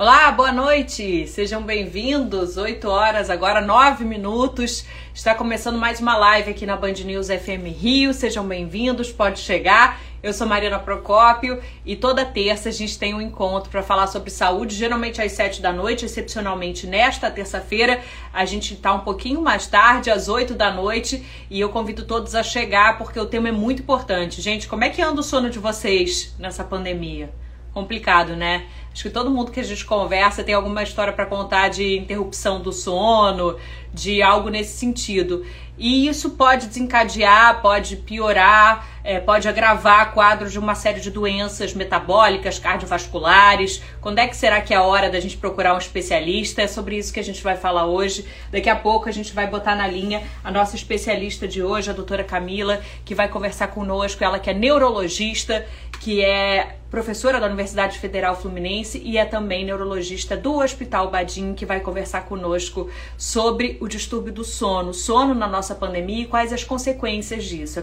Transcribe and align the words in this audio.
Olá, 0.00 0.32
boa 0.32 0.50
noite, 0.50 1.26
sejam 1.26 1.62
bem-vindos. 1.62 2.56
8 2.56 2.88
horas, 2.88 3.28
agora 3.28 3.60
9 3.60 4.02
minutos. 4.02 4.86
Está 5.12 5.34
começando 5.34 5.76
mais 5.76 6.00
uma 6.00 6.16
live 6.16 6.52
aqui 6.52 6.64
na 6.64 6.74
Band 6.74 6.94
News 7.04 7.26
FM 7.26 7.66
Rio. 7.78 8.14
Sejam 8.14 8.48
bem-vindos, 8.48 9.12
pode 9.12 9.40
chegar. 9.40 10.00
Eu 10.22 10.32
sou 10.32 10.46
Mariana 10.46 10.78
Procópio 10.78 11.60
e 11.84 11.96
toda 11.96 12.24
terça 12.24 12.70
a 12.70 12.72
gente 12.72 12.98
tem 12.98 13.12
um 13.12 13.20
encontro 13.20 13.70
para 13.70 13.82
falar 13.82 14.06
sobre 14.06 14.30
saúde, 14.30 14.74
geralmente 14.74 15.20
às 15.20 15.32
7 15.32 15.60
da 15.60 15.70
noite, 15.70 16.06
excepcionalmente 16.06 16.86
nesta 16.86 17.30
terça-feira. 17.30 18.00
A 18.32 18.46
gente 18.46 18.72
está 18.72 18.94
um 18.94 19.00
pouquinho 19.00 19.42
mais 19.42 19.66
tarde, 19.66 20.10
às 20.10 20.30
8 20.30 20.54
da 20.54 20.72
noite, 20.72 21.22
e 21.50 21.60
eu 21.60 21.68
convido 21.68 22.06
todos 22.06 22.34
a 22.34 22.42
chegar 22.42 22.96
porque 22.96 23.20
o 23.20 23.26
tema 23.26 23.50
é 23.50 23.52
muito 23.52 23.82
importante. 23.82 24.40
Gente, 24.40 24.66
como 24.66 24.82
é 24.82 24.88
que 24.88 25.02
anda 25.02 25.20
o 25.20 25.22
sono 25.22 25.50
de 25.50 25.58
vocês 25.58 26.34
nessa 26.38 26.64
pandemia? 26.64 27.30
Complicado, 27.72 28.34
né? 28.34 28.66
Acho 28.92 29.04
que 29.04 29.10
todo 29.10 29.30
mundo 29.30 29.52
que 29.52 29.60
a 29.60 29.64
gente 29.64 29.84
conversa 29.84 30.42
tem 30.42 30.54
alguma 30.54 30.82
história 30.82 31.12
para 31.12 31.24
contar 31.24 31.68
de 31.68 31.96
interrupção 31.96 32.60
do 32.60 32.72
sono, 32.72 33.56
de 33.94 34.20
algo 34.20 34.48
nesse 34.48 34.76
sentido. 34.78 35.44
E 35.78 36.08
isso 36.08 36.30
pode 36.30 36.66
desencadear, 36.66 37.62
pode 37.62 37.96
piorar, 37.96 38.86
é, 39.02 39.18
pode 39.18 39.48
agravar 39.48 40.12
quadros 40.12 40.52
de 40.52 40.58
uma 40.58 40.74
série 40.74 41.00
de 41.00 41.10
doenças 41.10 41.72
metabólicas, 41.72 42.58
cardiovasculares. 42.58 43.80
Quando 44.00 44.18
é 44.18 44.26
que 44.26 44.36
será 44.36 44.60
que 44.60 44.74
é 44.74 44.76
a 44.76 44.82
hora 44.82 45.08
da 45.08 45.18
gente 45.20 45.38
procurar 45.38 45.74
um 45.74 45.78
especialista? 45.78 46.60
É 46.60 46.66
sobre 46.66 46.98
isso 46.98 47.12
que 47.12 47.20
a 47.20 47.24
gente 47.24 47.42
vai 47.42 47.56
falar 47.56 47.86
hoje. 47.86 48.26
Daqui 48.50 48.68
a 48.68 48.76
pouco 48.76 49.08
a 49.08 49.12
gente 49.12 49.32
vai 49.32 49.46
botar 49.46 49.74
na 49.74 49.86
linha 49.86 50.22
a 50.44 50.50
nossa 50.50 50.76
especialista 50.76 51.48
de 51.48 51.62
hoje, 51.62 51.88
a 51.88 51.94
doutora 51.94 52.24
Camila, 52.24 52.82
que 53.04 53.14
vai 53.14 53.28
conversar 53.28 53.68
conosco. 53.68 54.22
Ela 54.22 54.38
que 54.38 54.50
é 54.50 54.54
neurologista, 54.54 55.64
que 56.00 56.22
é 56.22 56.79
professora 56.90 57.38
da 57.38 57.46
Universidade 57.46 57.98
Federal 57.98 58.34
Fluminense 58.34 59.00
e 59.04 59.16
é 59.16 59.24
também 59.24 59.64
neurologista 59.64 60.36
do 60.36 60.58
Hospital 60.58 61.08
Badim, 61.08 61.54
que 61.54 61.64
vai 61.64 61.78
conversar 61.78 62.22
conosco 62.22 62.90
sobre 63.16 63.78
o 63.80 63.86
distúrbio 63.86 64.32
do 64.32 64.42
sono, 64.42 64.92
sono 64.92 65.32
na 65.32 65.46
nossa 65.46 65.74
pandemia 65.74 66.24
e 66.24 66.26
quais 66.26 66.52
as 66.52 66.64
consequências 66.64 67.44
disso. 67.44 67.78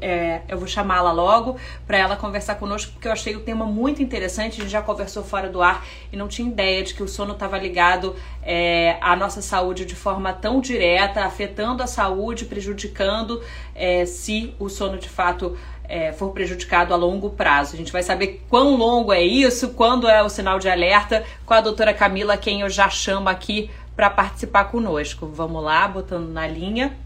É, 0.00 0.42
eu 0.48 0.56
vou 0.56 0.68
chamá-la 0.68 1.10
logo 1.10 1.56
para 1.86 1.98
ela 1.98 2.14
conversar 2.14 2.54
conosco, 2.54 2.92
porque 2.92 3.08
eu 3.08 3.12
achei 3.12 3.34
o 3.34 3.40
tema 3.40 3.66
muito 3.66 4.00
interessante. 4.00 4.60
A 4.60 4.62
gente 4.62 4.70
já 4.70 4.80
conversou 4.80 5.24
fora 5.24 5.48
do 5.48 5.60
ar 5.60 5.84
e 6.12 6.16
não 6.16 6.28
tinha 6.28 6.48
ideia 6.48 6.84
de 6.84 6.94
que 6.94 7.02
o 7.02 7.08
sono 7.08 7.32
estava 7.32 7.58
ligado 7.58 8.14
é, 8.44 8.96
à 9.00 9.16
nossa 9.16 9.42
saúde 9.42 9.84
de 9.84 9.96
forma 9.96 10.32
tão 10.32 10.60
direta, 10.60 11.24
afetando 11.24 11.82
a 11.82 11.86
saúde, 11.88 12.44
prejudicando 12.44 13.42
é, 13.74 14.04
se 14.06 14.54
o 14.58 14.68
sono 14.68 14.98
de 14.98 15.08
fato 15.08 15.56
é, 15.84 16.12
for 16.12 16.32
prejudicado 16.32 16.94
a 16.94 16.96
longo 16.96 17.30
prazo. 17.30 17.74
A 17.74 17.76
gente 17.76 17.92
vai 17.92 18.02
saber 18.02 18.42
quão 18.48 18.76
longo 18.76 19.12
é 19.12 19.22
isso, 19.22 19.74
quando 19.74 20.08
é 20.08 20.22
o 20.22 20.28
sinal 20.28 20.58
de 20.58 20.68
alerta, 20.68 21.24
com 21.44 21.54
a 21.54 21.60
doutora 21.60 21.92
Camila, 21.92 22.36
quem 22.36 22.62
eu 22.62 22.70
já 22.70 22.88
chamo 22.88 23.28
aqui 23.28 23.70
para 23.94 24.08
participar 24.08 24.64
conosco. 24.64 25.26
Vamos 25.26 25.62
lá, 25.62 25.86
botando 25.86 26.28
na 26.28 26.46
linha. 26.46 26.96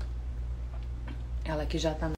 Ela 1.44 1.66
que 1.66 1.78
já 1.78 1.92
está. 1.92 2.12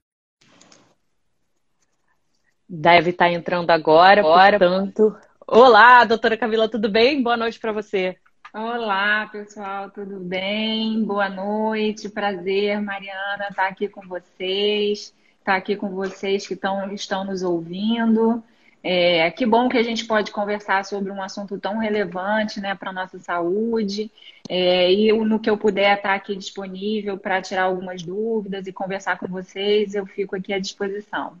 Deve 2.67 3.09
estar 3.09 3.25
tá 3.25 3.31
entrando 3.31 3.71
agora, 3.71 4.21
agora, 4.21 4.59
portanto. 4.59 5.15
Olá, 5.47 6.05
doutora 6.05 6.37
Camila, 6.37 6.69
tudo 6.69 6.87
bem? 6.87 7.23
Boa 7.23 7.35
noite 7.35 7.59
para 7.59 7.71
você. 7.71 8.15
Olá, 8.53 9.27
pessoal, 9.31 9.91
tudo 9.91 10.19
bem? 10.19 11.03
Boa 11.03 11.29
noite, 11.29 12.09
prazer, 12.09 12.81
Mariana, 12.81 13.47
estar 13.49 13.63
tá 13.63 13.67
aqui 13.67 13.87
com 13.87 14.01
vocês 14.01 15.13
estar 15.49 15.55
aqui 15.55 15.75
com 15.75 15.89
vocês 15.89 16.45
que 16.45 16.55
tão, 16.55 16.91
estão 16.93 17.23
nos 17.23 17.41
ouvindo. 17.41 18.43
É, 18.81 19.29
que 19.31 19.45
bom 19.45 19.67
que 19.67 19.77
a 19.77 19.83
gente 19.83 20.05
pode 20.05 20.31
conversar 20.31 20.85
sobre 20.85 21.11
um 21.11 21.21
assunto 21.21 21.59
tão 21.59 21.79
relevante 21.79 22.61
né, 22.61 22.75
para 22.75 22.91
a 22.91 22.93
nossa 22.93 23.19
saúde. 23.19 24.11
É, 24.47 24.91
e 24.91 25.11
no 25.11 25.39
que 25.39 25.49
eu 25.49 25.57
puder 25.57 25.97
estar 25.97 26.13
aqui 26.13 26.35
disponível 26.35 27.17
para 27.17 27.41
tirar 27.41 27.63
algumas 27.63 28.03
dúvidas 28.03 28.67
e 28.67 28.73
conversar 28.73 29.17
com 29.17 29.27
vocês, 29.27 29.95
eu 29.95 30.05
fico 30.05 30.35
aqui 30.35 30.53
à 30.53 30.59
disposição. 30.59 31.33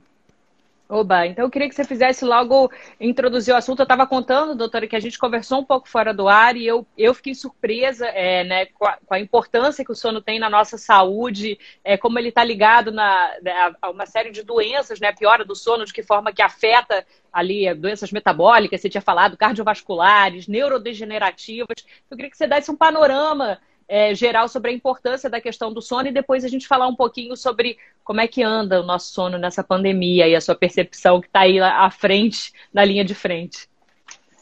Oba, 0.91 1.27
então 1.27 1.45
eu 1.45 1.51
queria 1.51 1.69
que 1.69 1.75
você 1.75 1.83
fizesse 1.83 2.25
logo 2.25 2.71
introduzir 2.99 3.53
o 3.53 3.57
assunto. 3.57 3.77
Eu 3.79 3.83
estava 3.83 4.07
contando, 4.07 4.55
doutora, 4.55 4.87
que 4.87 4.95
a 4.95 4.99
gente 4.99 5.19
conversou 5.19 5.59
um 5.59 5.63
pouco 5.63 5.87
fora 5.87 6.11
do 6.11 6.27
ar 6.27 6.57
e 6.57 6.65
eu, 6.65 6.83
eu 6.97 7.13
fiquei 7.13 7.35
surpresa 7.35 8.07
é, 8.07 8.43
né, 8.43 8.65
com 8.65 8.87
a, 8.87 8.97
com, 9.05 9.13
a, 9.13 9.19
importância 9.19 9.85
que 9.85 9.91
o 9.91 9.95
sono 9.95 10.19
tem 10.19 10.39
na 10.39 10.49
nossa 10.49 10.79
saúde, 10.79 11.59
é, 11.83 11.95
como 11.95 12.17
ele 12.17 12.29
está 12.29 12.43
ligado 12.43 12.91
na, 12.91 13.35
né, 13.39 13.75
a 13.79 13.91
uma 13.91 14.07
série 14.07 14.31
de 14.31 14.41
doenças, 14.41 14.99
né, 14.99 15.13
piora 15.13 15.45
do 15.45 15.55
sono, 15.55 15.85
de 15.85 15.93
que 15.93 16.01
forma 16.01 16.33
que 16.33 16.41
afeta 16.41 17.05
ali 17.31 17.71
doenças 17.75 18.11
metabólicas, 18.11 18.81
você 18.81 18.89
tinha 18.89 18.99
falado, 18.99 19.37
cardiovasculares, 19.37 20.47
neurodegenerativas. 20.47 21.85
Eu 22.09 22.17
queria 22.17 22.31
que 22.31 22.37
você 22.37 22.47
desse 22.47 22.71
um 22.71 22.75
panorama 22.75 23.59
é, 23.89 24.13
geral 24.13 24.47
sobre 24.47 24.69
a 24.69 24.73
importância 24.73 25.29
da 25.29 25.41
questão 25.41 25.73
do 25.73 25.81
sono 25.81 26.07
e 26.07 26.11
depois 26.11 26.45
a 26.45 26.47
gente 26.47 26.67
falar 26.67 26.87
um 26.87 26.95
pouquinho 26.95 27.35
sobre 27.35 27.77
como 28.03 28.21
é 28.21 28.27
que 28.27 28.43
anda 28.43 28.79
o 28.79 28.85
nosso 28.85 29.11
sono 29.11 29.39
nessa 29.39 29.63
pandemia 29.63 30.27
e 30.27 30.35
a 30.35 30.41
sua 30.41 30.55
percepção 30.55 31.19
que 31.19 31.27
está 31.27 31.41
aí 31.41 31.59
à 31.59 31.89
frente, 31.89 32.53
na 32.71 32.85
linha 32.85 33.03
de 33.03 33.15
frente. 33.15 33.67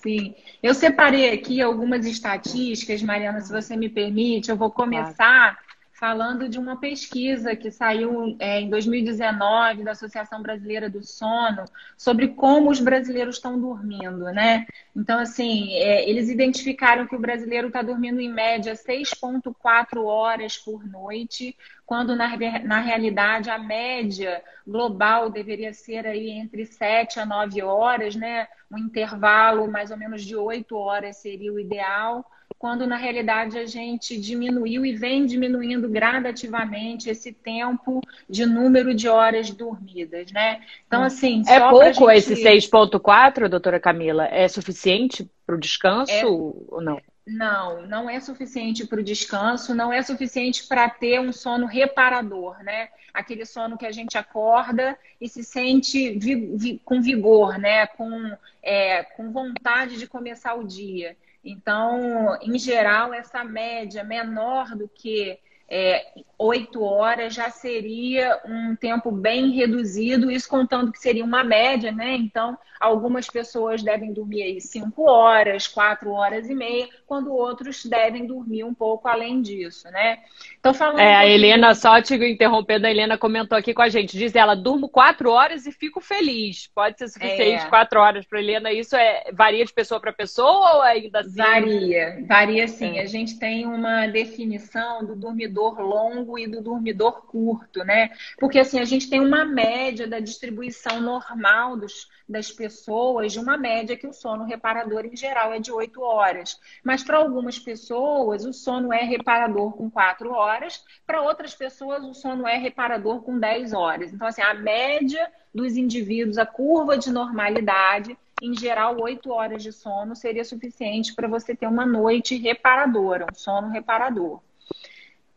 Sim, 0.04 0.36
eu 0.62 0.74
separei 0.74 1.32
aqui 1.32 1.62
algumas 1.62 2.06
estatísticas, 2.06 3.02
Mariana, 3.02 3.40
se 3.40 3.52
você 3.52 3.76
me 3.76 3.90
permite, 3.90 4.52
eu 4.52 4.58
vou 4.58 4.70
começar 4.70 5.56
claro 5.56 5.67
falando 5.98 6.48
de 6.48 6.60
uma 6.60 6.80
pesquisa 6.80 7.56
que 7.56 7.72
saiu 7.72 8.36
é, 8.40 8.62
em 8.62 8.70
2019 8.70 9.84
da 9.84 9.92
Associação 9.92 10.44
Brasileira 10.44 10.88
do 10.88 11.04
Sono 11.04 11.66
sobre 11.98 12.28
como 12.30 12.70
os 12.70 12.80
brasileiros 12.80 13.38
estão 13.38 13.60
dormindo, 13.60 14.26
né? 14.26 14.68
Então, 14.96 15.20
assim, 15.20 15.74
é, 15.74 16.08
eles 16.08 16.30
identificaram 16.30 17.08
que 17.08 17.16
o 17.16 17.20
brasileiro 17.20 17.68
está 17.68 17.82
dormindo 17.82 18.22
em 18.22 18.32
média 18.32 18.76
6,4 18.76 20.04
horas 20.04 20.56
por 20.56 20.86
noite, 20.86 21.58
quando 21.84 22.16
na, 22.16 22.30
na 22.64 22.80
realidade 22.80 23.50
a 23.50 23.58
média 23.58 24.44
global 24.68 25.32
deveria 25.32 25.74
ser 25.74 26.06
aí 26.06 26.30
entre 26.30 26.68
7 26.68 27.20
a 27.20 27.26
9 27.26 27.64
horas, 27.64 28.16
né? 28.16 28.48
Um 28.70 28.78
intervalo 28.78 29.68
mais 29.72 29.90
ou 29.90 29.98
menos 29.98 30.24
de 30.24 30.36
8 30.36 30.76
horas 30.76 31.18
seria 31.18 31.52
o 31.52 31.60
ideal 31.60 32.24
quando 32.58 32.88
na 32.88 32.98
realidade 32.98 33.58
a 33.58 33.66
gente 33.66 34.20
diminuiu 34.20 34.86
e 34.86 34.94
vem 34.94 35.26
diminuindo 35.26 35.88
gradativamente 35.88 37.10
esse 37.10 37.32
tempo 37.32 38.02
de 38.28 38.46
número 38.46 38.94
de 38.94 39.08
horas 39.08 39.52
dormidas, 39.52 40.32
né? 40.32 40.62
Então, 40.88 41.04
assim. 41.04 41.44
É 41.48 41.60
pouco 41.60 42.12
gente... 42.12 42.34
esse 42.34 42.36
6,4, 42.36 43.48
doutora 43.48 43.80
Camila? 43.80 44.26
É 44.26 44.48
suficiente 44.48 45.30
para 45.46 45.56
o 45.56 45.60
descanso 45.60 46.12
é... 46.12 46.26
ou 46.26 46.82
não? 46.82 47.00
Não, 47.28 47.86
não 47.86 48.10
é 48.10 48.22
suficiente 48.22 48.88
para 48.88 49.02
o 49.02 49.04
descanso, 49.04 49.76
não 49.76 49.92
é 49.92 50.02
suficiente 50.02 50.66
para 50.66 50.90
ter 50.90 51.20
um 51.20 51.34
sono 51.34 51.66
reparador, 51.66 52.64
né? 52.64 52.88
Aquele 53.14 53.46
sono 53.46 53.78
que 53.78 53.86
a 53.86 53.92
gente 53.92 54.18
acorda 54.18 54.98
e 55.20 55.28
se 55.28 55.44
sente 55.44 56.18
vi, 56.18 56.36
vi, 56.56 56.82
com 56.86 57.02
vigor, 57.02 57.58
né? 57.60 57.86
Com, 57.86 58.32
é, 58.64 59.04
com 59.04 59.30
vontade 59.30 59.98
de 59.98 60.08
começar 60.08 60.56
o 60.56 60.64
dia. 60.64 61.18
Então, 61.50 62.38
em 62.42 62.60
geral, 62.60 63.14
essa 63.14 63.42
média 63.42 64.04
menor 64.04 64.76
do 64.76 64.90
que 64.90 65.40
é, 65.70 66.06
oito 66.38 66.84
horas 66.84 67.34
já 67.34 67.50
seria 67.50 68.40
um 68.46 68.76
tempo 68.76 69.12
bem 69.12 69.52
reduzido, 69.52 70.32
isso 70.32 70.48
contando 70.48 70.92
que 70.92 71.00
seria 71.00 71.26
uma 71.26 71.44
média, 71.44 71.92
né? 71.92 72.16
Então, 72.16 72.58
algumas 72.80 73.28
pessoas 73.28 73.82
devem 73.82 74.14
dormir 74.14 74.44
aí 74.44 74.62
cinco 74.62 75.10
horas, 75.10 75.68
quatro 75.68 76.12
horas 76.12 76.48
e 76.48 76.54
meia, 76.54 76.88
quando 77.08 77.34
outros 77.34 77.84
devem 77.86 78.28
dormir 78.28 78.64
um 78.64 78.74
pouco 78.74 79.08
além 79.08 79.42
disso, 79.42 79.90
né? 79.90 80.20
Então, 80.60 80.74
falando. 80.74 81.00
É, 81.00 81.16
a 81.16 81.28
Helena, 81.28 81.74
só 81.74 82.00
te 82.02 82.14
interrompendo, 82.16 82.86
a 82.86 82.92
Helena 82.92 83.18
comentou 83.18 83.58
aqui 83.58 83.74
com 83.74 83.82
a 83.82 83.90
gente, 83.90 84.18
diz 84.18 84.36
ela, 84.36 84.56
durmo 84.56 84.88
quatro 84.88 85.32
horas 85.32 85.66
e 85.66 85.72
fico 85.72 86.00
feliz. 86.00 86.68
Pode 86.68 87.00
ser 87.00 87.08
suficiente 87.08 87.66
é. 87.66 87.70
quatro 87.70 88.00
horas 88.00 88.26
para 88.26 88.40
Helena. 88.40 88.72
Isso 88.72 88.96
é 88.96 89.32
varia 89.34 89.66
de 89.66 89.74
pessoa 89.74 90.00
para 90.00 90.14
pessoa 90.14 90.76
ou 90.76 90.82
ainda 90.84 91.22
assim? 91.22 91.38
Varia, 91.38 92.24
varia 92.28 92.68
sim. 92.68 93.00
É. 93.00 93.02
A 93.02 93.06
gente 93.06 93.40
tem 93.40 93.66
uma 93.66 94.06
definição 94.08 95.04
do 95.04 95.16
dormidor 95.16 95.57
longo 95.62 96.38
e 96.38 96.48
do 96.48 96.62
dormidor 96.62 97.26
curto, 97.26 97.84
né? 97.84 98.12
Porque 98.38 98.60
assim, 98.60 98.80
a 98.80 98.86
gente 98.86 99.10
tem 99.10 99.20
uma 99.20 99.46
média 99.46 100.08
da 100.08 100.20
distribuição 100.20 101.02
normal 101.02 101.78
dos, 101.78 102.08
das 102.28 102.52
pessoas, 102.52 103.32
de 103.32 103.40
uma 103.40 103.58
média 103.58 103.98
que 103.98 104.08
o 104.08 104.14
sono 104.14 104.44
reparador 104.44 105.06
em 105.06 105.16
geral 105.16 105.54
é 105.54 105.60
de 105.60 105.72
8 105.72 106.02
horas. 106.02 106.60
Mas 106.84 107.04
para 107.04 107.18
algumas 107.18 107.58
pessoas, 107.58 108.46
o 108.46 108.54
sono 108.54 108.92
é 108.92 109.04
reparador 109.04 109.74
com 109.74 109.90
4 109.90 110.32
horas, 110.32 110.84
para 111.06 111.22
outras 111.22 111.56
pessoas, 111.56 112.04
o 112.04 112.14
sono 112.14 112.48
é 112.48 112.58
reparador 112.58 113.22
com 113.22 113.40
10 113.40 113.74
horas. 113.74 114.14
Então, 114.14 114.28
assim, 114.28 114.42
a 114.42 114.54
média 114.54 115.32
dos 115.54 115.78
indivíduos, 115.78 116.38
a 116.38 116.46
curva 116.46 116.98
de 116.98 117.12
normalidade, 117.12 118.18
em 118.42 118.54
geral, 118.54 119.00
8 119.00 119.32
horas 119.32 119.64
de 119.64 119.72
sono 119.72 120.16
seria 120.16 120.46
suficiente 120.46 121.16
para 121.16 121.28
você 121.28 121.56
ter 121.56 121.68
uma 121.68 121.86
noite 121.86 122.38
reparadora, 122.38 123.26
um 123.26 123.36
sono 123.36 123.70
reparador. 123.70 124.42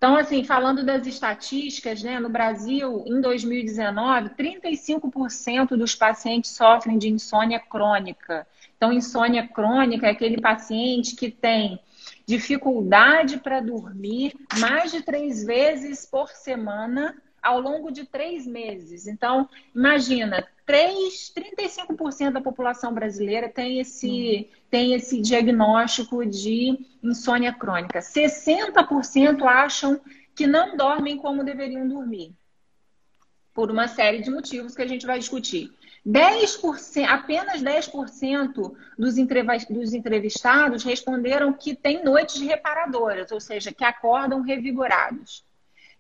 Então, 0.01 0.17
assim, 0.17 0.43
falando 0.43 0.83
das 0.83 1.07
estatísticas, 1.07 2.03
né, 2.03 2.19
no 2.19 2.31
Brasil, 2.31 3.05
em 3.07 3.21
2019, 3.21 4.31
35% 4.31 5.77
dos 5.77 5.95
pacientes 5.95 6.53
sofrem 6.53 6.97
de 6.97 7.11
insônia 7.11 7.61
crônica. 7.61 8.47
Então, 8.79 8.95
insônia 8.95 9.47
crônica 9.47 10.07
é 10.07 10.11
aquele 10.13 10.41
paciente 10.41 11.15
que 11.15 11.31
tem 11.31 11.79
dificuldade 12.25 13.41
para 13.41 13.61
dormir 13.61 14.33
mais 14.59 14.91
de 14.91 15.03
três 15.03 15.45
vezes 15.45 16.07
por 16.07 16.31
semana 16.31 17.15
ao 17.43 17.61
longo 17.61 17.91
de 17.91 18.07
três 18.07 18.47
meses. 18.47 19.07
Então, 19.07 19.47
imagina, 19.75 20.49
3, 20.71 21.33
35% 21.35 22.31
da 22.31 22.41
população 22.41 22.95
brasileira 22.95 23.49
tem 23.49 23.81
esse, 23.81 24.07
uhum. 24.09 24.61
tem 24.71 24.95
esse 24.95 25.21
diagnóstico 25.21 26.25
de 26.25 26.79
insônia 27.03 27.53
crônica. 27.53 27.99
60% 27.99 29.43
acham 29.43 30.01
que 30.33 30.47
não 30.47 30.77
dormem 30.77 31.17
como 31.17 31.43
deveriam 31.43 31.89
dormir. 31.89 32.33
Por 33.53 33.69
uma 33.69 33.89
série 33.89 34.23
de 34.23 34.31
motivos 34.31 34.77
que 34.77 34.83
a 34.83 34.87
gente 34.87 35.05
vai 35.05 35.19
discutir. 35.19 35.73
10%, 36.07 37.05
apenas 37.09 37.61
10% 37.61 38.73
dos, 38.97 39.15
dos 39.69 39.93
entrevistados 39.93 40.85
responderam 40.85 41.53
que 41.53 41.75
têm 41.75 42.05
noites 42.05 42.41
reparadoras, 42.41 43.33
ou 43.33 43.41
seja, 43.41 43.73
que 43.73 43.83
acordam 43.83 44.41
revigorados. 44.41 45.45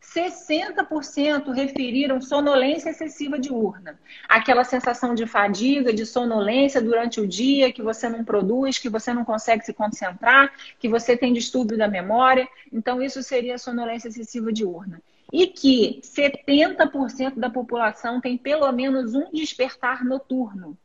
60% 0.02 1.52
referiram 1.52 2.20
sonolência 2.20 2.90
excessiva 2.90 3.38
diurna. 3.38 3.98
Aquela 4.28 4.64
sensação 4.64 5.14
de 5.14 5.26
fadiga, 5.26 5.92
de 5.92 6.06
sonolência 6.06 6.80
durante 6.80 7.20
o 7.20 7.28
dia, 7.28 7.72
que 7.72 7.82
você 7.82 8.08
não 8.08 8.24
produz, 8.24 8.78
que 8.78 8.88
você 8.88 9.12
não 9.12 9.24
consegue 9.24 9.64
se 9.64 9.74
concentrar, 9.74 10.52
que 10.78 10.88
você 10.88 11.16
tem 11.16 11.32
distúrbio 11.32 11.76
da 11.76 11.86
memória. 11.86 12.48
Então, 12.72 13.02
isso 13.02 13.22
seria 13.22 13.58
sonolência 13.58 14.08
excessiva 14.08 14.52
diurna. 14.52 15.00
E 15.32 15.46
que 15.46 16.00
70% 16.02 17.38
da 17.38 17.50
população 17.50 18.20
tem 18.20 18.36
pelo 18.36 18.70
menos 18.72 19.14
um 19.14 19.30
despertar 19.30 20.04
noturno 20.04 20.76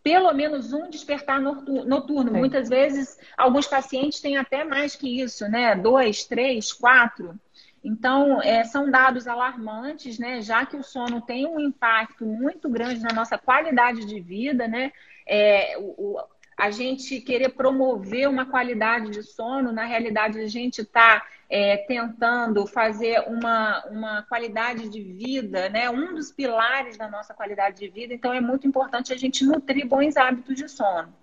pelo 0.00 0.32
menos 0.32 0.72
um 0.72 0.88
despertar 0.88 1.38
noturno. 1.38 2.32
Muitas 2.32 2.70
vezes, 2.70 3.18
alguns 3.36 3.66
pacientes 3.66 4.20
têm 4.20 4.38
até 4.38 4.64
mais 4.64 4.96
que 4.96 5.20
isso, 5.20 5.46
né? 5.48 5.74
Dois, 5.74 6.24
três, 6.24 6.72
quatro. 6.72 7.38
Então, 7.82 8.42
é, 8.42 8.64
são 8.64 8.90
dados 8.90 9.26
alarmantes, 9.26 10.18
né? 10.18 10.40
Já 10.40 10.66
que 10.66 10.76
o 10.76 10.82
sono 10.82 11.20
tem 11.20 11.46
um 11.46 11.60
impacto 11.60 12.24
muito 12.24 12.68
grande 12.68 13.00
na 13.02 13.12
nossa 13.12 13.38
qualidade 13.38 14.04
de 14.04 14.20
vida, 14.20 14.66
né? 14.66 14.92
É, 15.26 15.76
o, 15.78 16.18
a 16.56 16.70
gente 16.70 17.20
querer 17.20 17.50
promover 17.50 18.28
uma 18.28 18.44
qualidade 18.44 19.10
de 19.10 19.22
sono, 19.22 19.70
na 19.70 19.84
realidade, 19.84 20.40
a 20.40 20.48
gente 20.48 20.82
está 20.82 21.24
é, 21.48 21.76
tentando 21.76 22.66
fazer 22.66 23.20
uma, 23.28 23.84
uma 23.86 24.22
qualidade 24.22 24.88
de 24.88 25.00
vida, 25.00 25.68
né? 25.68 25.88
Um 25.88 26.14
dos 26.14 26.32
pilares 26.32 26.96
da 26.96 27.08
nossa 27.08 27.32
qualidade 27.32 27.78
de 27.78 27.88
vida. 27.88 28.12
Então, 28.12 28.34
é 28.34 28.40
muito 28.40 28.66
importante 28.66 29.12
a 29.12 29.16
gente 29.16 29.44
nutrir 29.44 29.86
bons 29.86 30.16
hábitos 30.16 30.56
de 30.56 30.68
sono. 30.68 31.14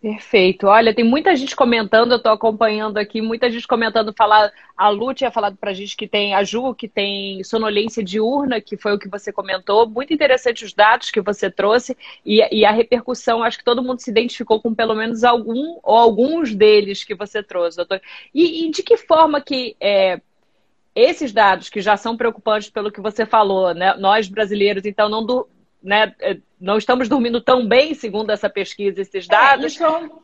Perfeito. 0.00 0.66
Olha, 0.66 0.94
tem 0.94 1.04
muita 1.04 1.36
gente 1.36 1.54
comentando, 1.54 2.12
eu 2.12 2.16
estou 2.16 2.32
acompanhando 2.32 2.96
aqui, 2.96 3.20
muita 3.20 3.50
gente 3.50 3.68
comentando, 3.68 4.14
falar, 4.16 4.50
a 4.74 4.88
Lu 4.88 5.12
tinha 5.12 5.30
falado 5.30 5.58
para 5.58 5.72
a 5.72 5.74
gente 5.74 5.94
que 5.94 6.08
tem 6.08 6.34
a 6.34 6.42
Ju, 6.42 6.74
que 6.74 6.88
tem 6.88 7.44
sonolência 7.44 8.02
diurna, 8.02 8.62
que 8.62 8.78
foi 8.78 8.94
o 8.94 8.98
que 8.98 9.10
você 9.10 9.30
comentou. 9.30 9.86
Muito 9.86 10.14
interessante 10.14 10.64
os 10.64 10.72
dados 10.72 11.10
que 11.10 11.20
você 11.20 11.50
trouxe 11.50 11.94
e, 12.24 12.40
e 12.50 12.64
a 12.64 12.70
repercussão, 12.70 13.42
acho 13.42 13.58
que 13.58 13.64
todo 13.64 13.82
mundo 13.82 14.00
se 14.00 14.10
identificou 14.10 14.58
com 14.58 14.74
pelo 14.74 14.94
menos 14.94 15.22
algum 15.22 15.78
ou 15.82 15.96
alguns 15.98 16.54
deles 16.54 17.04
que 17.04 17.14
você 17.14 17.42
trouxe, 17.42 17.76
doutor. 17.76 18.00
E, 18.34 18.64
e 18.64 18.70
de 18.70 18.82
que 18.82 18.96
forma 18.96 19.38
que 19.38 19.76
é, 19.78 20.18
esses 20.94 21.30
dados, 21.30 21.68
que 21.68 21.82
já 21.82 21.98
são 21.98 22.16
preocupantes 22.16 22.70
pelo 22.70 22.90
que 22.90 23.02
você 23.02 23.26
falou, 23.26 23.74
né? 23.74 23.94
Nós 23.98 24.28
brasileiros, 24.28 24.86
então, 24.86 25.10
não 25.10 25.26
do 25.26 25.46
né, 25.82 26.14
é, 26.20 26.38
não 26.60 26.76
estamos 26.76 27.08
dormindo 27.08 27.40
tão 27.40 27.66
bem, 27.66 27.94
segundo 27.94 28.30
essa 28.30 28.50
pesquisa, 28.50 29.00
esses 29.00 29.26
é, 29.26 29.28
dados. 29.28 29.64
É, 29.64 29.68
isso, 29.68 30.22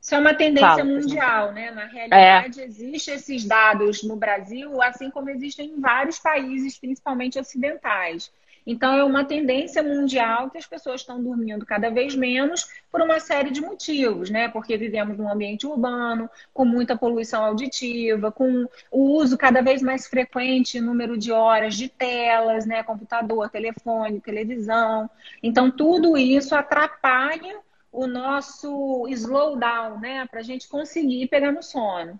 isso, 0.00 0.14
é 0.14 0.18
uma 0.18 0.34
tendência 0.34 0.68
Fala, 0.68 0.84
mundial, 0.84 1.52
né? 1.52 1.70
Na 1.70 1.84
realidade, 1.84 2.60
é. 2.60 2.64
existem 2.64 3.14
esses 3.14 3.44
dados 3.44 4.02
no 4.02 4.16
Brasil, 4.16 4.80
assim 4.80 5.10
como 5.10 5.28
existem 5.28 5.70
em 5.70 5.80
vários 5.80 6.18
países, 6.18 6.78
principalmente 6.78 7.38
ocidentais. 7.38 8.32
Então, 8.66 8.92
é 8.92 9.04
uma 9.04 9.24
tendência 9.24 9.80
mundial 9.80 10.50
que 10.50 10.58
as 10.58 10.66
pessoas 10.66 11.00
estão 11.00 11.22
dormindo 11.22 11.64
cada 11.64 11.88
vez 11.88 12.16
menos 12.16 12.66
por 12.90 13.00
uma 13.00 13.20
série 13.20 13.50
de 13.50 13.60
motivos, 13.60 14.28
né? 14.28 14.48
Porque 14.48 14.76
vivemos 14.76 15.16
num 15.16 15.30
ambiente 15.30 15.66
urbano, 15.66 16.28
com 16.52 16.64
muita 16.64 16.96
poluição 16.96 17.44
auditiva, 17.44 18.32
com 18.32 18.66
o 18.90 19.16
uso 19.18 19.38
cada 19.38 19.62
vez 19.62 19.80
mais 19.80 20.08
frequente, 20.08 20.80
número 20.80 21.16
de 21.16 21.30
horas 21.30 21.76
de 21.76 21.88
telas, 21.88 22.66
né? 22.66 22.82
Computador, 22.82 23.48
telefone, 23.50 24.20
televisão. 24.20 25.08
Então, 25.40 25.70
tudo 25.70 26.16
isso 26.18 26.54
atrapalha 26.54 27.60
o 27.92 28.08
nosso 28.08 29.06
slowdown, 29.08 30.00
né? 30.00 30.26
Para 30.28 30.40
a 30.40 30.42
gente 30.42 30.68
conseguir 30.68 31.28
pegar 31.28 31.52
no 31.52 31.62
sono. 31.62 32.18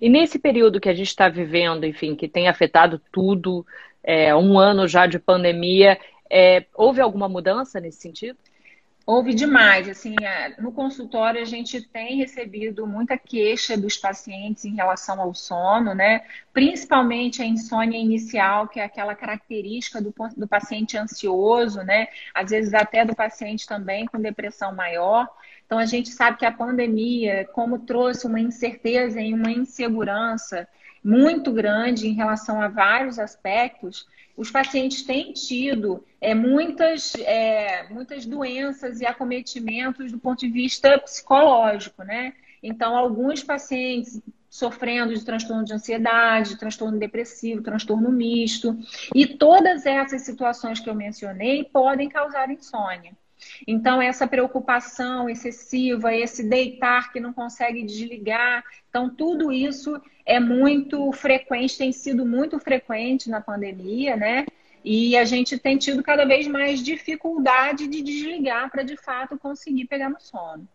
E 0.00 0.08
nesse 0.08 0.38
período 0.38 0.80
que 0.80 0.88
a 0.88 0.94
gente 0.94 1.08
está 1.08 1.28
vivendo, 1.28 1.84
enfim, 1.84 2.14
que 2.14 2.28
tem 2.28 2.48
afetado 2.48 3.00
tudo, 3.10 3.66
é, 4.02 4.34
um 4.34 4.58
ano 4.58 4.86
já 4.86 5.06
de 5.06 5.18
pandemia. 5.18 5.98
É, 6.30 6.66
houve 6.74 7.00
alguma 7.00 7.28
mudança 7.28 7.80
nesse 7.80 8.00
sentido? 8.00 8.38
Houve 9.10 9.32
demais. 9.32 9.88
Assim, 9.88 10.14
é, 10.22 10.60
no 10.60 10.70
consultório 10.70 11.40
a 11.40 11.44
gente 11.46 11.80
tem 11.80 12.18
recebido 12.18 12.86
muita 12.86 13.16
queixa 13.16 13.74
dos 13.74 13.96
pacientes 13.96 14.66
em 14.66 14.74
relação 14.74 15.18
ao 15.18 15.32
sono, 15.32 15.94
né? 15.94 16.20
Principalmente 16.52 17.40
a 17.40 17.46
insônia 17.46 17.96
inicial, 17.96 18.68
que 18.68 18.78
é 18.78 18.84
aquela 18.84 19.14
característica 19.14 19.98
do, 19.98 20.12
do 20.36 20.46
paciente 20.46 20.98
ansioso, 20.98 21.82
né? 21.84 22.08
Às 22.34 22.50
vezes 22.50 22.74
até 22.74 23.02
do 23.02 23.16
paciente 23.16 23.66
também 23.66 24.04
com 24.04 24.20
depressão 24.20 24.74
maior. 24.74 25.26
Então 25.64 25.78
a 25.78 25.86
gente 25.86 26.10
sabe 26.10 26.36
que 26.36 26.44
a 26.44 26.52
pandemia, 26.52 27.48
como 27.54 27.78
trouxe 27.78 28.26
uma 28.26 28.40
incerteza 28.40 29.18
e 29.22 29.32
uma 29.32 29.50
insegurança 29.50 30.68
muito 31.02 31.52
grande 31.52 32.08
em 32.08 32.12
relação 32.12 32.60
a 32.60 32.68
vários 32.68 33.18
aspectos, 33.18 34.06
os 34.36 34.50
pacientes 34.50 35.02
têm 35.02 35.32
tido 35.32 36.04
é, 36.20 36.34
muitas, 36.34 37.14
é, 37.16 37.88
muitas 37.90 38.24
doenças 38.24 39.00
e 39.00 39.06
acometimentos 39.06 40.12
do 40.12 40.18
ponto 40.18 40.38
de 40.40 40.48
vista 40.48 40.98
psicológico, 40.98 42.04
né? 42.04 42.34
Então, 42.62 42.96
alguns 42.96 43.42
pacientes 43.42 44.22
sofrendo 44.48 45.14
de 45.14 45.24
transtorno 45.24 45.64
de 45.64 45.72
ansiedade, 45.72 46.58
transtorno 46.58 46.98
depressivo, 46.98 47.62
transtorno 47.62 48.10
misto, 48.10 48.76
e 49.14 49.26
todas 49.26 49.84
essas 49.84 50.22
situações 50.22 50.80
que 50.80 50.88
eu 50.88 50.94
mencionei 50.94 51.64
podem 51.64 52.08
causar 52.08 52.50
insônia. 52.50 53.12
Então, 53.66 54.00
essa 54.00 54.26
preocupação 54.26 55.28
excessiva, 55.28 56.14
esse 56.14 56.42
deitar 56.42 57.12
que 57.12 57.20
não 57.20 57.32
consegue 57.32 57.82
desligar, 57.82 58.64
então, 58.88 59.08
tudo 59.08 59.52
isso 59.52 60.00
é 60.24 60.38
muito 60.38 61.10
frequente, 61.12 61.78
tem 61.78 61.92
sido 61.92 62.24
muito 62.26 62.58
frequente 62.58 63.30
na 63.30 63.40
pandemia, 63.40 64.16
né? 64.16 64.46
E 64.84 65.16
a 65.16 65.24
gente 65.24 65.58
tem 65.58 65.76
tido 65.76 66.02
cada 66.02 66.24
vez 66.24 66.46
mais 66.46 66.82
dificuldade 66.82 67.86
de 67.88 68.00
desligar 68.02 68.70
para 68.70 68.82
de 68.82 68.96
fato 68.96 69.38
conseguir 69.38 69.86
pegar 69.86 70.08
no 70.08 70.20
sono. 70.20 70.68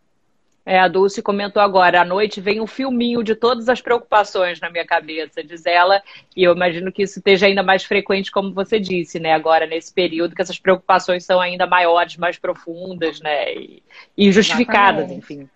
É, 0.65 0.79
a 0.79 0.87
Dulce 0.87 1.21
comentou 1.21 1.61
agora, 1.61 2.01
à 2.01 2.05
noite 2.05 2.39
vem 2.39 2.61
um 2.61 2.67
filminho 2.67 3.21
de 3.21 3.35
todas 3.35 3.67
as 3.67 3.81
preocupações 3.81 4.61
na 4.61 4.69
minha 4.69 4.85
cabeça, 4.85 5.43
diz 5.43 5.65
ela, 5.65 6.01
e 6.35 6.43
eu 6.43 6.55
imagino 6.55 6.91
que 6.91 7.03
isso 7.03 7.19
esteja 7.19 7.47
ainda 7.47 7.61
mais 7.61 7.83
frequente, 7.83 8.31
como 8.31 8.53
você 8.53 8.79
disse, 8.79 9.19
né? 9.19 9.33
Agora, 9.33 9.65
nesse 9.67 9.93
período, 9.93 10.33
que 10.33 10.41
essas 10.41 10.57
preocupações 10.57 11.25
são 11.25 11.41
ainda 11.41 11.67
maiores, 11.67 12.15
mais 12.15 12.37
profundas, 12.37 13.19
né? 13.19 13.53
E, 13.55 13.83
e 14.17 14.31
justificadas, 14.31 15.11
Exatamente. 15.11 15.33
enfim. 15.33 15.49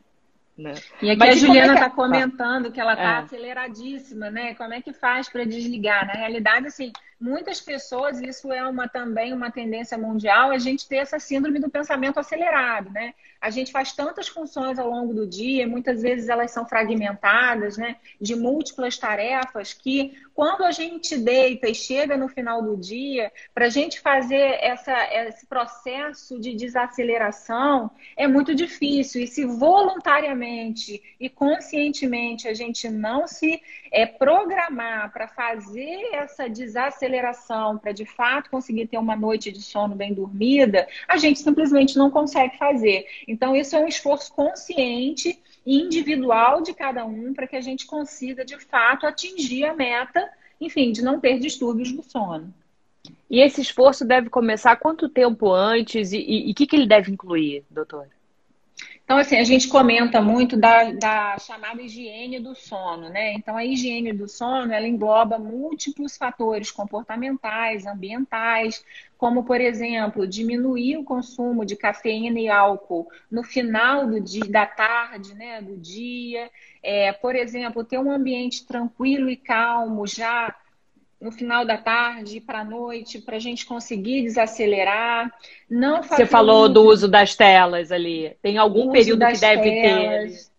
Né? 0.58 0.74
E 1.02 1.12
aqui 1.12 1.20
Mas 1.20 1.30
a 1.30 1.46
Juliana 1.46 1.74
está 1.74 1.86
é 1.86 1.90
que... 1.90 1.96
comentando 1.96 2.72
que 2.72 2.82
ela 2.82 2.94
está 2.94 3.04
é. 3.04 3.18
aceleradíssima, 3.18 4.32
né? 4.32 4.56
Como 4.56 4.74
é 4.74 4.82
que 4.82 4.92
faz 4.92 5.30
para 5.30 5.46
desligar? 5.46 6.08
Na 6.08 6.14
realidade, 6.14 6.66
assim, 6.66 6.92
muitas 7.22 7.62
pessoas, 7.62 8.20
isso 8.20 8.52
é 8.52 8.68
uma 8.68 8.88
também 8.88 9.34
uma 9.34 9.52
tendência 9.52 9.98
mundial, 10.00 10.50
a 10.50 10.58
gente 10.58 10.88
ter 10.88 10.96
essa 10.96 11.20
síndrome 11.20 11.60
do 11.60 11.70
pensamento 11.70 12.20
acelerado, 12.20 12.90
né? 12.90 13.14
A 13.42 13.50
gente 13.50 13.72
faz 13.72 13.92
tantas 13.94 14.28
funções 14.28 14.80
ao 14.80 14.90
longo 14.90 15.14
do 15.14 15.28
dia, 15.28 15.68
muitas 15.68 16.02
vezes 16.02 16.30
elas 16.30 16.52
são 16.52 16.68
fragmentadas, 16.68 17.78
né? 17.78 17.98
De 18.20 18.36
múltiplas 18.36 18.98
tarefas, 18.98 19.74
que 19.74 20.18
quando 20.34 20.64
a 20.64 20.72
gente 20.72 21.18
deita 21.18 21.68
e 21.68 21.74
chega 21.74 22.16
no 22.16 22.28
final 22.28 22.62
do 22.62 22.78
dia, 22.78 23.32
para 23.56 23.66
a 23.66 23.70
gente 23.70 24.00
fazer 24.00 24.60
essa, 24.62 24.94
esse 25.28 25.48
processo 25.48 26.40
de 26.40 26.54
desaceleração 26.54 27.90
é 28.16 28.28
muito 28.28 28.54
difícil. 28.54 29.24
E 29.24 29.28
se 29.28 29.46
voluntariamente 29.46 31.02
e 31.20 31.28
conscientemente 31.28 32.48
a 32.48 32.54
gente 32.54 32.88
não 32.88 33.28
se 33.28 33.60
é, 33.92 34.06
programar 34.06 35.12
para 35.12 35.28
fazer 35.28 36.14
essa 36.14 36.48
desaceleração, 36.48 37.78
para 37.78 37.92
de 37.92 38.06
fato 38.06 38.50
conseguir 38.50 38.88
ter 38.88 38.98
uma 38.98 39.16
noite 39.16 39.52
de 39.52 39.62
sono 39.62 39.96
bem 39.96 40.14
dormida, 40.14 40.88
a 41.08 41.18
gente 41.18 41.40
simplesmente 41.40 41.98
não 41.98 42.12
consegue 42.12 42.58
fazer. 42.58 43.06
Então, 43.28 43.56
isso 43.56 43.76
é 43.76 43.80
um 43.80 43.88
esforço 43.88 44.34
consciente 44.34 45.40
individual 45.66 46.62
de 46.62 46.74
cada 46.74 47.06
um 47.06 47.34
para 47.34 47.46
que 47.46 47.58
a 47.58 47.62
gente 47.62 47.86
consiga, 47.86 48.46
de 48.46 48.58
fato, 48.58 49.06
atingir 49.06 49.66
a 49.66 49.74
meta, 49.74 50.30
enfim, 50.62 50.92
de 50.92 51.04
não 51.04 51.20
ter 51.20 51.38
distúrbios 51.40 51.92
do 51.92 52.02
sono. 52.02 52.54
E 53.30 53.42
esse 53.42 53.62
esforço 53.62 54.06
deve 54.06 54.30
começar 54.30 54.78
quanto 54.78 55.10
tempo 55.10 55.52
antes 55.52 56.14
e 56.14 56.50
o 56.50 56.56
que, 56.56 56.66
que 56.66 56.76
ele 56.76 56.88
deve 56.88 57.12
incluir, 57.12 57.66
doutora? 57.70 58.17
Então, 59.08 59.20
assim, 59.20 59.38
a 59.38 59.44
gente 59.46 59.70
comenta 59.70 60.22
muito 60.22 60.58
da, 60.58 60.92
da, 60.92 61.40
chamada 61.40 61.82
higiene 61.82 62.42
do 62.42 62.54
sono, 62.54 63.08
né? 63.08 63.32
Então, 63.36 63.56
a 63.56 63.64
higiene 63.64 64.12
do 64.12 64.28
sono, 64.28 64.74
ela 64.74 64.86
engloba 64.86 65.40
múltiplos 65.40 66.18
fatores 66.18 66.72
comportamentais, 66.72 67.86
ambientais, 67.86 68.84
como, 69.18 69.46
por 69.46 69.62
exemplo, 69.62 70.28
diminuir 70.28 70.98
o 70.98 71.06
consumo 71.06 71.64
de 71.64 71.78
cafeína 71.78 72.38
e 72.38 72.50
álcool 72.50 73.10
no 73.32 73.44
final 73.44 74.06
do 74.06 74.20
dia, 74.20 74.44
da 74.52 74.66
tarde, 74.66 75.34
né, 75.34 75.62
do 75.62 75.78
dia. 75.78 76.52
É, 76.84 77.14
por 77.14 77.34
exemplo, 77.34 77.86
ter 77.86 78.00
um 78.00 78.12
ambiente 78.12 78.66
tranquilo 78.66 79.30
e 79.30 79.38
calmo 79.38 80.06
já 80.06 80.54
no 81.20 81.32
final 81.32 81.66
da 81.66 81.78
tarde 81.78 82.40
para 82.40 82.60
a 82.60 82.64
noite, 82.64 83.20
para 83.20 83.38
a 83.38 83.40
gente 83.40 83.66
conseguir 83.66 84.22
desacelerar. 84.22 85.32
Não 85.70 86.04
Você 86.04 86.26
falou 86.26 86.70
do 86.70 86.84
uso 86.84 87.08
das 87.08 87.36
telas 87.36 87.92
ali. 87.92 88.36
Tem 88.42 88.58
algum 88.58 88.92
período 88.92 89.26
que 89.26 89.40
deve 89.40 89.82
telas. 89.82 90.46
ter? 90.46 90.58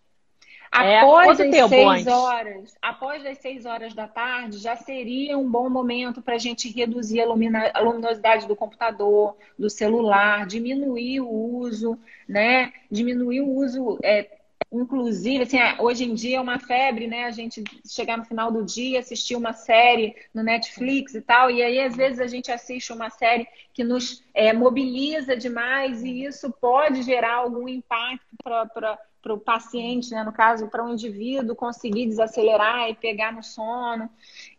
É, 0.70 1.00
após 1.00 1.40
é, 1.40 1.48
as 1.48 1.68
seis 1.70 1.72
antes? 1.72 2.06
horas, 2.06 2.76
após 2.82 3.24
as 3.24 3.38
seis 3.38 3.64
horas 3.64 3.94
da 3.94 4.06
tarde, 4.06 4.58
já 4.58 4.76
seria 4.76 5.38
um 5.38 5.50
bom 5.50 5.70
momento 5.70 6.20
para 6.20 6.34
a 6.34 6.38
gente 6.38 6.70
reduzir 6.70 7.22
a, 7.22 7.26
lumina, 7.26 7.70
a, 7.72 7.80
luminosidade 7.80 8.46
do 8.46 8.54
computador, 8.54 9.34
do 9.58 9.70
celular, 9.70 10.46
diminuir 10.46 11.20
o 11.20 11.30
uso, 11.30 11.98
né? 12.28 12.72
Diminuir 12.90 13.40
o 13.40 13.48
uso 13.48 13.98
é, 14.02 14.28
Inclusive, 14.70 15.44
assim, 15.44 15.58
é, 15.58 15.80
hoje 15.80 16.04
em 16.04 16.14
dia 16.14 16.36
é 16.36 16.40
uma 16.40 16.58
febre, 16.58 17.06
né? 17.06 17.24
A 17.24 17.30
gente 17.30 17.64
chegar 17.86 18.18
no 18.18 18.24
final 18.24 18.52
do 18.52 18.62
dia, 18.62 19.00
assistir 19.00 19.34
uma 19.34 19.54
série 19.54 20.14
no 20.34 20.42
Netflix 20.42 21.14
e 21.14 21.22
tal, 21.22 21.50
e 21.50 21.62
aí 21.62 21.80
às 21.80 21.96
vezes 21.96 22.20
a 22.20 22.26
gente 22.26 22.52
assiste 22.52 22.92
uma 22.92 23.08
série 23.08 23.48
que 23.72 23.82
nos 23.82 24.22
é, 24.34 24.52
mobiliza 24.52 25.34
demais 25.34 26.02
e 26.02 26.24
isso 26.24 26.52
pode 26.60 27.02
gerar 27.02 27.36
algum 27.36 27.66
impacto 27.66 28.36
para 28.44 28.98
para 29.20 29.34
o 29.34 29.38
paciente, 29.38 30.10
né? 30.10 30.22
no 30.22 30.32
caso, 30.32 30.68
para 30.68 30.82
o 30.82 30.88
um 30.88 30.92
indivíduo 30.92 31.56
conseguir 31.56 32.06
desacelerar 32.06 32.88
e 32.88 32.94
pegar 32.94 33.32
no 33.32 33.42
sono. 33.42 34.08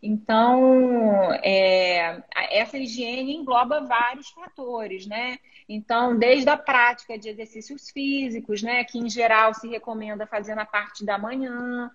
Então, 0.02 1.32
é, 1.42 2.22
essa 2.50 2.78
higiene 2.78 3.34
engloba 3.34 3.80
vários 3.80 4.28
fatores, 4.30 5.06
né? 5.06 5.38
Então, 5.68 6.18
desde 6.18 6.50
a 6.50 6.56
prática 6.56 7.16
de 7.18 7.28
exercícios 7.28 7.90
físicos, 7.90 8.62
né, 8.62 8.82
que 8.84 8.98
em 8.98 9.08
geral 9.08 9.54
se 9.54 9.68
recomenda 9.68 10.26
fazer 10.26 10.54
na 10.54 10.66
parte 10.66 11.04
da 11.04 11.16
manhã, 11.16 11.90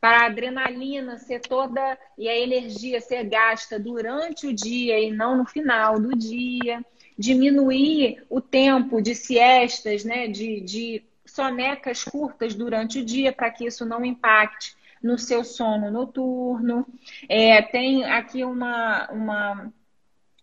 para 0.00 0.20
a 0.20 0.26
adrenalina 0.26 1.18
ser 1.18 1.40
toda 1.40 1.98
e 2.16 2.28
a 2.28 2.38
energia 2.38 3.00
ser 3.00 3.24
gasta 3.24 3.78
durante 3.78 4.46
o 4.46 4.52
dia 4.52 5.00
e 5.00 5.10
não 5.10 5.38
no 5.38 5.44
final 5.44 5.98
do 5.98 6.16
dia, 6.16 6.84
diminuir 7.18 8.24
o 8.28 8.40
tempo 8.40 9.00
de 9.00 9.14
siestas, 9.14 10.04
né, 10.04 10.28
de, 10.28 10.60
de 10.60 11.02
sonecas 11.36 12.02
curtas 12.02 12.54
durante 12.54 12.98
o 12.98 13.04
dia, 13.04 13.32
para 13.32 13.50
que 13.50 13.66
isso 13.66 13.84
não 13.84 14.04
impacte 14.04 14.74
no 15.02 15.18
seu 15.18 15.44
sono 15.44 15.90
noturno. 15.90 16.86
É, 17.28 17.62
tem 17.62 18.04
aqui 18.04 18.42
uma, 18.42 19.08
uma 19.12 19.72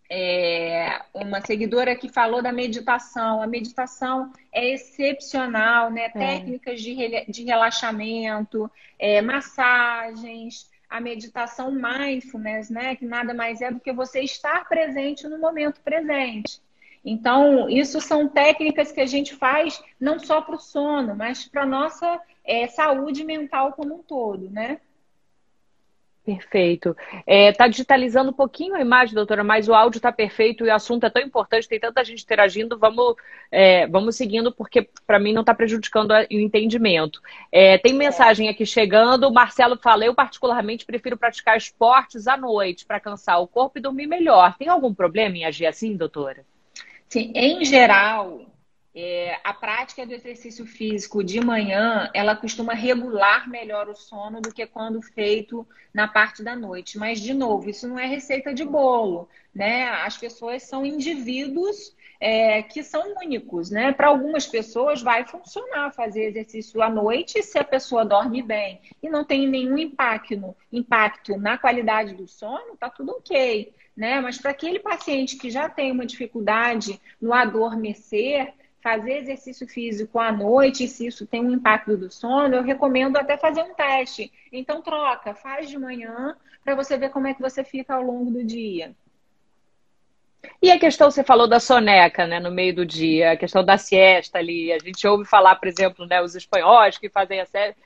é, 0.08 1.02
uma 1.12 1.40
seguidora 1.44 1.96
que 1.96 2.08
falou 2.08 2.40
da 2.40 2.52
meditação. 2.52 3.42
A 3.42 3.46
meditação 3.46 4.32
é 4.52 4.72
excepcional, 4.72 5.90
né? 5.90 6.04
É. 6.04 6.10
Técnicas 6.10 6.80
de, 6.80 7.24
de 7.28 7.44
relaxamento, 7.44 8.70
é, 8.98 9.20
massagens, 9.20 10.70
a 10.88 11.00
meditação 11.00 11.72
mindfulness, 11.72 12.70
né? 12.70 12.94
Que 12.94 13.04
nada 13.04 13.34
mais 13.34 13.60
é 13.60 13.70
do 13.70 13.80
que 13.80 13.92
você 13.92 14.20
estar 14.20 14.68
presente 14.68 15.26
no 15.26 15.38
momento 15.38 15.80
presente. 15.80 16.62
Então, 17.04 17.68
isso 17.68 18.00
são 18.00 18.28
técnicas 18.28 18.90
que 18.90 19.00
a 19.00 19.06
gente 19.06 19.34
faz 19.34 19.82
não 20.00 20.18
só 20.18 20.40
para 20.40 20.54
o 20.54 20.60
sono, 20.60 21.14
mas 21.14 21.46
para 21.46 21.62
a 21.62 21.66
nossa 21.66 22.20
é, 22.44 22.66
saúde 22.66 23.24
mental 23.24 23.72
como 23.72 23.96
um 23.96 24.02
todo, 24.02 24.48
né? 24.48 24.80
Perfeito. 26.24 26.96
Está 27.12 27.22
é, 27.26 27.52
tá 27.52 27.68
digitalizando 27.68 28.30
um 28.30 28.34
pouquinho 28.34 28.74
a 28.74 28.80
imagem, 28.80 29.14
doutora, 29.14 29.44
mas 29.44 29.68
o 29.68 29.74
áudio 29.74 29.98
está 29.98 30.10
perfeito 30.10 30.64
e 30.64 30.70
o 30.70 30.74
assunto 30.74 31.04
é 31.04 31.10
tão 31.10 31.20
importante, 31.20 31.68
tem 31.68 31.78
tanta 31.78 32.02
gente 32.02 32.22
interagindo, 32.22 32.78
vamos, 32.78 33.14
é, 33.52 33.86
vamos 33.86 34.16
seguindo, 34.16 34.50
porque 34.50 34.88
para 35.06 35.18
mim 35.18 35.34
não 35.34 35.42
está 35.42 35.52
prejudicando 35.52 36.12
o 36.12 36.24
entendimento. 36.30 37.20
É, 37.52 37.76
tem 37.76 37.92
mensagem 37.92 38.48
aqui 38.48 38.64
chegando, 38.64 39.28
o 39.28 39.34
Marcelo 39.34 39.76
fala, 39.76 40.06
eu 40.06 40.14
particularmente 40.14 40.86
prefiro 40.86 41.18
praticar 41.18 41.58
esportes 41.58 42.26
à 42.26 42.38
noite 42.38 42.86
para 42.86 42.98
cansar 42.98 43.42
o 43.42 43.46
corpo 43.46 43.78
e 43.78 43.82
dormir 43.82 44.06
melhor. 44.06 44.56
Tem 44.56 44.68
algum 44.68 44.94
problema 44.94 45.36
em 45.36 45.44
agir 45.44 45.66
assim, 45.66 45.94
doutora? 45.94 46.42
Sim, 47.14 47.30
em 47.32 47.64
geral, 47.64 48.40
é, 48.94 49.40
a 49.42 49.52
prática 49.52 50.06
do 50.06 50.12
exercício 50.12 50.64
físico 50.64 51.24
de 51.24 51.40
manhã, 51.40 52.08
ela 52.14 52.36
costuma 52.36 52.74
regular 52.74 53.50
melhor 53.50 53.88
o 53.88 53.96
sono 53.96 54.40
do 54.40 54.54
que 54.54 54.64
quando 54.66 55.02
feito 55.02 55.66
na 55.92 56.06
parte 56.06 56.44
da 56.44 56.54
noite. 56.54 56.96
Mas, 56.96 57.20
de 57.20 57.34
novo, 57.34 57.68
isso 57.68 57.88
não 57.88 57.98
é 57.98 58.06
receita 58.06 58.54
de 58.54 58.64
bolo, 58.64 59.28
né? 59.52 59.88
As 59.88 60.16
pessoas 60.16 60.62
são 60.62 60.86
indivíduos 60.86 61.92
é, 62.20 62.62
que 62.62 62.84
são 62.84 63.16
únicos, 63.16 63.68
né? 63.68 63.92
Para 63.92 64.06
algumas 64.06 64.46
pessoas 64.46 65.02
vai 65.02 65.26
funcionar 65.26 65.92
fazer 65.92 66.26
exercício 66.26 66.80
à 66.80 66.88
noite 66.88 67.42
se 67.42 67.58
a 67.58 67.64
pessoa 67.64 68.04
dorme 68.04 68.42
bem 68.42 68.80
e 69.02 69.08
não 69.08 69.24
tem 69.24 69.48
nenhum 69.48 69.76
impacto, 69.76 70.54
impacto 70.72 71.36
na 71.36 71.58
qualidade 71.58 72.14
do 72.14 72.28
sono, 72.28 72.76
tá 72.78 72.88
tudo 72.88 73.10
ok, 73.10 73.74
né? 73.96 74.20
Mas 74.20 74.38
para 74.38 74.52
aquele 74.52 74.78
paciente 74.78 75.36
que 75.36 75.50
já 75.50 75.68
tem 75.68 75.90
uma 75.90 76.06
dificuldade 76.06 77.00
no 77.20 77.32
adormecer, 77.32 78.54
fazer 78.84 79.16
exercício 79.16 79.66
físico 79.66 80.18
à 80.18 80.30
noite, 80.30 80.86
se 80.86 81.06
isso 81.06 81.26
tem 81.26 81.42
um 81.42 81.50
impacto 81.50 81.96
do 81.96 82.10
sono, 82.10 82.54
eu 82.54 82.62
recomendo 82.62 83.16
até 83.16 83.34
fazer 83.38 83.62
um 83.62 83.72
teste. 83.72 84.30
Então, 84.52 84.82
troca, 84.82 85.34
faz 85.34 85.70
de 85.70 85.78
manhã 85.78 86.36
para 86.62 86.74
você 86.74 86.98
ver 86.98 87.08
como 87.08 87.26
é 87.26 87.32
que 87.32 87.40
você 87.40 87.64
fica 87.64 87.94
ao 87.94 88.02
longo 88.02 88.30
do 88.30 88.44
dia. 88.44 88.94
E 90.60 90.70
a 90.70 90.78
questão, 90.78 91.10
você 91.10 91.24
falou 91.24 91.48
da 91.48 91.58
soneca, 91.58 92.26
né, 92.26 92.38
no 92.38 92.50
meio 92.50 92.74
do 92.74 92.84
dia, 92.84 93.32
a 93.32 93.36
questão 93.38 93.64
da 93.64 93.78
siesta 93.78 94.36
ali. 94.38 94.70
A 94.70 94.78
gente 94.78 95.06
ouve 95.08 95.24
falar, 95.24 95.56
por 95.56 95.66
exemplo, 95.66 96.04
né, 96.04 96.20
os 96.20 96.34
espanhóis 96.34 96.98
que 96.98 97.08
fazem 97.08 97.40
a 97.40 97.46
siesta 97.46 97.80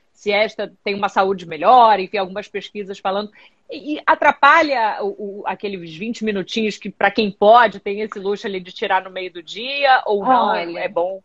tem 0.83 0.95
uma 0.95 1.09
saúde 1.09 1.45
melhor, 1.45 1.99
enfim, 1.99 2.17
algumas 2.17 2.47
pesquisas 2.47 2.99
falando. 2.99 3.31
E 3.71 4.01
atrapalha 4.05 4.97
o, 5.01 5.41
o, 5.41 5.43
aqueles 5.45 5.95
20 5.95 6.25
minutinhos 6.25 6.77
que, 6.77 6.89
para 6.89 7.11
quem 7.11 7.31
pode, 7.31 7.79
tem 7.79 8.01
esse 8.01 8.19
luxo 8.19 8.47
ali 8.47 8.59
de 8.59 8.71
tirar 8.71 9.03
no 9.03 9.11
meio 9.11 9.31
do 9.31 9.43
dia, 9.43 10.01
ou 10.05 10.25
não? 10.25 10.55
É, 10.55 10.61
Olha, 10.63 10.79
é 10.79 10.87
bom? 10.87 11.21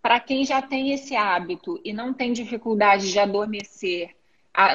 Para 0.00 0.20
quem 0.20 0.44
já 0.44 0.62
tem 0.62 0.92
esse 0.92 1.16
hábito 1.16 1.80
e 1.84 1.92
não 1.92 2.12
tem 2.12 2.32
dificuldade 2.32 3.10
de 3.10 3.18
adormecer 3.18 4.10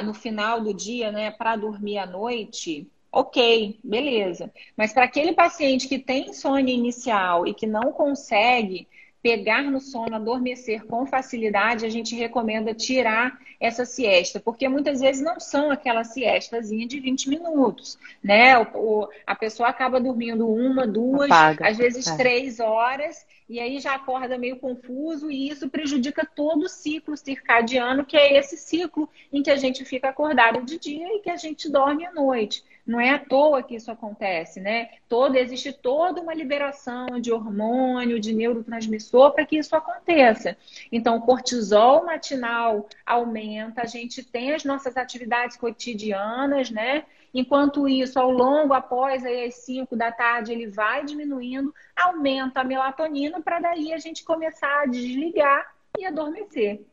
no 0.04 0.12
final 0.12 0.60
do 0.60 0.74
dia, 0.74 1.10
né, 1.10 1.30
para 1.30 1.56
dormir 1.56 1.98
à 1.98 2.06
noite, 2.06 2.86
ok, 3.10 3.78
beleza. 3.82 4.52
Mas 4.76 4.92
para 4.92 5.04
aquele 5.04 5.32
paciente 5.32 5.88
que 5.88 5.98
tem 5.98 6.28
insônia 6.28 6.74
inicial 6.74 7.46
e 7.46 7.54
que 7.54 7.66
não 7.66 7.92
consegue 7.92 8.86
pegar 9.22 9.62
no 9.62 9.80
sono, 9.80 10.16
adormecer 10.16 10.86
com 10.86 11.04
facilidade, 11.06 11.84
a 11.84 11.90
gente 11.90 12.14
recomenda 12.14 12.74
tirar 12.74 13.38
essa 13.60 13.84
siesta, 13.84 14.40
porque 14.40 14.66
muitas 14.68 15.00
vezes 15.00 15.22
não 15.22 15.38
são 15.38 15.70
aquela 15.70 16.02
siestazinha 16.02 16.86
de 16.86 16.98
20 16.98 17.28
minutos, 17.28 17.98
né? 18.24 18.58
O, 18.58 18.62
o, 18.74 19.08
a 19.26 19.34
pessoa 19.34 19.68
acaba 19.68 20.00
dormindo 20.00 20.48
uma, 20.48 20.86
duas, 20.86 21.30
Apaga. 21.30 21.68
às 21.68 21.76
vezes 21.76 22.06
é. 22.06 22.16
três 22.16 22.58
horas, 22.58 23.26
e 23.46 23.60
aí 23.60 23.78
já 23.78 23.94
acorda 23.94 24.38
meio 24.38 24.56
confuso, 24.56 25.30
e 25.30 25.50
isso 25.50 25.68
prejudica 25.68 26.24
todo 26.24 26.62
o 26.62 26.68
ciclo 26.68 27.16
circadiano, 27.16 28.06
que 28.06 28.16
é 28.16 28.38
esse 28.38 28.56
ciclo 28.56 29.06
em 29.30 29.42
que 29.42 29.50
a 29.50 29.56
gente 29.56 29.84
fica 29.84 30.08
acordado 30.08 30.64
de 30.64 30.78
dia 30.78 31.06
e 31.16 31.20
que 31.20 31.30
a 31.30 31.36
gente 31.36 31.70
dorme 31.70 32.06
à 32.06 32.12
noite. 32.12 32.64
Não 32.86 33.00
é 33.00 33.10
à 33.10 33.18
toa 33.18 33.62
que 33.62 33.74
isso 33.74 33.90
acontece, 33.90 34.60
né? 34.60 34.90
Todo, 35.08 35.36
existe 35.36 35.72
toda 35.72 36.20
uma 36.20 36.34
liberação 36.34 37.20
de 37.20 37.32
hormônio, 37.32 38.18
de 38.18 38.32
neurotransmissor 38.32 39.32
para 39.32 39.46
que 39.46 39.58
isso 39.58 39.74
aconteça. 39.76 40.56
Então, 40.90 41.16
o 41.16 41.22
cortisol 41.22 42.04
matinal 42.04 42.88
aumenta, 43.06 43.82
a 43.82 43.86
gente 43.86 44.22
tem 44.22 44.52
as 44.52 44.64
nossas 44.64 44.96
atividades 44.96 45.56
cotidianas, 45.56 46.70
né? 46.70 47.04
Enquanto 47.32 47.88
isso, 47.88 48.18
ao 48.18 48.30
longo, 48.30 48.74
após 48.74 49.24
aí, 49.24 49.44
as 49.44 49.54
5 49.56 49.94
da 49.94 50.10
tarde, 50.10 50.52
ele 50.52 50.66
vai 50.66 51.04
diminuindo, 51.04 51.72
aumenta 51.94 52.60
a 52.60 52.64
melatonina 52.64 53.40
para 53.40 53.60
daí 53.60 53.92
a 53.92 53.98
gente 53.98 54.24
começar 54.24 54.82
a 54.82 54.86
desligar 54.86 55.72
e 55.96 56.04
adormecer. 56.04 56.84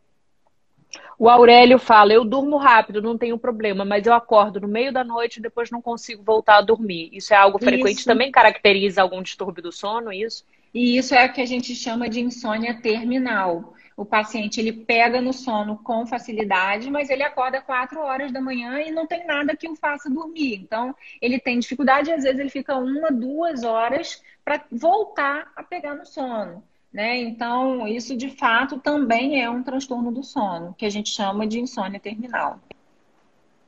O 1.19 1.29
Aurélio 1.29 1.79
fala: 1.79 2.13
eu 2.13 2.23
durmo 2.23 2.57
rápido, 2.57 3.01
não 3.01 3.17
tenho 3.17 3.37
problema, 3.37 3.83
mas 3.83 4.05
eu 4.05 4.13
acordo 4.13 4.61
no 4.61 4.67
meio 4.67 4.91
da 4.93 5.03
noite 5.03 5.37
e 5.37 5.41
depois 5.41 5.71
não 5.71 5.81
consigo 5.81 6.23
voltar 6.23 6.57
a 6.57 6.61
dormir. 6.61 7.09
Isso 7.11 7.33
é 7.33 7.37
algo 7.37 7.57
frequente? 7.59 7.99
Isso. 7.99 8.05
Também 8.05 8.31
caracteriza 8.31 9.01
algum 9.01 9.21
distúrbio 9.21 9.63
do 9.63 9.71
sono, 9.71 10.13
isso? 10.13 10.45
E 10.73 10.97
isso 10.97 11.15
é 11.15 11.25
o 11.25 11.33
que 11.33 11.41
a 11.41 11.45
gente 11.45 11.73
chama 11.75 12.09
de 12.09 12.19
insônia 12.21 12.79
terminal. 12.81 13.73
o 13.95 14.05
paciente 14.05 14.59
ele 14.59 14.71
pega 14.71 15.19
no 15.19 15.33
sono 15.33 15.77
com 15.77 16.05
facilidade, 16.05 16.91
mas 16.91 17.09
ele 17.09 17.23
acorda 17.23 17.59
quatro 17.59 17.99
horas 17.99 18.31
da 18.31 18.39
manhã 18.39 18.79
e 18.79 18.91
não 18.91 19.07
tem 19.07 19.25
nada 19.25 19.55
que 19.55 19.67
o 19.67 19.75
faça 19.75 20.07
dormir. 20.07 20.53
Então, 20.61 20.95
ele 21.19 21.39
tem 21.39 21.57
dificuldade 21.57 22.11
e 22.11 22.13
às 22.13 22.23
vezes 22.23 22.39
ele 22.39 22.51
fica 22.51 22.75
uma, 22.75 23.11
duas 23.11 23.63
horas 23.63 24.21
para 24.45 24.63
voltar 24.71 25.51
a 25.55 25.63
pegar 25.63 25.95
no 25.95 26.05
sono. 26.05 26.63
Né? 26.97 27.17
Então, 27.17 27.87
isso 27.87 28.17
de 28.17 28.27
fato 28.27 28.79
também 28.79 29.39
é 29.39 29.47
um 29.47 29.61
transtorno 29.61 30.11
do 30.11 30.23
sono, 30.23 30.73
que 30.75 30.83
a 30.83 30.89
gente 30.89 31.11
chama 31.11 31.45
de 31.45 31.59
insônia 31.59 31.99
terminal. 31.99 32.59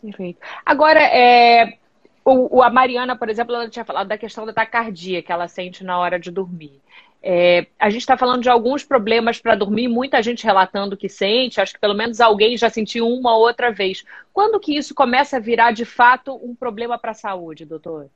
Perfeito. 0.02 0.40
Agora, 0.66 1.00
é, 1.00 1.78
o, 2.26 2.64
a 2.64 2.72
Mariana, 2.72 3.16
por 3.16 3.30
exemplo, 3.30 3.54
ela 3.54 3.70
tinha 3.70 3.86
falado 3.86 4.08
da 4.08 4.18
questão 4.18 4.48
da 4.48 4.52
taquicardia 4.52 5.22
que 5.22 5.32
ela 5.32 5.48
sente 5.48 5.84
na 5.84 6.00
hora 6.00 6.20
de 6.20 6.32
dormir. 6.32 6.82
É, 7.22 7.68
a 7.78 7.92
gente 7.92 8.02
está 8.02 8.18
falando 8.18 8.42
de 8.42 8.50
alguns 8.50 8.84
problemas 8.84 9.40
para 9.40 9.54
dormir, 9.54 9.88
muita 9.88 10.24
gente 10.24 10.44
relatando 10.44 10.98
que 10.98 11.08
sente, 11.08 11.62
acho 11.62 11.76
que 11.76 11.80
pelo 11.80 11.94
menos 11.94 12.20
alguém 12.20 12.58
já 12.58 12.68
sentiu 12.68 13.08
uma 13.08 13.36
ou 13.36 13.44
outra 13.44 13.72
vez. 13.72 14.04
Quando 14.34 14.60
que 14.60 14.76
isso 14.76 14.96
começa 14.96 15.38
a 15.38 15.40
virar 15.40 15.70
de 15.72 15.86
fato 15.86 16.34
um 16.44 16.56
problema 16.56 16.98
para 16.98 17.12
a 17.12 17.14
saúde, 17.14 17.64
doutor? 17.64 18.10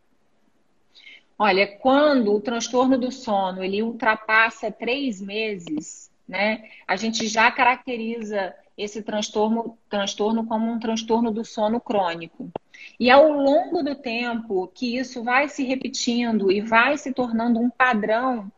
Olha, 1.45 1.67
quando 1.67 2.33
o 2.33 2.39
transtorno 2.39 2.97
do 2.97 3.11
sono 3.11 3.61
ele 3.61 3.83
ultrapassa 3.83 4.71
três 4.71 5.19
meses, 5.19 6.09
né, 6.25 6.69
a 6.87 6.95
gente 6.95 7.27
já 7.27 7.51
caracteriza 7.51 8.55
esse 8.77 9.03
transtorno, 9.03 9.77
transtorno 9.89 10.47
como 10.47 10.71
um 10.71 10.79
transtorno 10.79 11.33
do 11.33 11.43
sono 11.43 11.81
crônico. 11.81 12.49
E 12.97 13.11
ao 13.11 13.29
longo 13.29 13.83
do 13.83 13.93
tempo 13.93 14.71
que 14.73 14.95
isso 14.95 15.21
vai 15.21 15.49
se 15.49 15.65
repetindo 15.65 16.49
e 16.49 16.61
vai 16.61 16.97
se 16.97 17.11
tornando 17.11 17.59
um 17.59 17.69
padrão 17.69 18.49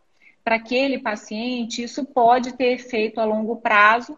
para 0.44 0.58
aquele 0.58 1.00
paciente, 1.00 1.82
isso 1.82 2.06
pode 2.06 2.54
ter 2.54 2.74
efeito 2.74 3.20
a 3.20 3.26
longo 3.26 3.56
prazo, 3.56 4.16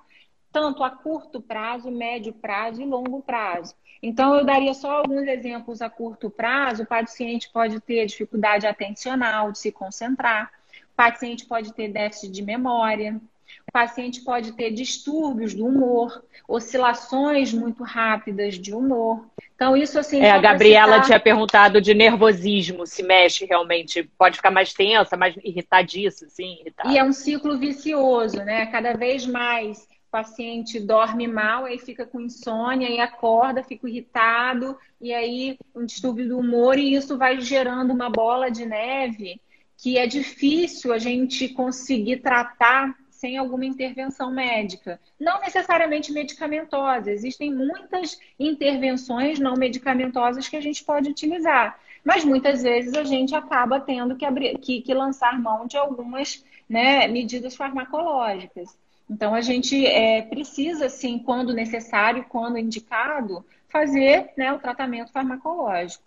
tanto 0.52 0.84
a 0.84 0.90
curto 0.90 1.40
prazo, 1.40 1.90
médio 1.90 2.34
prazo 2.34 2.82
e 2.82 2.86
longo 2.86 3.22
prazo. 3.22 3.74
Então, 4.02 4.36
eu 4.36 4.46
daria 4.46 4.74
só 4.74 4.92
alguns 4.92 5.28
exemplos 5.28 5.82
a 5.82 5.90
curto 5.90 6.30
prazo. 6.30 6.84
O 6.84 6.88
paciente 6.88 7.50
pode 7.52 7.80
ter 7.80 8.06
dificuldade 8.06 8.68
atencional, 8.68 9.52
de 9.52 9.60
se 9.60 9.72
concentrar. 9.72 10.52
O 10.94 10.96
paciente 10.96 11.46
pode 11.46 11.74
ter 11.74 11.90
déficit 11.90 12.32
de 12.32 12.42
memória. 12.42 13.20
O 13.68 13.72
paciente 13.72 14.22
pode 14.22 14.54
ter 14.54 14.72
distúrbios 14.72 15.54
do 15.54 15.66
humor, 15.66 16.24
oscilações 16.48 17.54
muito 17.54 17.84
rápidas 17.84 18.56
de 18.56 18.74
humor. 18.74 19.26
Então, 19.56 19.76
isso 19.76 20.00
assim. 20.00 20.22
É, 20.22 20.32
a 20.32 20.40
Gabriela 20.40 20.94
citar... 20.94 21.06
tinha 21.06 21.20
perguntado 21.20 21.82
de 21.82 21.94
nervosismo, 21.94 22.86
se 22.86 23.04
mexe 23.04 23.46
realmente, 23.46 24.04
pode 24.18 24.38
ficar 24.38 24.52
mais 24.52 24.74
tensa, 24.74 25.18
mais 25.18 25.36
irritadiça, 25.44 26.26
assim. 26.26 26.60
Irritada. 26.62 26.90
E 26.90 26.98
é 26.98 27.04
um 27.04 27.12
ciclo 27.12 27.58
vicioso, 27.58 28.38
né? 28.38 28.68
Cada 28.68 28.94
vez 28.94 29.26
mais 29.26 29.88
o 30.08 30.12
paciente 30.12 30.80
dorme 30.80 31.28
mal, 31.28 31.66
aí 31.66 31.78
fica 31.78 32.06
com 32.06 32.22
insônia, 32.22 32.90
e 32.90 33.00
acorda, 33.00 33.64
fica 33.64 33.88
irritado, 33.88 34.78
e 35.02 35.14
aí 35.14 35.58
um 35.76 35.86
distúrbio 35.86 36.28
do 36.30 36.40
humor, 36.40 36.80
e 36.80 36.94
isso 36.94 37.18
vai 37.18 37.40
gerando 37.42 37.92
uma 37.92 38.10
bola 38.10 38.50
de 38.50 38.66
neve 38.66 39.40
que 39.78 39.98
é 39.98 40.08
difícil 40.08 40.92
a 40.92 40.98
gente 40.98 41.50
conseguir 41.50 42.18
tratar 42.18 42.96
sem 43.12 43.38
alguma 43.38 43.66
intervenção 43.66 44.32
médica. 44.32 45.00
Não 45.20 45.40
necessariamente 45.40 46.12
medicamentosa, 46.12 47.12
existem 47.12 47.54
muitas 47.54 48.20
intervenções 48.40 49.40
não 49.40 49.56
medicamentosas 49.56 50.48
que 50.48 50.56
a 50.56 50.62
gente 50.62 50.84
pode 50.84 51.10
utilizar. 51.10 51.80
Mas 52.04 52.24
muitas 52.24 52.64
vezes 52.64 52.94
a 52.96 53.04
gente 53.04 53.36
acaba 53.36 53.80
tendo 53.80 54.16
que, 54.16 54.26
abrir, 54.26 54.58
que, 54.60 54.82
que 54.82 54.94
lançar 54.94 55.40
mão 55.40 55.68
de 55.68 55.78
algumas 55.78 56.44
né, 56.68 57.08
medidas 57.08 57.56
farmacológicas. 57.56 58.78
Então 59.10 59.34
a 59.34 59.42
gente 59.42 59.86
é, 59.86 60.22
precisa, 60.22 60.90
sim, 60.90 61.20
quando 61.20 61.54
necessário, 61.54 62.26
quando 62.28 62.58
indicado, 62.58 63.46
fazer 63.70 64.32
né, 64.38 64.52
o 64.52 64.60
tratamento 64.60 65.12
farmacológico. 65.12 66.04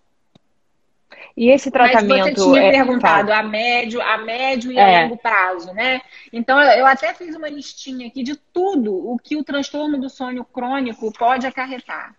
E 1.37 1.51
esse 1.51 1.71
tratamento. 1.71 2.09
Mas 2.09 2.39
você 2.39 2.51
tinha 2.51 2.63
é... 2.63 2.71
perguntado 2.71 3.33
a 3.33 3.43
médio, 3.43 4.01
a 4.01 4.19
médio 4.19 4.71
e 4.71 4.79
é. 4.79 4.99
a 4.99 5.03
longo 5.03 5.17
prazo, 5.17 5.73
né? 5.73 6.01
Então 6.33 6.61
eu 6.61 6.87
até 6.87 7.13
fiz 7.13 7.35
uma 7.35 7.49
listinha 7.49 8.07
aqui 8.07 8.23
de 8.23 8.37
tudo 8.37 8.95
o 8.95 9.19
que 9.19 9.37
o 9.37 9.43
transtorno 9.43 9.99
do 9.99 10.09
sono 10.09 10.45
crônico 10.45 11.13
pode 11.13 11.47
acarretar. 11.47 12.15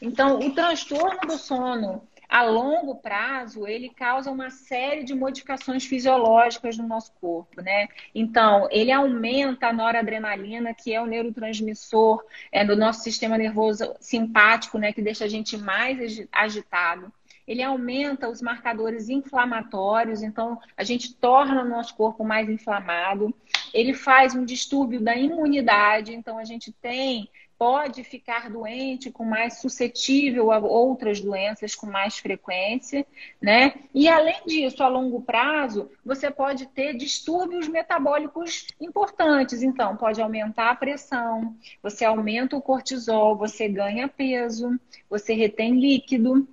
Então, 0.00 0.38
o 0.38 0.54
transtorno 0.54 1.20
do 1.26 1.38
sono 1.38 2.02
a 2.32 2.44
longo 2.44 2.94
prazo, 2.94 3.66
ele 3.66 3.90
causa 3.90 4.30
uma 4.30 4.48
série 4.48 5.04
de 5.04 5.14
modificações 5.14 5.84
fisiológicas 5.84 6.78
no 6.78 6.88
nosso 6.88 7.12
corpo, 7.20 7.60
né? 7.60 7.88
Então, 8.14 8.66
ele 8.70 8.90
aumenta 8.90 9.66
a 9.66 9.72
noradrenalina, 9.72 10.72
que 10.72 10.94
é 10.94 11.02
o 11.02 11.04
neurotransmissor 11.04 12.24
é, 12.50 12.64
do 12.64 12.74
nosso 12.74 13.02
sistema 13.02 13.36
nervoso 13.36 13.94
simpático, 14.00 14.78
né? 14.78 14.94
Que 14.94 15.02
deixa 15.02 15.26
a 15.26 15.28
gente 15.28 15.58
mais 15.58 16.26
agitado 16.32 17.12
ele 17.46 17.62
aumenta 17.62 18.28
os 18.28 18.40
marcadores 18.40 19.08
inflamatórios, 19.08 20.22
então 20.22 20.60
a 20.76 20.84
gente 20.84 21.12
torna 21.14 21.62
o 21.62 21.68
nosso 21.68 21.94
corpo 21.96 22.24
mais 22.24 22.48
inflamado. 22.48 23.34
Ele 23.74 23.92
faz 23.92 24.34
um 24.34 24.44
distúrbio 24.44 25.00
da 25.00 25.16
imunidade, 25.16 26.14
então 26.14 26.38
a 26.38 26.44
gente 26.44 26.72
tem 26.72 27.28
pode 27.62 28.02
ficar 28.02 28.50
doente 28.50 29.08
com 29.08 29.24
mais 29.24 29.60
suscetível 29.60 30.50
a 30.50 30.58
outras 30.58 31.20
doenças 31.20 31.76
com 31.76 31.86
mais 31.86 32.18
frequência, 32.18 33.06
né? 33.40 33.74
E 33.94 34.08
além 34.08 34.40
disso, 34.44 34.82
a 34.82 34.88
longo 34.88 35.22
prazo, 35.22 35.88
você 36.04 36.28
pode 36.28 36.66
ter 36.66 36.96
distúrbios 36.96 37.68
metabólicos 37.68 38.66
importantes. 38.80 39.62
Então, 39.62 39.96
pode 39.96 40.20
aumentar 40.20 40.70
a 40.70 40.74
pressão, 40.74 41.54
você 41.80 42.04
aumenta 42.04 42.56
o 42.56 42.60
cortisol, 42.60 43.36
você 43.36 43.68
ganha 43.68 44.08
peso, 44.08 44.76
você 45.08 45.32
retém 45.32 45.78
líquido 45.78 46.48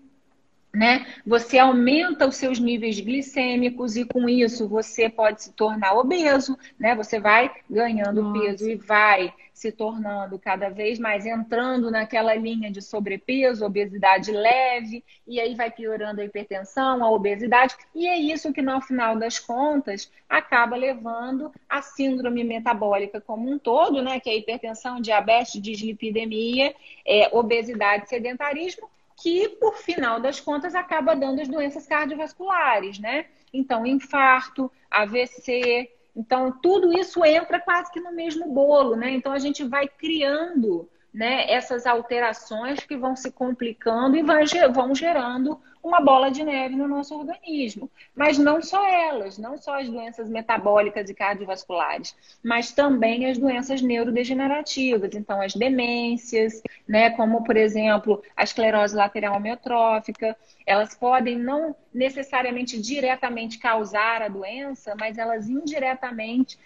né? 0.73 1.05
Você 1.25 1.57
aumenta 1.57 2.27
os 2.27 2.35
seus 2.35 2.59
níveis 2.59 2.99
glicêmicos 2.99 3.95
e 3.95 4.05
com 4.05 4.29
isso 4.29 4.67
você 4.67 5.09
pode 5.09 5.43
se 5.43 5.53
tornar 5.53 5.93
obeso, 5.93 6.57
né? 6.77 6.95
Você 6.95 7.19
vai 7.19 7.51
ganhando 7.69 8.21
Nossa. 8.21 8.39
peso 8.39 8.69
e 8.69 8.75
vai 8.75 9.33
se 9.51 9.73
tornando 9.73 10.39
cada 10.39 10.69
vez 10.69 10.97
mais 10.99 11.25
entrando 11.25 11.91
naquela 11.91 12.33
linha 12.33 12.71
de 12.71 12.81
sobrepeso, 12.81 13.65
obesidade 13.65 14.31
leve, 14.31 15.03
e 15.27 15.37
aí 15.37 15.53
vai 15.53 15.69
piorando 15.69 16.21
a 16.21 16.23
hipertensão, 16.23 17.03
a 17.03 17.11
obesidade, 17.11 17.75
e 17.93 18.07
é 18.07 18.17
isso 18.17 18.53
que 18.53 18.61
no 18.61 18.79
final 18.79 19.17
das 19.17 19.37
contas 19.37 20.09
acaba 20.29 20.77
levando 20.77 21.51
a 21.67 21.81
síndrome 21.81 22.41
metabólica 22.43 23.19
como 23.19 23.51
um 23.51 23.59
todo, 23.59 24.01
né? 24.01 24.19
Que 24.19 24.29
é 24.29 24.37
hipertensão, 24.37 25.01
diabetes, 25.01 25.61
dislipidemia, 25.61 26.73
é, 27.05 27.27
obesidade, 27.35 28.07
sedentarismo 28.07 28.87
que, 29.21 29.49
por 29.49 29.75
final 29.75 30.19
das 30.19 30.39
contas, 30.39 30.75
acaba 30.75 31.15
dando 31.15 31.41
as 31.41 31.47
doenças 31.47 31.85
cardiovasculares, 31.85 32.99
né? 32.99 33.25
Então, 33.53 33.85
infarto, 33.85 34.71
AVC. 34.89 35.89
Então, 36.15 36.51
tudo 36.51 36.97
isso 36.97 37.23
entra 37.25 37.59
quase 37.59 37.91
que 37.91 37.99
no 37.99 38.11
mesmo 38.11 38.47
bolo, 38.53 38.95
né? 38.95 39.11
Então, 39.11 39.31
a 39.31 39.39
gente 39.39 39.63
vai 39.63 39.87
criando 39.87 40.89
né, 41.13 41.51
essas 41.51 41.85
alterações 41.85 42.79
que 42.81 42.95
vão 42.95 43.15
se 43.15 43.31
complicando 43.31 44.15
e 44.15 44.23
vão 44.23 44.93
gerando 44.95 45.59
uma 45.81 46.01
bola 46.01 46.29
de 46.29 46.43
neve 46.43 46.75
no 46.75 46.87
nosso 46.87 47.17
organismo. 47.17 47.89
Mas 48.15 48.37
não 48.37 48.61
só 48.61 48.87
elas, 48.87 49.37
não 49.37 49.57
só 49.57 49.79
as 49.79 49.89
doenças 49.89 50.29
metabólicas 50.29 51.09
e 51.09 51.13
cardiovasculares, 51.13 52.15
mas 52.43 52.71
também 52.71 53.25
as 53.29 53.37
doenças 53.37 53.81
neurodegenerativas, 53.81 55.15
então 55.15 55.41
as 55.41 55.53
demências, 55.55 56.61
né, 56.87 57.09
como 57.11 57.43
por 57.43 57.55
exemplo 57.55 58.21
a 58.35 58.43
esclerose 58.43 58.95
lateral 58.95 59.35
amiotrófica, 59.35 60.35
elas 60.65 60.93
podem 60.93 61.37
não 61.37 61.75
necessariamente 61.93 62.79
diretamente 62.79 63.57
causar 63.57 64.21
a 64.21 64.27
doença, 64.27 64.95
mas 64.99 65.17
elas 65.17 65.49
indiretamente 65.49 66.59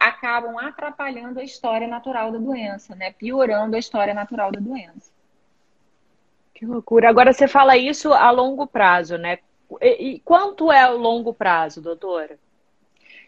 acabam 0.00 0.58
atrapalhando 0.58 1.40
a 1.40 1.44
história 1.44 1.86
natural 1.86 2.32
da 2.32 2.38
doença, 2.38 2.94
né, 2.94 3.12
piorando 3.12 3.76
a 3.76 3.78
história 3.78 4.14
natural 4.14 4.50
da 4.50 4.60
doença. 4.60 5.12
Que 6.62 6.66
loucura. 6.66 7.08
Agora 7.08 7.32
você 7.32 7.48
fala 7.48 7.76
isso 7.76 8.12
a 8.12 8.30
longo 8.30 8.68
prazo, 8.68 9.18
né? 9.18 9.40
E, 9.80 10.20
quanto 10.24 10.70
é 10.70 10.88
o 10.88 10.96
longo 10.96 11.34
prazo, 11.34 11.82
doutora? 11.82 12.38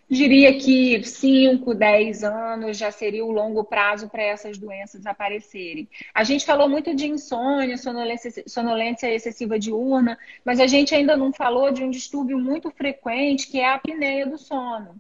Diria 0.09 0.57
que 0.57 1.03
5, 1.03 1.75
10 1.75 2.23
anos 2.23 2.77
já 2.77 2.93
seria 2.93 3.25
o 3.25 3.33
longo 3.33 3.65
prazo 3.65 4.09
para 4.09 4.23
essas 4.23 4.57
doenças 4.57 5.05
aparecerem. 5.05 5.89
A 6.15 6.23
gente 6.23 6.47
falou 6.47 6.69
muito 6.69 6.95
de 6.95 7.09
insônia, 7.09 7.77
sonolência, 7.77 8.45
sonolência 8.47 9.13
excessiva 9.13 9.59
diurna, 9.59 10.17
mas 10.45 10.61
a 10.61 10.69
gente 10.69 10.95
ainda 10.95 11.17
não 11.17 11.33
falou 11.33 11.73
de 11.73 11.83
um 11.83 11.91
distúrbio 11.91 12.39
muito 12.39 12.71
frequente 12.71 13.51
que 13.51 13.59
é 13.59 13.67
a 13.67 13.75
apneia 13.75 14.29
do 14.29 14.39
sono. 14.39 14.95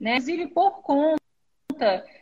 Né? 0.00 0.12
Inclusive, 0.12 0.46
por 0.46 0.80
conta 0.80 1.23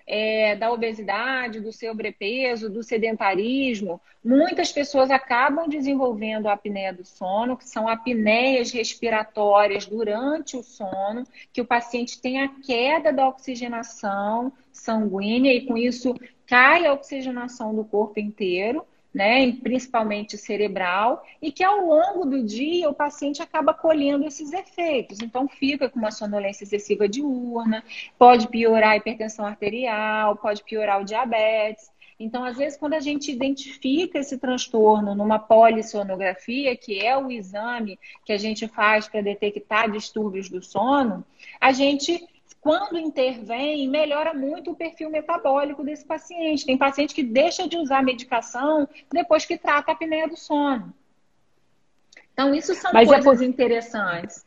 é, 0.06 0.56
da 0.56 0.70
obesidade, 0.70 1.60
do 1.60 1.72
sobrepeso, 1.72 2.70
do 2.70 2.82
sedentarismo, 2.82 4.00
muitas 4.24 4.72
pessoas 4.72 5.10
acabam 5.10 5.68
desenvolvendo 5.68 6.48
a 6.48 6.52
apneia 6.52 6.92
do 6.92 7.04
sono, 7.04 7.56
que 7.56 7.68
são 7.68 7.88
apneias 7.88 8.70
respiratórias 8.70 9.86
durante 9.86 10.56
o 10.56 10.62
sono, 10.62 11.24
que 11.52 11.60
o 11.60 11.66
paciente 11.66 12.20
tem 12.20 12.42
a 12.42 12.48
queda 12.48 13.12
da 13.12 13.28
oxigenação 13.28 14.52
sanguínea 14.72 15.52
e 15.52 15.66
com 15.66 15.76
isso 15.76 16.14
cai 16.46 16.86
a 16.86 16.92
oxigenação 16.92 17.74
do 17.74 17.84
corpo 17.84 18.18
inteiro 18.18 18.84
né, 19.14 19.52
principalmente 19.52 20.38
cerebral, 20.38 21.22
e 21.40 21.52
que 21.52 21.62
ao 21.62 21.84
longo 21.84 22.24
do 22.24 22.42
dia 22.42 22.88
o 22.88 22.94
paciente 22.94 23.42
acaba 23.42 23.74
colhendo 23.74 24.26
esses 24.26 24.52
efeitos. 24.52 25.20
Então, 25.20 25.46
fica 25.48 25.88
com 25.88 25.98
uma 25.98 26.10
sonolência 26.10 26.64
excessiva 26.64 27.08
diurna, 27.08 27.84
pode 28.18 28.48
piorar 28.48 28.92
a 28.92 28.96
hipertensão 28.96 29.44
arterial, 29.44 30.36
pode 30.36 30.62
piorar 30.64 31.00
o 31.00 31.04
diabetes. 31.04 31.90
Então, 32.18 32.44
às 32.44 32.56
vezes, 32.56 32.78
quando 32.78 32.94
a 32.94 33.00
gente 33.00 33.32
identifica 33.32 34.18
esse 34.18 34.38
transtorno 34.38 35.14
numa 35.14 35.40
polissonografia, 35.40 36.76
que 36.76 37.04
é 37.04 37.18
o 37.18 37.30
exame 37.30 37.98
que 38.24 38.32
a 38.32 38.38
gente 38.38 38.68
faz 38.68 39.08
para 39.08 39.20
detectar 39.20 39.90
distúrbios 39.90 40.48
do 40.48 40.62
sono, 40.62 41.24
a 41.60 41.72
gente 41.72 42.24
quando 42.62 42.96
intervém, 42.96 43.88
melhora 43.88 44.32
muito 44.32 44.70
o 44.70 44.76
perfil 44.76 45.10
metabólico 45.10 45.82
desse 45.82 46.06
paciente. 46.06 46.64
Tem 46.64 46.78
paciente 46.78 47.12
que 47.12 47.24
deixa 47.24 47.68
de 47.68 47.76
usar 47.76 48.04
medicação 48.04 48.88
depois 49.12 49.44
que 49.44 49.58
trata 49.58 49.90
a 49.90 49.94
apneia 49.94 50.28
do 50.28 50.36
sono. 50.36 50.94
Então, 52.32 52.54
isso 52.54 52.72
são 52.76 52.92
Mas 52.92 53.10
é 53.10 53.20
coisas 53.20 53.42
é... 53.42 53.44
interessantes. 53.44 54.46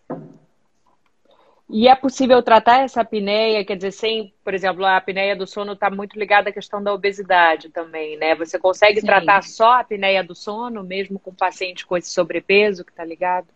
E 1.70 1.90
é 1.90 1.96
possível 1.96 2.42
tratar 2.42 2.84
essa 2.84 3.02
apneia, 3.02 3.66
quer 3.66 3.76
dizer, 3.76 3.92
sem, 3.92 4.34
por 4.46 4.54
exemplo, 4.54 4.86
a 4.86 4.96
apneia 4.96 5.36
do 5.36 5.46
sono 5.46 5.74
está 5.74 5.90
muito 5.90 6.18
ligada 6.18 6.52
à 6.52 6.54
questão 6.54 6.82
da 6.82 6.94
obesidade 6.94 7.68
também, 7.68 8.18
né? 8.18 8.34
Você 8.36 8.58
consegue 8.58 9.02
Sim. 9.02 9.08
tratar 9.08 9.44
só 9.44 9.74
a 9.74 9.80
apneia 9.80 10.24
do 10.24 10.34
sono, 10.34 10.86
mesmo 10.86 11.20
com 11.20 11.34
paciente 11.34 11.86
com 11.86 11.98
esse 11.98 12.12
sobrepeso 12.12 12.86
que 12.86 12.92
está 12.92 13.04
ligado? 13.04 13.48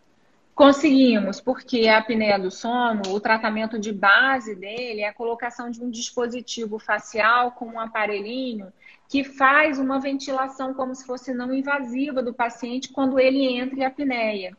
Conseguimos, 0.59 1.39
porque 1.39 1.87
a 1.87 1.99
apneia 1.99 2.37
do 2.37 2.51
sono, 2.51 3.13
o 3.13 3.19
tratamento 3.21 3.79
de 3.79 3.93
base 3.93 4.53
dele 4.55 4.99
é 4.99 5.07
a 5.07 5.13
colocação 5.13 5.71
de 5.71 5.81
um 5.81 5.89
dispositivo 5.89 6.77
facial 6.77 7.53
com 7.53 7.65
um 7.67 7.79
aparelhinho 7.79 8.67
que 9.07 9.23
faz 9.23 9.79
uma 9.79 10.01
ventilação 10.01 10.73
como 10.73 10.93
se 10.93 11.05
fosse 11.05 11.33
não 11.33 11.53
invasiva 11.53 12.21
do 12.21 12.33
paciente 12.33 12.89
quando 12.89 13.17
ele 13.17 13.41
entra 13.45 13.79
em 13.79 13.85
apneia. 13.85 14.57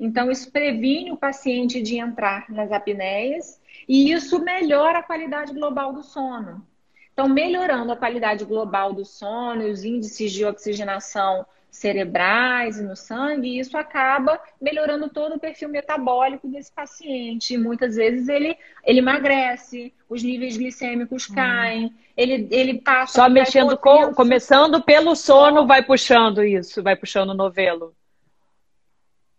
Então, 0.00 0.30
isso 0.30 0.50
previne 0.50 1.12
o 1.12 1.18
paciente 1.18 1.82
de 1.82 1.98
entrar 1.98 2.48
nas 2.48 2.72
apneias 2.72 3.60
e 3.86 4.10
isso 4.10 4.42
melhora 4.42 5.00
a 5.00 5.02
qualidade 5.02 5.52
global 5.52 5.92
do 5.92 6.02
sono. 6.02 6.66
Então, 7.12 7.28
melhorando 7.28 7.92
a 7.92 7.96
qualidade 7.96 8.42
global 8.46 8.94
do 8.94 9.04
sono, 9.04 9.66
os 9.66 9.84
índices 9.84 10.32
de 10.32 10.46
oxigenação 10.46 11.44
cerebrais 11.72 12.78
e 12.78 12.82
no 12.82 12.94
sangue, 12.94 13.48
e 13.48 13.58
isso 13.58 13.78
acaba 13.78 14.38
melhorando 14.60 15.08
todo 15.08 15.36
o 15.36 15.40
perfil 15.40 15.70
metabólico 15.70 16.46
desse 16.46 16.70
paciente. 16.70 17.54
E 17.54 17.58
muitas 17.58 17.96
vezes 17.96 18.28
ele, 18.28 18.54
ele 18.84 18.98
emagrece, 18.98 19.92
os 20.06 20.22
níveis 20.22 20.58
glicêmicos 20.58 21.28
hum. 21.30 21.34
caem, 21.34 21.94
ele, 22.14 22.46
ele 22.50 22.74
passa. 22.78 23.14
Só 23.14 23.28
mexendo 23.28 23.76
com, 23.78 24.12
começando 24.12 24.82
pelo 24.82 25.16
sono, 25.16 25.66
vai 25.66 25.82
puxando 25.82 26.44
isso, 26.44 26.82
vai 26.82 26.94
puxando 26.94 27.30
o 27.30 27.34
novelo. 27.34 27.94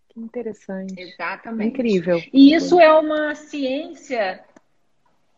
Que 0.10 0.20
interessante. 0.20 1.00
Exatamente. 1.00 1.70
Incrível. 1.70 2.20
E 2.34 2.54
isso 2.54 2.80
é 2.80 2.92
uma 2.92 3.36
ciência 3.36 4.44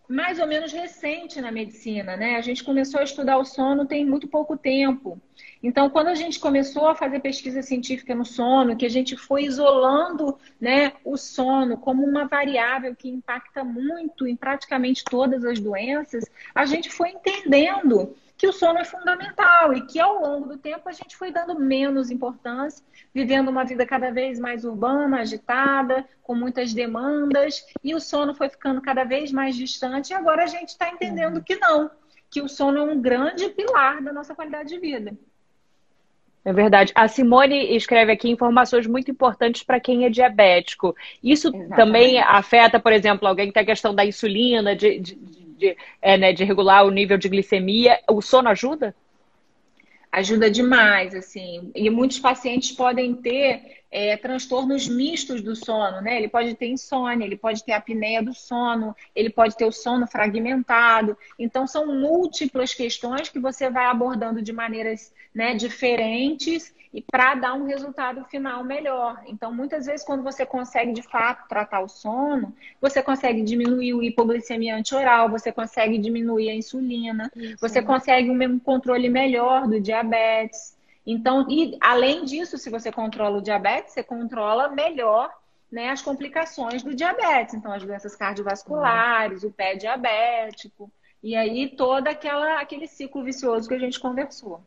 mais 0.08 0.40
ou 0.40 0.48
menos 0.48 0.72
recente 0.72 1.42
na 1.42 1.52
medicina, 1.52 2.16
né? 2.16 2.36
A 2.36 2.42
gente 2.42 2.64
começou 2.64 3.00
a 3.00 3.04
estudar 3.04 3.38
o 3.38 3.46
sono 3.46 3.86
tem 3.86 4.06
muito 4.06 4.28
pouco 4.28 4.58
tempo. 4.58 5.20
Então, 5.62 5.90
quando 5.90 6.08
a 6.08 6.16
gente 6.16 6.40
começou 6.40 6.88
a 6.88 6.96
fazer 6.96 7.20
pesquisa 7.20 7.62
científica 7.62 8.14
no 8.14 8.24
sono, 8.24 8.76
que 8.76 8.86
a 8.86 8.90
gente 8.90 9.18
foi 9.18 9.46
isolando 9.46 10.38
né, 10.62 10.94
o 11.04 11.18
sono 11.18 11.78
como 11.78 12.06
uma 12.06 12.28
variável 12.28 12.96
que 12.96 13.10
impacta 13.10 13.64
muito 13.64 14.28
em 14.28 14.36
praticamente 14.36 15.04
todas 15.04 15.44
as 15.44 15.60
doenças, 15.60 16.26
a 16.54 16.66
gente 16.66 16.90
foi 16.92 17.10
entendendo 17.10 18.16
que 18.38 18.48
o 18.48 18.54
sono 18.54 18.80
é 18.80 18.86
fundamental 18.86 19.74
e 19.74 19.86
que 19.86 20.00
ao 20.00 20.20
longo 20.20 20.48
do 20.48 20.58
tempo 20.58 20.90
a 20.90 20.92
gente 20.92 21.16
foi 21.16 21.32
dando 21.32 21.58
menos 21.58 22.12
importância, 22.12 22.84
vivendo 23.14 23.50
uma 23.50 23.64
vida 23.64 23.86
cada 23.86 24.12
vez 24.12 24.40
mais 24.40 24.66
urbana, 24.66 25.22
agitada, 25.22 26.06
com 26.22 26.36
muitas 26.36 26.74
demandas, 26.74 27.66
e 27.84 27.96
o 27.96 28.00
sono 28.00 28.36
foi 28.36 28.50
ficando 28.50 28.82
cada 28.82 29.04
vez 29.04 29.32
mais 29.32 29.56
distante, 29.56 30.12
e 30.12 30.14
agora 30.14 30.44
a 30.44 30.48
gente 30.48 30.70
está 30.70 30.90
entendendo 30.90 31.42
que 31.42 31.56
não, 31.56 31.90
que 32.30 32.42
o 32.42 32.50
sono 32.50 32.80
é 32.80 32.82
um 32.82 33.00
grande 33.00 33.48
pilar 33.50 34.02
da 34.02 34.12
nossa 34.12 34.36
qualidade 34.36 34.70
de 34.70 34.80
vida. 34.80 35.18
É 36.44 36.54
verdade. 36.54 36.92
A 36.94 37.08
Simone 37.08 37.76
escreve 37.76 38.12
aqui 38.12 38.30
informações 38.30 38.86
muito 38.86 39.10
importantes 39.10 39.64
para 39.64 39.80
quem 39.80 40.06
é 40.06 40.12
diabético. 40.12 40.96
Isso 41.24 41.48
Exatamente. 41.48 41.76
também 41.76 42.20
afeta, 42.20 42.80
por 42.80 42.94
exemplo, 42.94 43.28
alguém 43.28 43.48
que 43.48 43.54
tem 43.54 43.64
a 43.64 43.66
questão 43.66 43.96
da 43.96 44.06
insulina, 44.06 44.76
de, 44.76 45.00
de, 45.00 45.16
de, 45.58 45.78
é, 46.02 46.18
né, 46.18 46.34
de 46.34 46.44
regular 46.44 46.86
o 46.86 46.92
nível 46.92 47.18
de 47.18 47.30
glicemia. 47.30 48.00
O 48.10 48.22
sono 48.22 48.50
ajuda? 48.50 48.96
Ajuda 50.12 50.50
demais, 50.50 51.14
assim. 51.14 51.72
E 51.76 51.90
muitos 51.90 52.20
pacientes 52.20 52.72
podem 52.72 53.14
ter 53.16 53.84
é, 53.96 54.18
transtornos 54.18 54.90
mistos 54.90 55.42
do 55.42 55.56
sono, 55.56 56.02
né? 56.02 56.18
Ele 56.18 56.28
pode 56.28 56.54
ter 56.54 56.68
insônia, 56.68 57.24
ele 57.24 57.38
pode 57.38 57.64
ter 57.64 57.72
apneia 57.72 58.22
do 58.22 58.34
sono, 58.34 58.94
ele 59.16 59.30
pode 59.30 59.56
ter 59.56 59.64
o 59.64 59.72
sono 59.72 60.06
fragmentado. 60.06 61.18
Então, 61.40 61.66
são 61.66 61.88
múltiplas 61.88 62.74
questões 62.74 63.30
que 63.30 63.40
você 63.40 63.70
vai 63.70 63.86
abordando 63.86 64.42
de 64.42 64.52
maneiras 64.52 65.14
né, 65.34 65.56
diferentes 65.56 66.76
e 66.94 67.02
para 67.02 67.36
dar 67.36 67.54
um 67.54 67.66
resultado 67.66 68.26
final 68.26 68.66
melhor. 68.66 69.24
Então, 69.28 69.54
muitas 69.54 69.86
vezes, 69.86 70.06
quando 70.06 70.24
você 70.24 70.46
consegue 70.46 70.92
de 70.92 71.02
fato 71.02 71.48
tratar 71.48 71.80
o 71.80 71.88
sono, 71.88 72.54
você 72.82 73.02
consegue 73.02 73.44
diminuir 73.44 73.94
o 73.94 74.04
hipoglicemia 74.04 74.76
antioral, 74.76 75.30
você 75.30 75.54
consegue 75.54 75.98
diminuir 75.98 76.50
a 76.50 76.54
insulina, 76.54 77.32
Isso. 77.34 77.56
você 77.62 77.82
consegue 77.82 78.30
um 78.30 78.60
controle 78.60 79.08
melhor 79.08 79.70
do 79.70 79.80
diabetes. 79.80 80.75
Então, 81.06 81.46
e 81.50 81.78
além 81.80 82.26
disso, 82.26 82.58
se 82.58 82.70
você 82.70 82.92
controla 82.92 83.38
o 83.38 83.42
diabetes, 83.42 83.94
você 83.94 84.04
controla 84.04 84.70
melhor 84.70 85.32
né, 85.72 85.90
as 85.90 86.02
complicações 86.02 86.82
do 86.82 86.96
diabetes. 86.96 87.54
Então, 87.54 87.72
as 87.72 87.84
doenças 87.84 88.16
cardiovasculares, 88.16 89.44
uhum. 89.44 89.50
o 89.50 89.54
pé 89.54 89.76
diabético, 89.76 90.92
e 91.22 91.36
aí 91.36 91.70
todo 91.76 92.08
aquela, 92.08 92.60
aquele 92.60 92.88
ciclo 92.88 93.24
vicioso 93.24 93.68
que 93.68 93.76
a 93.76 93.80
gente 93.80 94.00
conversou. 94.00 94.62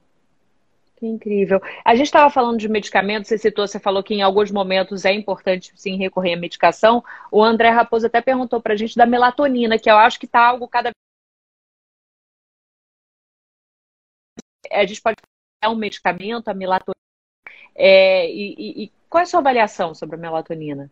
Que 0.97 1.07
incrível. 1.07 1.61
A 1.85 1.95
gente 1.95 2.07
estava 2.07 2.29
falando 2.29 2.59
de 2.59 2.69
medicamentos, 2.69 3.29
você 3.29 3.39
citou, 3.39 3.67
você 3.67 3.79
falou 3.79 4.03
que 4.03 4.15
em 4.15 4.23
alguns 4.23 4.51
momentos 4.51 5.05
é 5.05 5.13
importante 5.13 5.73
sim 5.77 5.97
recorrer 5.97 6.35
à 6.35 6.37
medicação. 6.37 7.05
O 7.31 7.43
André 7.43 7.71
Raposo 7.71 8.07
até 8.07 8.21
perguntou 8.21 8.61
para 8.61 8.75
a 8.75 8.77
gente 8.77 8.97
da 8.97 9.07
melatonina, 9.07 9.79
que 9.79 9.89
eu 9.89 9.97
acho 9.97 10.19
que 10.19 10.27
está 10.27 10.45
algo 10.45 10.67
cada 10.67 10.91
a 14.71 14.85
gente 14.85 15.01
pode 15.01 15.17
é 15.63 15.69
um 15.69 15.75
medicamento, 15.77 16.49
a 16.49 16.55
melatonina. 16.55 16.95
É, 17.75 18.31
e, 18.31 18.85
e, 18.85 18.93
qual 19.09 19.21
é 19.21 19.25
a 19.25 19.27
sua 19.27 19.41
avaliação 19.41 19.95
sobre 19.95 20.17
a 20.17 20.19
melatonina? 20.19 20.91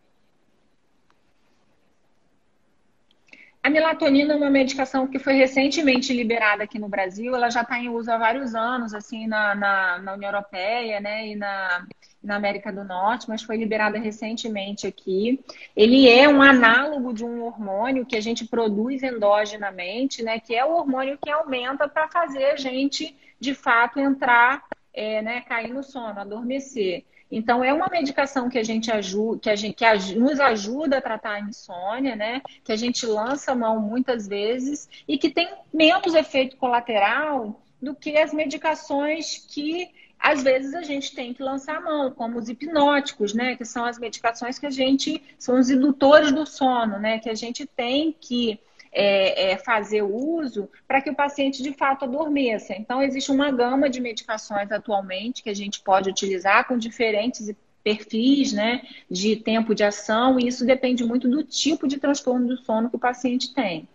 A 3.67 3.69
melatonina 3.69 4.31
é 4.31 4.37
uma 4.37 4.49
medicação 4.49 5.05
que 5.05 5.19
foi 5.19 5.33
recentemente 5.33 6.13
liberada 6.13 6.63
aqui 6.63 6.79
no 6.79 6.87
Brasil. 6.87 7.35
Ela 7.35 7.49
já 7.49 7.63
está 7.63 7.77
em 7.77 7.89
uso 7.89 8.09
há 8.09 8.17
vários 8.17 8.55
anos, 8.55 8.93
assim, 8.93 9.27
na, 9.27 9.53
na, 9.53 9.99
na 9.99 10.13
União 10.13 10.31
Europeia, 10.31 11.01
né, 11.01 11.27
e 11.27 11.35
na, 11.35 11.85
na 12.23 12.37
América 12.37 12.71
do 12.71 12.85
Norte, 12.85 13.27
mas 13.27 13.41
foi 13.41 13.57
liberada 13.57 13.99
recentemente 13.99 14.87
aqui. 14.87 15.43
Ele 15.75 16.09
é 16.09 16.29
um 16.29 16.41
análogo 16.41 17.13
de 17.13 17.25
um 17.25 17.43
hormônio 17.43 18.05
que 18.05 18.15
a 18.15 18.21
gente 18.21 18.45
produz 18.45 19.03
endogenamente, 19.03 20.23
né, 20.23 20.39
que 20.39 20.55
é 20.55 20.63
o 20.63 20.71
hormônio 20.71 21.19
que 21.21 21.29
aumenta 21.29 21.89
para 21.89 22.07
fazer 22.07 22.45
a 22.45 22.55
gente, 22.55 23.13
de 23.37 23.53
fato, 23.53 23.99
entrar, 23.99 24.63
é, 24.93 25.21
né, 25.21 25.41
cair 25.41 25.73
no 25.73 25.83
sono, 25.83 26.17
adormecer. 26.17 27.03
Então, 27.31 27.63
é 27.63 27.73
uma 27.73 27.87
medicação 27.89 28.49
que 28.49 28.57
a 28.57 28.63
gente 28.63 28.89
ajuda, 28.89 29.39
que, 29.39 29.49
a 29.49 29.55
gente, 29.55 29.75
que 29.75 30.15
nos 30.15 30.39
ajuda 30.39 30.97
a 30.97 31.01
tratar 31.01 31.31
a 31.31 31.39
insônia, 31.41 32.15
né? 32.15 32.41
Que 32.63 32.71
a 32.71 32.75
gente 32.75 33.05
lança 33.05 33.53
mão 33.53 33.79
muitas 33.79 34.27
vezes 34.27 34.87
e 35.07 35.17
que 35.17 35.29
tem 35.29 35.49
menos 35.73 36.15
efeito 36.15 36.55
colateral 36.57 37.61
do 37.81 37.93
que 37.93 38.17
as 38.17 38.33
medicações 38.33 39.45
que 39.49 39.89
às 40.19 40.41
vezes 40.41 40.73
a 40.73 40.81
gente 40.81 41.13
tem 41.13 41.31
que 41.33 41.43
lançar 41.43 41.79
mão, 41.81 42.11
como 42.11 42.39
os 42.39 42.49
hipnóticos, 42.49 43.33
né? 43.33 43.55
Que 43.55 43.65
são 43.65 43.85
as 43.85 43.99
medicações 43.99 44.57
que 44.57 44.65
a 44.65 44.71
gente 44.71 45.21
são 45.37 45.59
os 45.59 45.69
indutores 45.69 46.31
do 46.31 46.45
sono, 46.45 46.97
né? 46.97 47.19
Que 47.19 47.29
a 47.29 47.35
gente 47.35 47.65
tem 47.65 48.15
que 48.19 48.59
é, 48.99 49.51
é, 49.51 49.57
fazer 49.57 50.01
o 50.01 50.15
uso 50.15 50.67
para 50.87 50.99
que 50.99 51.11
o 51.11 51.15
paciente 51.15 51.61
de 51.61 51.71
fato 51.71 52.05
adormeça. 52.05 52.73
Então, 52.73 52.99
existe 52.99 53.31
uma 53.31 53.51
gama 53.51 53.87
de 53.91 54.01
medicações 54.01 54.71
atualmente 54.71 55.43
que 55.43 55.51
a 55.51 55.53
gente 55.53 55.81
pode 55.81 56.09
utilizar 56.09 56.67
com 56.67 56.79
diferentes 56.79 57.53
perfis 57.83 58.51
né, 58.51 58.81
de 59.09 59.35
tempo 59.35 59.75
de 59.75 59.83
ação, 59.83 60.39
e 60.39 60.47
isso 60.47 60.65
depende 60.65 61.05
muito 61.05 61.29
do 61.29 61.43
tipo 61.43 61.87
de 61.87 61.99
transtorno 61.99 62.47
do 62.47 62.57
sono 62.57 62.89
que 62.89 62.95
o 62.95 62.99
paciente 62.99 63.53
tem. 63.53 63.87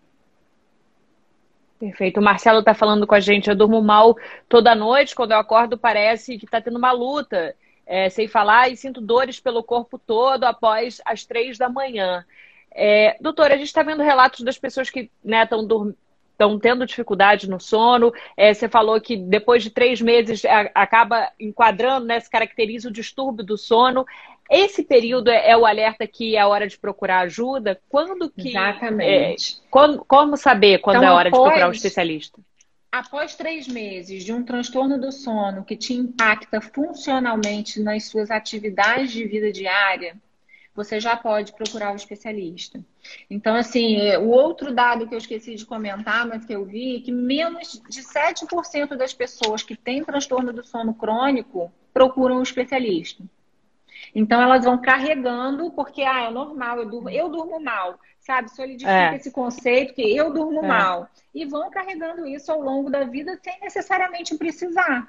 Perfeito. 1.81 2.21
O 2.21 2.23
Marcelo 2.23 2.61
está 2.61 2.73
falando 2.73 3.05
com 3.05 3.15
a 3.17 3.21
gente. 3.21 3.51
Eu 3.51 3.57
durmo 3.57 3.83
mal 3.83 4.17
toda 4.49 4.73
noite. 4.73 5.17
Quando 5.17 5.33
eu 5.33 5.39
acordo, 5.39 5.77
parece 5.77 6.39
que 6.39 6.45
está 6.45 6.61
tendo 6.61 6.79
uma 6.79 6.93
luta. 6.93 7.57
É, 7.85 8.09
sem 8.09 8.29
falar, 8.29 8.69
e 8.69 8.77
sinto 8.77 9.01
dores 9.01 9.41
pelo 9.41 9.65
corpo 9.65 9.99
todo 9.99 10.45
após 10.45 11.01
as 11.05 11.25
três 11.25 11.59
da 11.59 11.69
manhã. 11.69 12.25
É, 12.75 13.17
doutora, 13.21 13.55
a 13.55 13.57
gente 13.57 13.67
está 13.67 13.83
vendo 13.83 14.03
relatos 14.03 14.41
das 14.41 14.59
pessoas 14.59 14.91
que 14.91 15.11
estão 15.25 15.67
né, 15.67 15.95
estão 16.33 16.59
tendo 16.59 16.87
dificuldade 16.87 17.49
no 17.49 17.61
sono. 17.61 18.13
É, 18.37 18.53
você 18.53 18.69
falou 18.69 19.01
que 19.01 19.17
depois 19.17 19.63
de 19.63 19.71
três 19.71 20.01
meses 20.01 20.45
a, 20.45 20.71
acaba 20.75 21.31
enquadrando, 21.39 22.07
né, 22.07 22.19
se 22.19 22.29
caracteriza 22.29 22.89
o 22.89 22.93
distúrbio 22.93 23.45
do 23.45 23.57
sono. 23.57 24.05
Esse 24.51 24.83
período 24.83 25.31
é, 25.31 25.51
é, 25.51 25.57
o 25.57 25.65
alerta 25.65 26.07
que 26.07 26.37
é 26.37 26.41
a 26.41 26.49
hora 26.49 26.67
de 26.67 26.77
procurar 26.77 27.21
ajuda? 27.21 27.81
Quando 27.89 28.29
que. 28.31 28.51
Exatamente. 28.51 29.55
É, 29.55 29.69
como, 29.71 30.05
como, 30.05 30.37
saber 30.37 30.79
quando 30.79 30.97
então, 30.97 31.09
é 31.09 31.13
a 31.13 31.15
hora 31.15 31.29
após, 31.29 31.43
de 31.43 31.49
procurar 31.49 31.69
um 31.69 31.73
especialista? 31.73 32.41
Após 32.91 33.35
três 33.35 33.67
meses 33.67 34.25
de 34.25 34.33
um 34.33 34.45
transtorno 34.45 35.01
do 35.01 35.11
sono 35.11 35.65
que 35.65 35.77
te 35.77 35.95
impacta 35.95 36.61
funcionalmente 36.61 37.81
nas 37.81 38.05
suas 38.05 38.31
atividades 38.31 39.13
de 39.13 39.25
vida 39.25 39.51
diária, 39.51 40.17
você 40.75 40.99
já 40.99 41.17
pode 41.17 41.53
procurar 41.53 41.93
o 41.93 41.97
especialista. 41.97 42.83
Então, 43.29 43.55
assim, 43.55 43.97
é, 44.01 44.19
o 44.19 44.29
outro 44.29 44.75
dado 44.75 45.07
que 45.07 45.15
eu 45.15 45.19
esqueci 45.19 45.55
de 45.55 45.67
comentar, 45.67 46.27
mas 46.27 46.45
que 46.45 46.53
eu 46.53 46.65
vi, 46.65 46.97
é 46.97 47.01
que 47.01 47.13
menos 47.13 47.83
de 47.89 48.03
7% 48.03 48.97
das 48.97 49.13
pessoas 49.13 49.63
que 49.63 49.77
têm 49.77 50.05
transtorno 50.05 50.53
do 50.53 50.65
sono 50.65 50.95
crônico 50.95 51.73
procuram 51.93 52.39
um 52.39 52.43
especialista. 52.43 53.23
Então, 54.15 54.41
elas 54.41 54.65
vão 54.65 54.81
carregando, 54.81 55.71
porque, 55.73 56.03
ah, 56.03 56.25
é 56.25 56.31
normal, 56.31 56.79
eu 56.79 56.89
durmo, 56.89 57.11
eu 57.11 57.29
durmo 57.29 57.61
mal, 57.61 57.99
sabe? 58.21 58.51
Solidifica 58.51 59.13
é. 59.13 59.17
esse 59.17 59.31
conceito 59.31 59.95
que 59.95 60.17
eu 60.17 60.33
durmo 60.33 60.65
é. 60.65 60.69
mal. 60.69 61.09
E 61.35 61.45
vão 61.45 61.71
carregando 61.71 62.27
isso 62.27 62.51
ao 62.51 62.61
longo 62.61 62.91
da 62.91 63.05
vida 63.05 63.39
sem 63.43 63.61
necessariamente 63.61 64.37
precisar 64.37 65.07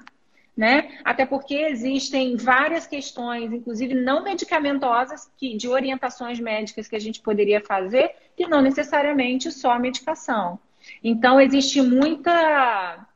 né? 0.56 0.98
Até 1.04 1.26
porque 1.26 1.54
existem 1.54 2.36
várias 2.36 2.86
questões, 2.86 3.52
inclusive 3.52 3.94
não 3.94 4.22
medicamentosas, 4.22 5.30
que, 5.36 5.56
de 5.56 5.68
orientações 5.68 6.38
médicas 6.38 6.86
que 6.86 6.94
a 6.94 7.00
gente 7.00 7.20
poderia 7.20 7.60
fazer, 7.60 8.14
que 8.36 8.46
não 8.46 8.62
necessariamente 8.62 9.50
só 9.50 9.72
a 9.72 9.78
medicação. 9.78 10.58
Então, 11.02 11.40
existe 11.40 11.80
muita, 11.82 13.06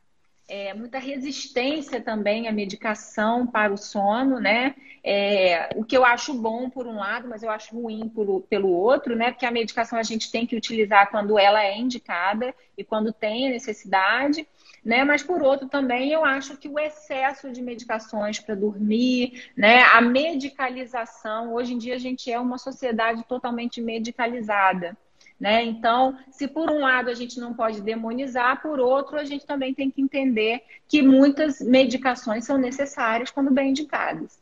é, 0.47 0.73
muita 0.73 0.99
resistência 0.99 2.01
também 2.01 2.47
à 2.47 2.51
medicação 2.51 3.47
para 3.47 3.71
o 3.71 3.77
sono, 3.77 4.39
né? 4.39 4.75
É, 5.01 5.69
o 5.77 5.85
que 5.85 5.95
eu 5.95 6.03
acho 6.03 6.33
bom 6.33 6.69
por 6.69 6.85
um 6.85 6.97
lado, 6.97 7.29
mas 7.29 7.41
eu 7.41 7.49
acho 7.49 7.73
ruim 7.73 8.09
por, 8.09 8.41
pelo 8.49 8.69
outro, 8.69 9.15
né? 9.15 9.31
Porque 9.31 9.45
a 9.45 9.51
medicação 9.51 9.97
a 9.97 10.03
gente 10.03 10.29
tem 10.29 10.45
que 10.45 10.57
utilizar 10.57 11.09
quando 11.09 11.39
ela 11.39 11.63
é 11.63 11.77
indicada 11.77 12.53
e 12.77 12.83
quando 12.83 13.13
tem 13.13 13.47
a 13.47 13.51
necessidade 13.51 14.45
né? 14.83 15.03
Mas 15.03 15.23
por 15.23 15.41
outro 15.41 15.67
também 15.67 16.11
eu 16.11 16.23
acho 16.23 16.57
que 16.57 16.67
o 16.67 16.79
excesso 16.79 17.51
de 17.51 17.61
medicações 17.61 18.39
para 18.39 18.55
dormir, 18.55 19.49
né? 19.55 19.83
A 19.93 20.01
medicalização, 20.01 21.53
hoje 21.53 21.73
em 21.73 21.77
dia 21.77 21.95
a 21.95 21.99
gente 21.99 22.31
é 22.31 22.39
uma 22.39 22.57
sociedade 22.57 23.23
totalmente 23.25 23.81
medicalizada. 23.81 24.97
Né? 25.39 25.63
Então, 25.63 26.17
se 26.29 26.49
por 26.49 26.69
um 26.69 26.79
lado 26.79 27.09
a 27.09 27.13
gente 27.13 27.39
não 27.39 27.53
pode 27.53 27.81
demonizar, 27.81 28.61
por 28.61 28.77
outro 28.77 29.17
a 29.17 29.23
gente 29.23 29.45
também 29.45 29.73
tem 29.73 29.89
que 29.89 30.01
entender 30.01 30.61
que 30.85 31.01
muitas 31.01 31.61
medicações 31.61 32.43
são 32.43 32.57
necessárias 32.57 33.31
quando 33.31 33.49
bem 33.49 33.69
indicadas. 33.69 34.37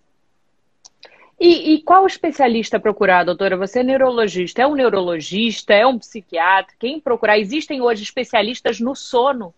E, 1.39 1.75
e, 1.75 1.81
qual 1.83 2.07
especialista 2.07 2.79
procurar, 2.79 3.23
doutora? 3.23 3.55
Você 3.57 3.81
é 3.81 3.83
neurologista? 3.83 4.63
É 4.63 4.67
um 4.67 4.73
neurologista? 4.73 5.71
É 5.71 5.85
um 5.85 5.99
psiquiatra? 5.99 6.73
Quem 6.79 6.99
procurar? 6.99 7.37
Existem 7.37 7.79
hoje 7.79 8.01
especialistas 8.01 8.79
no 8.79 8.95
sono 8.95 9.53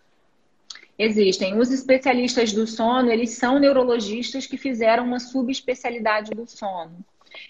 Existem. 1.00 1.58
Os 1.58 1.72
especialistas 1.72 2.52
do 2.52 2.68
sono, 2.68 3.10
eles 3.10 3.30
são 3.30 3.58
neurologistas 3.58 4.46
que 4.46 4.58
fizeram 4.58 5.06
uma 5.06 5.18
subespecialidade 5.18 6.32
do 6.32 6.46
sono. 6.46 6.98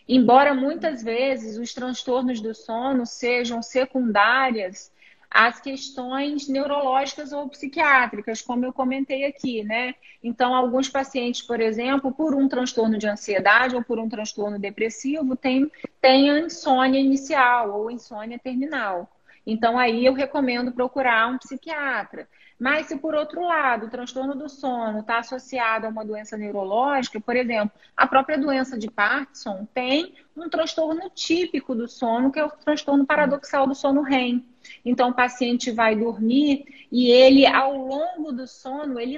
Embora 0.08 0.54
muitas 0.54 1.02
vezes 1.02 1.58
os 1.58 1.74
transtornos 1.74 2.40
do 2.42 2.54
sono 2.54 3.08
sejam 3.08 3.64
secundárias 3.64 4.92
às 5.32 5.60
questões 5.60 6.48
neurológicas 6.48 7.32
ou 7.32 7.50
psiquiátricas, 7.50 8.40
como 8.40 8.66
eu 8.66 8.74
comentei 8.74 9.26
aqui, 9.26 9.64
né? 9.64 9.96
Então, 10.24 10.54
alguns 10.54 10.88
pacientes, 10.88 11.42
por 11.42 11.60
exemplo, 11.60 12.12
por 12.12 12.36
um 12.36 12.48
transtorno 12.48 13.00
de 13.00 13.08
ansiedade 13.08 13.76
ou 13.76 13.84
por 13.84 13.98
um 13.98 14.10
transtorno 14.10 14.60
depressivo, 14.60 15.36
têm, 15.36 15.72
a 16.04 16.40
insônia 16.40 17.00
inicial 17.00 17.80
ou 17.80 17.90
insônia 17.90 18.38
terminal. 18.38 19.10
Então, 19.46 19.78
aí 19.78 20.06
eu 20.06 20.14
recomendo 20.14 20.72
procurar 20.72 21.30
um 21.30 21.38
psiquiatra. 21.40 22.28
Mas 22.60 22.88
se 22.88 22.98
por 22.98 23.16
outro 23.16 23.42
lado 23.42 23.86
o 23.86 23.90
transtorno 23.90 24.36
do 24.36 24.50
sono 24.50 25.00
está 25.00 25.20
associado 25.20 25.86
a 25.86 25.90
uma 25.90 26.04
doença 26.04 26.36
neurológica, 26.36 27.20
por 27.22 27.36
exemplo, 27.38 27.72
a 27.96 28.06
própria 28.06 28.38
doença 28.38 28.78
de 28.78 28.92
Parkinson 28.92 29.66
tem 29.74 30.14
um 30.36 30.50
transtorno 30.50 31.10
típico 31.10 31.74
do 31.74 31.88
sono, 31.88 32.32
que 32.32 32.40
é 32.40 32.44
o 32.44 32.52
transtorno 32.52 33.06
paradoxal 33.06 33.66
do 33.66 33.74
sono 33.74 34.02
REM. 34.02 34.46
Então 34.84 35.10
o 35.10 35.14
paciente 35.14 35.72
vai 35.72 35.96
dormir 35.96 36.66
e 36.92 37.10
ele, 37.10 37.46
ao 37.46 37.78
longo 37.78 38.34
do 38.34 38.46
sono, 38.46 39.00
ele, 39.00 39.18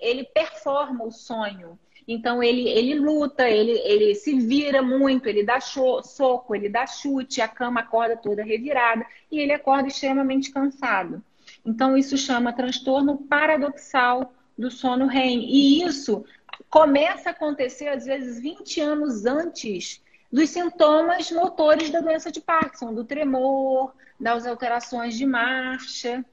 ele 0.00 0.24
performa 0.24 1.04
o 1.04 1.12
sonho. 1.12 1.78
Então 2.06 2.42
ele, 2.42 2.66
ele 2.70 2.94
luta, 2.94 3.46
ele, 3.50 3.72
ele 3.84 4.14
se 4.14 4.40
vira 4.40 4.80
muito, 4.80 5.28
ele 5.28 5.44
dá 5.44 5.60
soco, 5.60 6.54
ele 6.54 6.70
dá 6.70 6.86
chute, 6.86 7.42
a 7.42 7.48
cama 7.48 7.80
acorda 7.80 8.16
toda 8.16 8.42
revirada 8.42 9.04
e 9.30 9.38
ele 9.38 9.52
acorda 9.52 9.88
extremamente 9.88 10.50
cansado. 10.50 11.22
Então, 11.64 11.96
isso 11.96 12.16
chama 12.16 12.52
transtorno 12.52 13.18
paradoxal 13.18 14.32
do 14.56 14.70
sono 14.70 15.06
REM. 15.06 15.44
E 15.48 15.82
isso 15.82 16.24
começa 16.68 17.30
a 17.30 17.32
acontecer, 17.32 17.88
às 17.88 18.06
vezes, 18.06 18.40
20 18.40 18.80
anos 18.80 19.26
antes 19.26 20.02
dos 20.30 20.50
sintomas 20.50 21.30
motores 21.30 21.90
da 21.90 22.00
doença 22.00 22.30
de 22.30 22.40
Parkinson, 22.40 22.92
do 22.92 23.04
tremor, 23.04 23.94
das 24.18 24.46
alterações 24.46 25.16
de 25.16 25.24
marcha. 25.24 26.24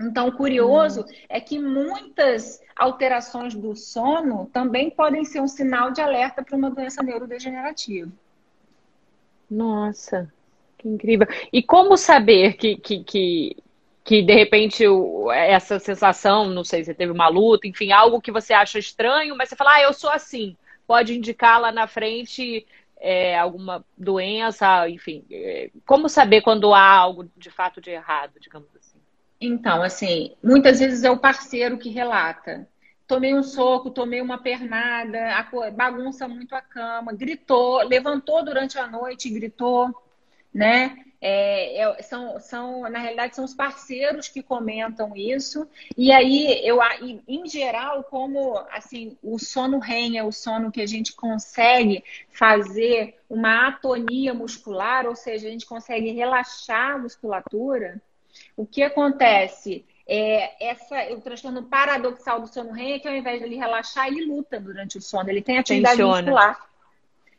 Então, 0.00 0.28
o 0.28 0.36
curioso 0.36 1.02
hum. 1.02 1.12
é 1.28 1.40
que 1.40 1.58
muitas 1.58 2.60
alterações 2.74 3.54
do 3.54 3.76
sono 3.76 4.50
também 4.52 4.90
podem 4.90 5.24
ser 5.24 5.40
um 5.40 5.46
sinal 5.46 5.92
de 5.92 6.00
alerta 6.00 6.42
para 6.42 6.56
uma 6.56 6.70
doença 6.70 7.02
neurodegenerativa. 7.02 8.10
Nossa, 9.48 10.32
que 10.76 10.88
incrível. 10.88 11.28
E 11.52 11.62
como 11.62 11.96
saber 11.96 12.54
que, 12.54 12.76
que, 12.76 13.04
que 13.04 13.56
que 14.04 14.20
de 14.22 14.34
repente 14.34 14.84
essa 15.32 15.78
sensação, 15.78 16.50
não 16.50 16.62
sei, 16.62 16.84
você 16.84 16.92
teve 16.92 17.10
uma 17.10 17.28
luta, 17.28 17.66
enfim, 17.66 17.90
algo 17.90 18.20
que 18.20 18.30
você 18.30 18.52
acha 18.52 18.78
estranho, 18.78 19.34
mas 19.34 19.48
você 19.48 19.56
fala, 19.56 19.76
ah, 19.76 19.82
eu 19.82 19.94
sou 19.94 20.10
assim, 20.10 20.54
pode 20.86 21.16
indicar 21.16 21.58
lá 21.58 21.72
na 21.72 21.86
frente 21.86 22.66
é, 22.98 23.38
alguma 23.38 23.84
doença, 23.96 24.88
enfim, 24.90 25.24
é, 25.30 25.70
como 25.86 26.08
saber 26.08 26.42
quando 26.42 26.74
há 26.74 26.86
algo 26.86 27.30
de 27.34 27.50
fato 27.50 27.80
de 27.80 27.90
errado, 27.90 28.34
digamos 28.38 28.68
assim? 28.76 28.98
Então, 29.40 29.82
assim, 29.82 30.34
muitas 30.42 30.80
vezes 30.80 31.02
é 31.02 31.10
o 31.10 31.18
parceiro 31.18 31.78
que 31.78 31.88
relata. 31.88 32.68
Tomei 33.06 33.34
um 33.34 33.42
soco, 33.42 33.90
tomei 33.90 34.22
uma 34.22 34.38
pernada, 34.38 35.46
bagunça 35.74 36.26
muito 36.26 36.54
a 36.54 36.62
cama, 36.62 37.12
gritou, 37.12 37.82
levantou 37.82 38.42
durante 38.42 38.78
a 38.78 38.86
noite 38.86 39.28
e 39.28 39.32
gritou, 39.32 39.94
né? 40.52 40.96
É, 41.26 42.02
são, 42.02 42.38
são, 42.38 42.82
na 42.82 42.98
realidade, 42.98 43.34
são 43.34 43.46
os 43.46 43.54
parceiros 43.54 44.28
que 44.28 44.42
comentam 44.42 45.16
isso. 45.16 45.66
E 45.96 46.12
aí, 46.12 46.60
eu, 46.62 46.78
em 47.26 47.48
geral, 47.48 48.04
como 48.04 48.58
assim, 48.70 49.16
o 49.22 49.38
sono 49.38 49.78
REM 49.78 50.18
é 50.18 50.22
o 50.22 50.30
sono 50.30 50.70
que 50.70 50.82
a 50.82 50.86
gente 50.86 51.14
consegue 51.14 52.04
fazer 52.30 53.18
uma 53.26 53.68
atonia 53.68 54.34
muscular, 54.34 55.06
ou 55.06 55.16
seja, 55.16 55.48
a 55.48 55.50
gente 55.50 55.64
consegue 55.64 56.12
relaxar 56.12 56.96
a 56.96 56.98
musculatura, 56.98 58.02
o 58.54 58.66
que 58.66 58.82
acontece? 58.82 59.82
É, 60.06 60.68
essa, 60.72 61.10
o 61.14 61.22
transtorno 61.22 61.62
paradoxal 61.62 62.42
do 62.42 62.48
sono 62.48 62.72
REM 62.72 62.92
é 62.92 62.98
que 62.98 63.08
ao 63.08 63.14
invés 63.14 63.38
de 63.38 63.46
ele 63.46 63.56
relaxar, 63.56 64.08
ele 64.08 64.26
luta 64.26 64.60
durante 64.60 64.98
o 64.98 65.00
sono, 65.00 65.30
ele 65.30 65.40
tem 65.40 65.56
atividade 65.56 65.96
Tensiona. 65.96 66.20
muscular. 66.20 66.73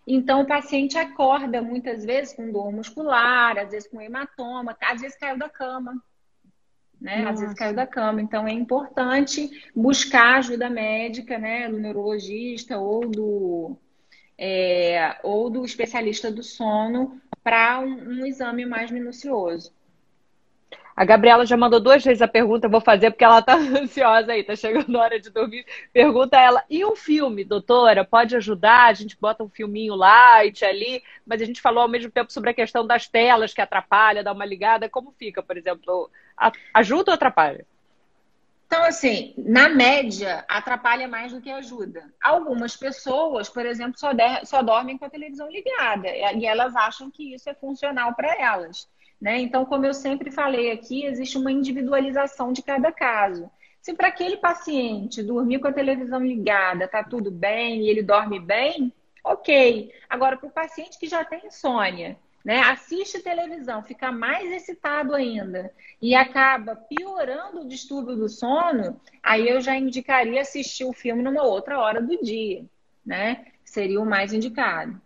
Então, 0.08 0.42
o 0.42 0.46
paciente 0.46 0.98
acorda 0.98 1.62
muitas 1.62 2.06
vezes 2.06 2.34
com 2.34 2.52
dor 2.52 2.72
muscular, 2.72 3.58
às 3.58 3.72
vezes 3.72 3.90
com 3.90 4.00
hematoma, 4.00 4.78
às 4.82 5.02
vezes 5.02 5.18
caiu 5.18 5.38
da 5.38 5.50
cama. 5.50 6.02
Né? 7.02 7.28
Às 7.28 7.40
vezes 7.40 7.56
caiu 7.56 7.76
da 7.76 7.88
cama. 7.88 8.22
Então, 8.22 8.48
é 8.48 8.52
importante 8.52 9.50
buscar 9.76 10.38
ajuda 10.38 10.70
médica, 10.70 11.38
né? 11.38 11.70
Do 11.70 11.80
neurologista 11.80 12.78
ou 12.78 13.10
do, 13.10 13.78
é, 14.38 15.18
ou 15.24 15.50
do 15.50 15.66
especialista 15.66 16.32
do 16.32 16.44
sono 16.44 17.20
para 17.44 17.80
um, 17.80 18.22
um 18.22 18.26
exame 18.26 18.66
mais 18.66 18.92
minucioso. 18.92 19.74
A 20.96 21.04
Gabriela 21.04 21.46
já 21.46 21.58
mandou 21.58 21.80
duas 21.80 22.02
vezes 22.02 22.22
a 22.22 22.28
pergunta, 22.28 22.70
vou 22.70 22.80
fazer 22.80 23.12
porque 23.12 23.26
ela 23.26 23.42
tá 23.42 23.56
ansiosa 23.82 24.32
aí, 24.32 24.44
tá 24.44 24.56
chegando 24.56 24.98
a 24.98 25.02
hora 25.02 25.20
de 25.20 25.30
dormir. 25.30 25.66
Pergunta 25.92 26.40
ela: 26.40 26.64
e 26.70 26.86
um 26.86 26.96
filme, 26.96 27.44
doutora? 27.44 28.06
Pode 28.06 28.36
ajudar? 28.38 28.86
A 28.86 28.94
gente 28.94 29.18
bota 29.20 29.44
um 29.44 29.50
filminho 29.50 29.94
light 29.94 30.64
ali, 30.64 31.04
mas 31.26 31.42
a 31.42 31.46
gente 31.46 31.62
falou 31.62 31.82
ao 31.82 31.90
mesmo 31.90 32.10
tempo 32.10 32.32
sobre 32.32 32.52
a 32.52 32.54
questão 32.54 32.88
das 32.88 33.10
telas 33.10 33.54
que 33.54 33.60
atrapalha, 33.60 34.24
dá 34.24 34.32
uma 34.32 34.46
ligada. 34.46 34.88
Como 34.88 35.12
fica, 35.12 35.44
por 35.44 35.58
exemplo? 35.58 36.10
Ajuda 36.74 37.12
ou 37.12 37.16
atrapalha? 37.16 37.66
Então, 38.68 38.84
assim, 38.84 39.34
na 39.38 39.70
média, 39.70 40.44
atrapalha 40.48 41.08
mais 41.08 41.32
do 41.32 41.40
que 41.40 41.52
ajuda. 41.52 42.12
Algumas 42.22 42.76
pessoas, 42.76 43.48
por 43.48 43.66
exemplo, 43.66 44.00
só, 44.00 44.10
só 44.44 44.64
dormem 44.64 44.98
com 44.98 45.06
a 45.06 45.10
televisão 45.10 45.50
ligada 45.50 46.08
e 46.10 46.46
elas 46.46 46.76
acham 46.76 47.12
que 47.12 47.36
isso 47.36 47.50
é 47.50 47.54
funcional 47.54 48.16
para 48.16 48.34
elas. 48.42 48.90
Né? 49.20 49.40
Então, 49.40 49.66
como 49.66 49.86
eu 49.86 49.94
sempre 49.94 50.30
falei 50.30 50.72
aqui, 50.72 51.06
existe 51.06 51.38
uma 51.38 51.52
individualização 51.52 52.52
de 52.52 52.62
cada 52.62 52.92
caso. 52.92 53.50
Se 53.82 53.94
para 53.94 54.08
aquele 54.08 54.38
paciente 54.38 55.22
dormir 55.22 55.60
com 55.60 55.68
a 55.68 55.74
televisão 55.74 56.20
ligada 56.20 56.86
está 56.86 57.04
tudo 57.04 57.30
bem 57.30 57.82
e 57.82 57.90
ele 57.90 58.02
dorme 58.02 58.40
bem, 58.40 58.92
ok. 59.24 59.92
Agora, 60.10 60.38
para 60.38 60.48
o 60.48 60.52
paciente 60.52 60.98
que 60.98 61.08
já 61.08 61.24
tem 61.24 61.46
insônia, 61.46 62.18
né, 62.44 62.62
assiste 62.62 63.24
televisão, 63.24 63.84
fica 63.84 64.12
mais 64.12 64.52
excitado 64.52 65.16
ainda 65.16 65.74
e 66.00 66.14
acaba 66.14 66.76
piorando 66.76 67.62
o 67.62 67.68
distúrbio 67.68 68.16
do 68.16 68.30
sono, 68.30 69.02
aí 69.24 69.50
eu 69.50 69.60
já 69.62 69.76
indicaria 69.76 70.42
assistir 70.42 70.86
o 70.86 70.94
filme 70.94 71.24
numa 71.24 71.44
outra 71.44 71.80
hora 71.80 72.02
do 72.02 72.22
dia, 72.22 72.64
né? 73.04 73.48
Seria 73.64 74.00
o 74.00 74.06
mais 74.06 74.32
indicado. 74.32 75.02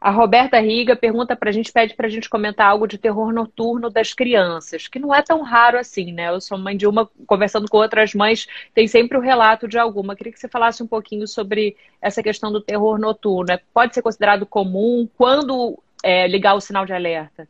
A 0.00 0.10
Roberta 0.10 0.58
Riga 0.58 0.96
pergunta 0.96 1.36
para 1.36 1.50
a 1.50 1.52
gente, 1.52 1.70
pede 1.70 1.94
para 1.94 2.06
a 2.06 2.10
gente 2.10 2.30
comentar 2.30 2.66
algo 2.66 2.86
de 2.86 2.96
terror 2.96 3.30
noturno 3.34 3.90
das 3.90 4.14
crianças, 4.14 4.88
que 4.88 4.98
não 4.98 5.14
é 5.14 5.20
tão 5.20 5.42
raro 5.42 5.78
assim, 5.78 6.10
né? 6.10 6.30
Eu 6.30 6.40
sou 6.40 6.56
mãe 6.56 6.74
de 6.74 6.86
uma, 6.86 7.06
conversando 7.26 7.68
com 7.68 7.76
outras 7.76 8.14
mães, 8.14 8.46
tem 8.72 8.88
sempre 8.88 9.18
o 9.18 9.20
relato 9.20 9.68
de 9.68 9.78
alguma. 9.78 10.16
Queria 10.16 10.32
que 10.32 10.40
você 10.40 10.48
falasse 10.48 10.82
um 10.82 10.86
pouquinho 10.86 11.28
sobre 11.28 11.76
essa 12.00 12.22
questão 12.22 12.50
do 12.50 12.62
terror 12.62 12.98
noturno. 12.98 13.58
Pode 13.74 13.92
ser 13.92 14.00
considerado 14.00 14.46
comum? 14.46 15.06
Quando 15.18 15.78
é, 16.02 16.26
ligar 16.26 16.54
o 16.54 16.62
sinal 16.62 16.86
de 16.86 16.94
alerta? 16.94 17.46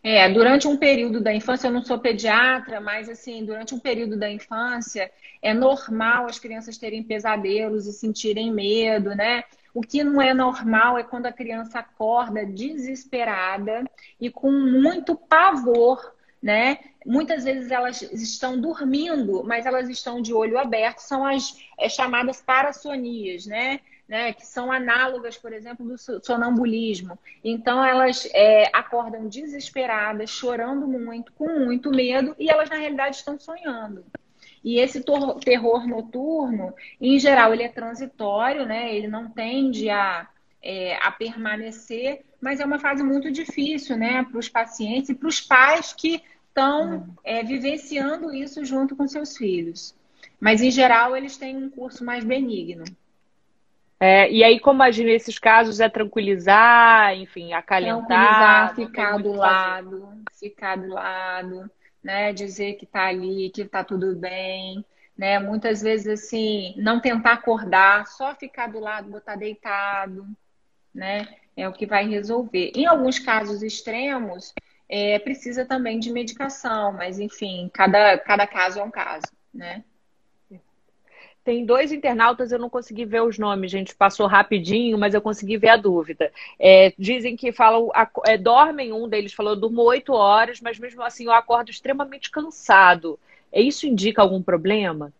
É, 0.00 0.28
durante 0.28 0.68
um 0.68 0.76
período 0.76 1.20
da 1.20 1.34
infância, 1.34 1.66
eu 1.66 1.72
não 1.72 1.82
sou 1.82 1.98
pediatra, 1.98 2.80
mas 2.80 3.08
assim, 3.08 3.44
durante 3.44 3.74
um 3.74 3.80
período 3.80 4.16
da 4.16 4.30
infância, 4.30 5.10
é 5.42 5.52
normal 5.52 6.26
as 6.26 6.38
crianças 6.38 6.78
terem 6.78 7.02
pesadelos 7.02 7.86
e 7.86 7.92
sentirem 7.92 8.52
medo, 8.52 9.10
né? 9.10 9.42
O 9.74 9.80
que 9.80 10.04
não 10.04 10.22
é 10.22 10.32
normal 10.32 10.96
é 10.96 11.02
quando 11.02 11.26
a 11.26 11.32
criança 11.32 11.80
acorda 11.80 12.46
desesperada 12.46 13.84
e 14.20 14.30
com 14.30 14.52
muito 14.52 15.16
pavor, 15.16 16.14
né? 16.40 16.78
Muitas 17.04 17.42
vezes 17.42 17.72
elas 17.72 18.00
estão 18.00 18.58
dormindo, 18.58 19.42
mas 19.42 19.66
elas 19.66 19.88
estão 19.88 20.22
de 20.22 20.32
olho 20.32 20.58
aberto, 20.58 21.00
são 21.00 21.26
as 21.26 21.58
é, 21.76 21.88
chamadas 21.88 22.40
parassonias, 22.40 23.46
né? 23.46 23.80
né? 24.08 24.32
Que 24.32 24.46
são 24.46 24.70
análogas, 24.70 25.36
por 25.36 25.52
exemplo, 25.52 25.84
do 25.84 25.98
sonambulismo. 25.98 27.18
Então 27.42 27.84
elas 27.84 28.28
é, 28.32 28.70
acordam 28.72 29.26
desesperadas, 29.26 30.30
chorando 30.30 30.86
muito, 30.86 31.32
com 31.32 31.48
muito 31.64 31.90
medo, 31.90 32.36
e 32.38 32.48
elas 32.48 32.70
na 32.70 32.76
realidade 32.76 33.16
estão 33.16 33.40
sonhando. 33.40 34.04
E 34.64 34.78
esse 34.78 35.04
terror 35.44 35.86
noturno, 35.86 36.72
em 36.98 37.18
geral, 37.18 37.52
ele 37.52 37.64
é 37.64 37.68
transitório, 37.68 38.64
né? 38.64 38.96
Ele 38.96 39.06
não 39.06 39.28
tende 39.28 39.90
a, 39.90 40.26
é, 40.62 40.96
a 41.02 41.12
permanecer, 41.12 42.24
mas 42.40 42.60
é 42.60 42.64
uma 42.64 42.78
fase 42.78 43.02
muito 43.02 43.30
difícil, 43.30 43.98
né? 43.98 44.24
Para 44.24 44.38
os 44.38 44.48
pacientes 44.48 45.10
e 45.10 45.14
para 45.14 45.28
os 45.28 45.38
pais 45.38 45.92
que 45.92 46.22
estão 46.48 47.06
é, 47.22 47.42
vivenciando 47.42 48.34
isso 48.34 48.64
junto 48.64 48.96
com 48.96 49.06
seus 49.06 49.36
filhos. 49.36 49.94
Mas, 50.40 50.62
em 50.62 50.70
geral, 50.70 51.14
eles 51.14 51.36
têm 51.36 51.56
um 51.56 51.68
curso 51.68 52.02
mais 52.02 52.24
benigno. 52.24 52.84
É, 54.00 54.30
e 54.30 54.42
aí, 54.42 54.58
como 54.58 54.82
agir 54.82 55.04
nesses 55.04 55.38
casos 55.38 55.78
é 55.78 55.90
tranquilizar, 55.90 57.14
enfim, 57.14 57.52
acalentar. 57.52 58.74
Tranquilizar, 58.74 58.74
ficar 58.74 59.18
do 59.18 59.32
lado, 59.32 60.08
ficar 60.32 60.76
do 60.76 60.88
lado 60.88 61.70
né? 62.04 62.32
Dizer 62.32 62.74
que 62.74 62.84
está 62.84 63.06
ali, 63.06 63.50
que 63.50 63.62
está 63.62 63.82
tudo 63.82 64.14
bem, 64.14 64.84
né? 65.16 65.38
Muitas 65.38 65.80
vezes 65.80 66.06
assim, 66.06 66.74
não 66.76 67.00
tentar 67.00 67.32
acordar, 67.32 68.06
só 68.06 68.34
ficar 68.34 68.68
do 68.68 68.78
lado, 68.78 69.10
botar 69.10 69.36
deitado, 69.36 70.26
né? 70.94 71.26
É 71.56 71.66
o 71.68 71.72
que 71.72 71.86
vai 71.86 72.06
resolver. 72.06 72.72
Em 72.76 72.84
alguns 72.86 73.18
casos 73.18 73.62
extremos, 73.62 74.52
é, 74.88 75.18
precisa 75.18 75.64
também 75.64 75.98
de 75.98 76.12
medicação, 76.12 76.92
mas 76.92 77.18
enfim, 77.18 77.70
cada, 77.72 78.18
cada 78.18 78.46
caso 78.46 78.80
é 78.80 78.82
um 78.84 78.90
caso, 78.90 79.26
né? 79.52 79.82
Tem 81.44 81.64
dois 81.66 81.92
internautas, 81.92 82.52
eu 82.52 82.58
não 82.58 82.70
consegui 82.70 83.04
ver 83.04 83.22
os 83.22 83.38
nomes, 83.38 83.70
gente. 83.70 83.94
Passou 83.94 84.26
rapidinho, 84.26 84.96
mas 84.98 85.12
eu 85.12 85.20
consegui 85.20 85.58
ver 85.58 85.68
a 85.68 85.76
dúvida. 85.76 86.32
É, 86.58 86.94
dizem 86.98 87.36
que 87.36 87.52
falam, 87.52 87.90
é, 88.24 88.38
dormem, 88.38 88.92
um 88.92 89.06
deles 89.06 89.34
falou, 89.34 89.54
durmo 89.54 89.82
oito 89.82 90.14
horas, 90.14 90.60
mas 90.60 90.78
mesmo 90.78 91.02
assim 91.02 91.26
eu 91.26 91.32
acordo 91.32 91.70
extremamente 91.70 92.30
cansado. 92.30 93.18
É, 93.52 93.60
isso 93.60 93.86
indica 93.86 94.22
algum 94.22 94.42
problema? 94.42 95.12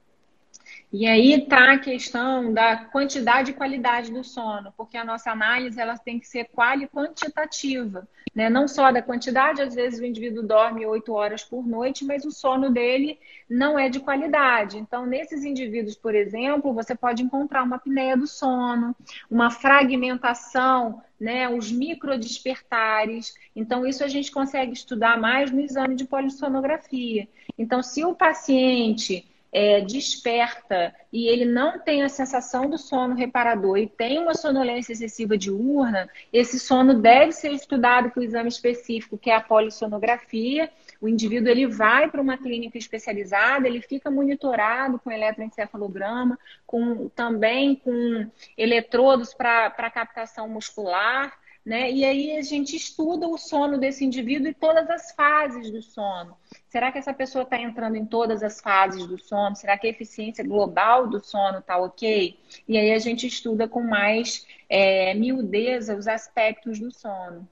E 0.97 1.09
aí 1.09 1.33
está 1.33 1.73
a 1.73 1.79
questão 1.79 2.55
da 2.55 2.77
quantidade 2.77 3.51
e 3.51 3.55
qualidade 3.55 4.13
do 4.13 4.23
sono, 4.23 4.73
porque 4.77 4.97
a 4.97 5.05
nossa 5.05 5.33
análise 5.33 5.81
ela 5.81 5.99
tem 5.99 6.21
que 6.21 6.29
ser 6.29 6.45
qual 6.45 6.79
e 6.79 6.87
quantitativa, 6.87 8.07
né? 8.33 8.49
Não 8.49 8.69
só 8.69 8.93
da 8.93 9.03
quantidade, 9.03 9.61
às 9.61 9.75
vezes 9.75 9.99
o 9.99 10.05
indivíduo 10.05 10.45
dorme 10.45 10.87
oito 10.87 11.13
horas 11.13 11.43
por 11.43 11.67
noite, 11.67 12.05
mas 12.05 12.25
o 12.25 12.31
sono 12.31 12.71
dele 12.71 13.19
não 13.51 13.77
é 13.77 13.89
de 13.89 13.99
qualidade. 13.99 14.79
Então, 14.79 15.05
nesses 15.05 15.43
indivíduos, 15.43 15.97
por 15.97 16.15
exemplo, 16.15 16.73
você 16.73 16.95
pode 16.95 17.25
encontrar 17.25 17.65
uma 17.65 17.75
apneia 17.75 18.17
do 18.17 18.29
sono, 18.29 18.95
uma 19.29 19.51
fragmentação, 19.51 21.03
né? 21.19 21.49
Os 21.49 21.73
microdespertares. 21.73 23.35
Então, 23.57 23.85
isso 23.85 24.05
a 24.05 24.09
gente 24.09 24.31
consegue 24.31 24.73
estudar 24.73 25.19
mais 25.19 25.51
no 25.51 25.59
exame 25.59 25.97
de 25.97 26.05
polissonografia. 26.05 27.29
Então, 27.59 27.83
se 27.83 28.05
o 28.05 28.15
paciente 28.15 29.27
é, 29.55 29.81
desperta 29.81 30.93
e 31.13 31.29
ele 31.29 31.45
não 31.45 31.79
tem 31.79 32.03
a 32.03 32.09
sensação 32.09 32.69
do 32.69 32.77
sono 32.77 33.15
reparador 33.15 33.79
e 33.79 33.87
tem 33.87 34.19
uma 34.19 34.35
sonolência 34.35 34.93
excessiva 34.93 35.39
diurna, 35.39 36.11
esse 36.33 36.59
sono 36.59 36.95
deve 36.95 37.31
ser 37.31 37.53
estudado 37.53 38.11
com 38.11 38.19
o 38.19 38.23
exame 38.25 38.49
específico, 38.49 39.17
que 39.17 39.31
é 39.31 39.37
a 39.37 39.41
polissonografia. 39.41 40.69
O 41.01 41.09
indivíduo 41.09 41.49
ele 41.49 41.69
vai 41.69 42.11
para 42.11 42.21
uma 42.21 42.37
clínica 42.37 42.77
especializada, 42.77 43.69
ele 43.69 43.81
fica 43.81 44.11
monitorado 44.11 44.99
com 44.99 45.09
eletroencefalograma, 45.09 46.37
com, 46.67 47.09
também 47.11 47.77
com 47.77 48.29
eletrodos 48.59 49.33
para 49.33 49.71
captação 49.71 50.49
muscular. 50.49 51.33
Né? 51.65 51.91
E 51.91 52.05
aí 52.05 52.37
a 52.37 52.43
gente 52.43 52.77
estuda 52.77 53.27
o 53.27 53.39
sono 53.39 53.79
desse 53.79 54.05
indivíduo 54.05 54.49
e 54.49 54.55
todas 54.55 54.91
as 54.91 55.13
fases 55.13 55.71
do 55.71 55.81
sono. 55.81 56.37
Será 56.69 56.93
que 56.93 56.99
essa 56.99 57.15
pessoa 57.15 57.45
está 57.45 57.59
entrando 57.59 57.97
em 57.97 58.05
todas 58.05 58.43
as 58.43 58.61
fases 58.61 59.07
do 59.07 59.17
sono? 59.17 59.57
Será 59.57 59.79
que 59.79 59.87
a 59.87 59.91
eficiência 59.91 60.45
global 60.45 61.09
do 61.09 61.25
sono 61.25 61.61
está 61.61 61.79
ok? 61.79 62.39
E 62.69 62.77
aí 62.77 62.93
a 62.93 62.99
gente 62.99 63.27
estuda 63.27 63.67
com 63.67 63.83
mais 63.83 64.47
é, 64.69 65.15
miudeza 65.15 65.97
os 65.97 66.07
aspectos 66.07 66.79
do 66.79 66.93
sono. 66.93 67.49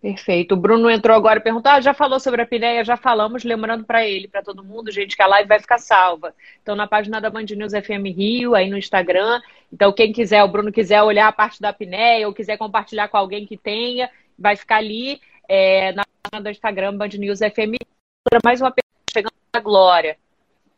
Perfeito. 0.00 0.52
O 0.52 0.56
Bruno 0.56 0.90
entrou 0.90 1.16
agora 1.16 1.38
e 1.38 1.42
perguntou: 1.42 1.72
ah, 1.72 1.80
já 1.80 1.94
falou 1.94 2.20
sobre 2.20 2.42
a 2.42 2.44
apneia? 2.44 2.84
Já 2.84 2.96
falamos, 2.96 3.44
lembrando 3.44 3.84
para 3.84 4.06
ele, 4.06 4.28
para 4.28 4.42
todo 4.42 4.62
mundo, 4.62 4.90
gente, 4.90 5.16
que 5.16 5.22
a 5.22 5.26
live 5.26 5.48
vai 5.48 5.58
ficar 5.58 5.78
salva. 5.78 6.34
Então, 6.62 6.76
na 6.76 6.86
página 6.86 7.20
da 7.20 7.30
Band 7.30 7.46
News 7.56 7.72
FM 7.72 8.14
Rio, 8.14 8.54
aí 8.54 8.68
no 8.68 8.76
Instagram. 8.76 9.40
Então, 9.72 9.92
quem 9.92 10.12
quiser, 10.12 10.42
o 10.44 10.48
Bruno 10.48 10.70
quiser 10.70 11.02
olhar 11.02 11.26
a 11.26 11.32
parte 11.32 11.60
da 11.60 11.70
apneia 11.70 12.26
ou 12.28 12.34
quiser 12.34 12.56
compartilhar 12.58 13.08
com 13.08 13.16
alguém 13.16 13.46
que 13.46 13.56
tenha, 13.56 14.10
vai 14.38 14.54
ficar 14.54 14.76
ali 14.76 15.20
é, 15.48 15.92
na 15.92 16.04
página 16.22 16.42
do 16.42 16.50
Instagram 16.50 16.96
Band 16.96 17.08
News 17.18 17.38
FM. 17.38 17.76
Mais 18.44 18.60
uma 18.60 18.70
pergunta 18.70 19.12
chegando 19.12 19.32
a 19.52 19.60
Glória. 19.60 20.18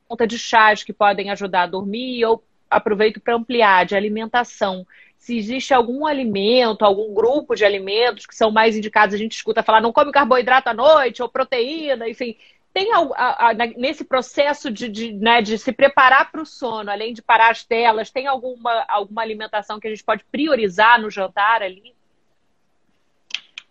Conta 0.06 0.26
de 0.26 0.38
chás 0.38 0.84
que 0.84 0.92
podem 0.92 1.30
ajudar 1.30 1.64
a 1.64 1.66
dormir 1.66 2.24
ou 2.24 2.42
aproveito 2.70 3.20
para 3.20 3.34
ampliar 3.34 3.84
de 3.84 3.96
alimentação 3.96 4.86
se 5.18 5.36
existe 5.36 5.74
algum 5.74 6.06
alimento, 6.06 6.84
algum 6.84 7.12
grupo 7.12 7.54
de 7.54 7.64
alimentos 7.64 8.24
que 8.24 8.34
são 8.34 8.50
mais 8.50 8.76
indicados, 8.76 9.14
a 9.14 9.18
gente 9.18 9.32
escuta 9.32 9.62
falar 9.62 9.80
não 9.80 9.92
come 9.92 10.12
carboidrato 10.12 10.70
à 10.70 10.74
noite, 10.74 11.22
ou 11.22 11.28
proteína, 11.28 12.08
enfim. 12.08 12.36
Tem 12.72 12.92
a, 12.92 12.98
a, 12.98 13.50
a, 13.50 13.54
nesse 13.54 14.04
processo 14.04 14.70
de, 14.70 14.88
de, 14.88 15.12
né, 15.12 15.42
de 15.42 15.58
se 15.58 15.72
preparar 15.72 16.30
para 16.30 16.40
o 16.40 16.46
sono, 16.46 16.90
além 16.90 17.12
de 17.12 17.20
parar 17.20 17.50
as 17.50 17.64
telas, 17.64 18.10
tem 18.10 18.26
alguma, 18.26 18.84
alguma 18.88 19.20
alimentação 19.20 19.80
que 19.80 19.88
a 19.88 19.90
gente 19.90 20.04
pode 20.04 20.24
priorizar 20.30 21.00
no 21.00 21.10
jantar 21.10 21.62
ali? 21.62 21.94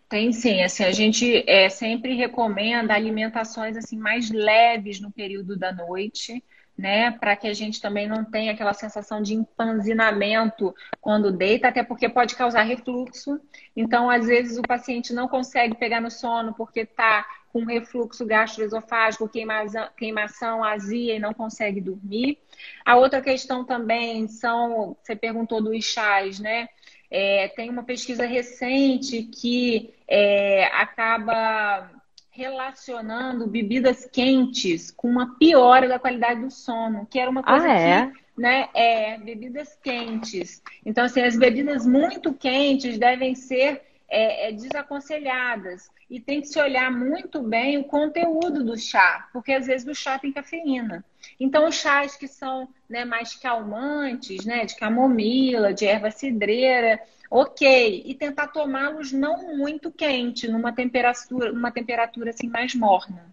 Tem 0.09 0.31
sim, 0.31 0.61
assim, 0.61 0.83
a 0.83 0.91
gente 0.91 1.43
é, 1.47 1.69
sempre 1.69 2.15
recomenda 2.15 2.93
alimentações 2.93 3.75
assim 3.75 3.97
mais 3.97 4.29
leves 4.29 4.99
no 4.99 5.11
período 5.11 5.57
da 5.57 5.71
noite, 5.71 6.43
né? 6.77 7.11
Para 7.11 7.35
que 7.35 7.47
a 7.47 7.53
gente 7.53 7.81
também 7.81 8.07
não 8.07 8.23
tenha 8.23 8.51
aquela 8.51 8.73
sensação 8.73 9.21
de 9.21 9.33
empanzinamento 9.33 10.75
quando 11.01 11.31
deita, 11.31 11.69
até 11.69 11.83
porque 11.83 12.07
pode 12.07 12.35
causar 12.35 12.61
refluxo. 12.61 13.39
Então, 13.75 14.09
às 14.09 14.27
vezes, 14.27 14.57
o 14.57 14.61
paciente 14.61 15.11
não 15.13 15.27
consegue 15.27 15.75
pegar 15.75 15.99
no 15.99 16.11
sono 16.11 16.53
porque 16.53 16.81
está 16.81 17.25
com 17.51 17.65
refluxo 17.65 18.25
gastroesofágico, 18.25 19.27
queimação, 19.27 19.89
queimação, 19.97 20.63
azia 20.63 21.15
e 21.15 21.19
não 21.19 21.33
consegue 21.33 21.81
dormir. 21.81 22.37
A 22.85 22.95
outra 22.95 23.21
questão 23.21 23.65
também 23.65 24.27
são, 24.27 24.95
você 25.01 25.15
perguntou 25.15 25.61
dos 25.61 25.83
chás, 25.83 26.39
né? 26.39 26.69
É, 27.09 27.47
tem 27.49 27.69
uma 27.69 27.83
pesquisa 27.83 28.25
recente 28.25 29.23
que 29.23 29.93
é, 30.07 30.65
acaba 30.65 31.89
relacionando 32.37 33.47
bebidas 33.47 34.05
quentes 34.05 34.91
com 34.91 35.09
uma 35.09 35.35
piora 35.39 35.87
da 35.87 35.97
qualidade 35.97 36.41
do 36.41 36.51
sono, 36.51 37.07
que 37.09 37.17
era 37.17 37.31
uma 37.31 37.41
coisa 37.41 37.65
ah, 37.65 37.73
é? 37.73 38.05
que, 38.05 38.41
né, 38.41 38.69
é, 38.75 39.17
bebidas 39.17 39.75
quentes. 39.81 40.61
Então, 40.85 41.03
assim, 41.05 41.21
as 41.21 41.35
bebidas 41.35 41.87
muito 41.87 42.31
quentes 42.31 42.99
devem 42.99 43.33
ser 43.33 43.81
é, 44.09 44.49
é, 44.49 44.51
desaconselhadas. 44.51 45.89
E 46.09 46.19
tem 46.19 46.41
que 46.41 46.47
se 46.47 46.59
olhar 46.59 46.89
muito 46.89 47.41
bem 47.41 47.77
o 47.77 47.83
conteúdo 47.83 48.63
do 48.63 48.77
chá, 48.77 49.27
porque 49.33 49.51
às 49.51 49.67
vezes 49.67 49.87
o 49.87 49.93
chá 49.93 50.17
tem 50.17 50.31
cafeína. 50.31 51.03
Então, 51.39 51.67
os 51.67 51.75
chás 51.75 52.15
que 52.15 52.27
são 52.27 52.69
né, 52.89 53.03
mais 53.03 53.35
calmantes, 53.35 54.45
né, 54.45 54.65
de 54.65 54.75
camomila, 54.77 55.73
de 55.73 55.85
erva 55.85 56.09
cidreira, 56.09 57.01
ok. 57.29 58.03
E 58.05 58.13
tentar 58.15 58.47
tomá-los 58.47 59.11
não 59.11 59.57
muito 59.57 59.91
quente, 59.91 60.47
numa 60.47 60.71
temperatura, 60.71 61.51
uma 61.51 61.71
temperatura 61.71 62.29
assim 62.29 62.47
mais 62.47 62.73
morna. 62.73 63.25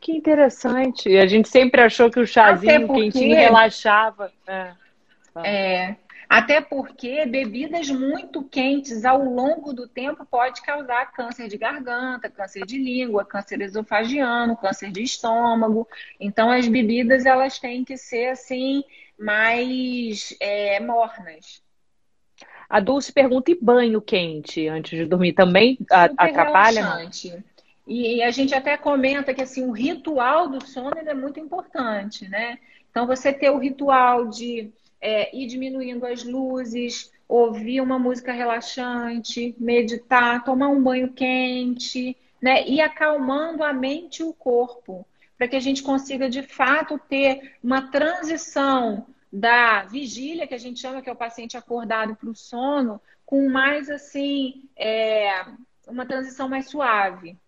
Que 0.00 0.12
interessante. 0.12 1.16
A 1.16 1.26
gente 1.26 1.48
sempre 1.48 1.82
achou 1.82 2.10
que 2.10 2.18
o 2.18 2.26
chazinho 2.26 2.88
quentinho 2.88 3.36
relaxava. 3.36 4.32
É. 4.46 4.72
é. 5.44 5.96
Até 6.30 6.60
porque 6.60 7.26
bebidas 7.26 7.90
muito 7.90 8.44
quentes 8.44 9.04
ao 9.04 9.20
longo 9.20 9.72
do 9.72 9.88
tempo 9.88 10.24
pode 10.24 10.62
causar 10.62 11.10
câncer 11.10 11.48
de 11.48 11.58
garganta, 11.58 12.30
câncer 12.30 12.64
de 12.64 12.78
língua, 12.78 13.24
câncer 13.24 13.60
esofagiano, 13.60 14.56
câncer 14.56 14.92
de 14.92 15.02
estômago. 15.02 15.88
Então 16.20 16.48
as 16.48 16.68
bebidas 16.68 17.26
elas 17.26 17.58
têm 17.58 17.84
que 17.84 17.96
ser 17.96 18.28
assim 18.28 18.84
mais 19.18 20.32
é, 20.38 20.78
mornas. 20.78 21.64
A 22.68 22.78
Dulce 22.78 23.12
pergunta: 23.12 23.50
e 23.50 23.58
banho 23.60 24.00
quente 24.00 24.68
antes 24.68 24.96
de 24.96 25.06
dormir 25.06 25.32
também 25.32 25.78
Super 25.78 26.12
atrapalha? 26.16 26.80
Relaxante. 26.80 27.44
E 27.88 28.22
a 28.22 28.30
gente 28.30 28.54
até 28.54 28.76
comenta 28.76 29.34
que 29.34 29.42
assim 29.42 29.66
o 29.66 29.72
ritual 29.72 30.46
do 30.46 30.64
sono 30.64 30.94
é 30.96 31.12
muito 31.12 31.40
importante, 31.40 32.28
né? 32.28 32.56
Então 32.88 33.04
você 33.04 33.32
ter 33.32 33.50
o 33.50 33.58
ritual 33.58 34.28
de 34.28 34.72
é, 35.00 35.34
ir 35.36 35.46
diminuindo 35.46 36.06
as 36.06 36.24
luzes, 36.24 37.12
ouvir 37.28 37.80
uma 37.80 37.98
música 37.98 38.32
relaxante, 38.32 39.54
meditar, 39.58 40.44
tomar 40.44 40.68
um 40.68 40.82
banho 40.82 41.12
quente, 41.12 42.16
né? 42.42 42.66
E 42.66 42.80
acalmando 42.80 43.62
a 43.62 43.72
mente 43.72 44.20
e 44.20 44.24
o 44.24 44.32
corpo, 44.32 45.06
para 45.38 45.48
que 45.48 45.56
a 45.56 45.60
gente 45.60 45.82
consiga 45.82 46.28
de 46.28 46.42
fato 46.42 46.98
ter 46.98 47.56
uma 47.62 47.90
transição 47.90 49.06
da 49.32 49.84
vigília, 49.84 50.46
que 50.46 50.54
a 50.54 50.58
gente 50.58 50.80
chama 50.80 51.00
que 51.00 51.08
é 51.08 51.12
o 51.12 51.16
paciente 51.16 51.56
acordado 51.56 52.16
para 52.16 52.28
o 52.28 52.34
sono, 52.34 53.00
com 53.24 53.48
mais 53.48 53.88
assim, 53.88 54.68
é, 54.76 55.44
uma 55.86 56.04
transição 56.04 56.48
mais 56.48 56.68
suave. 56.68 57.38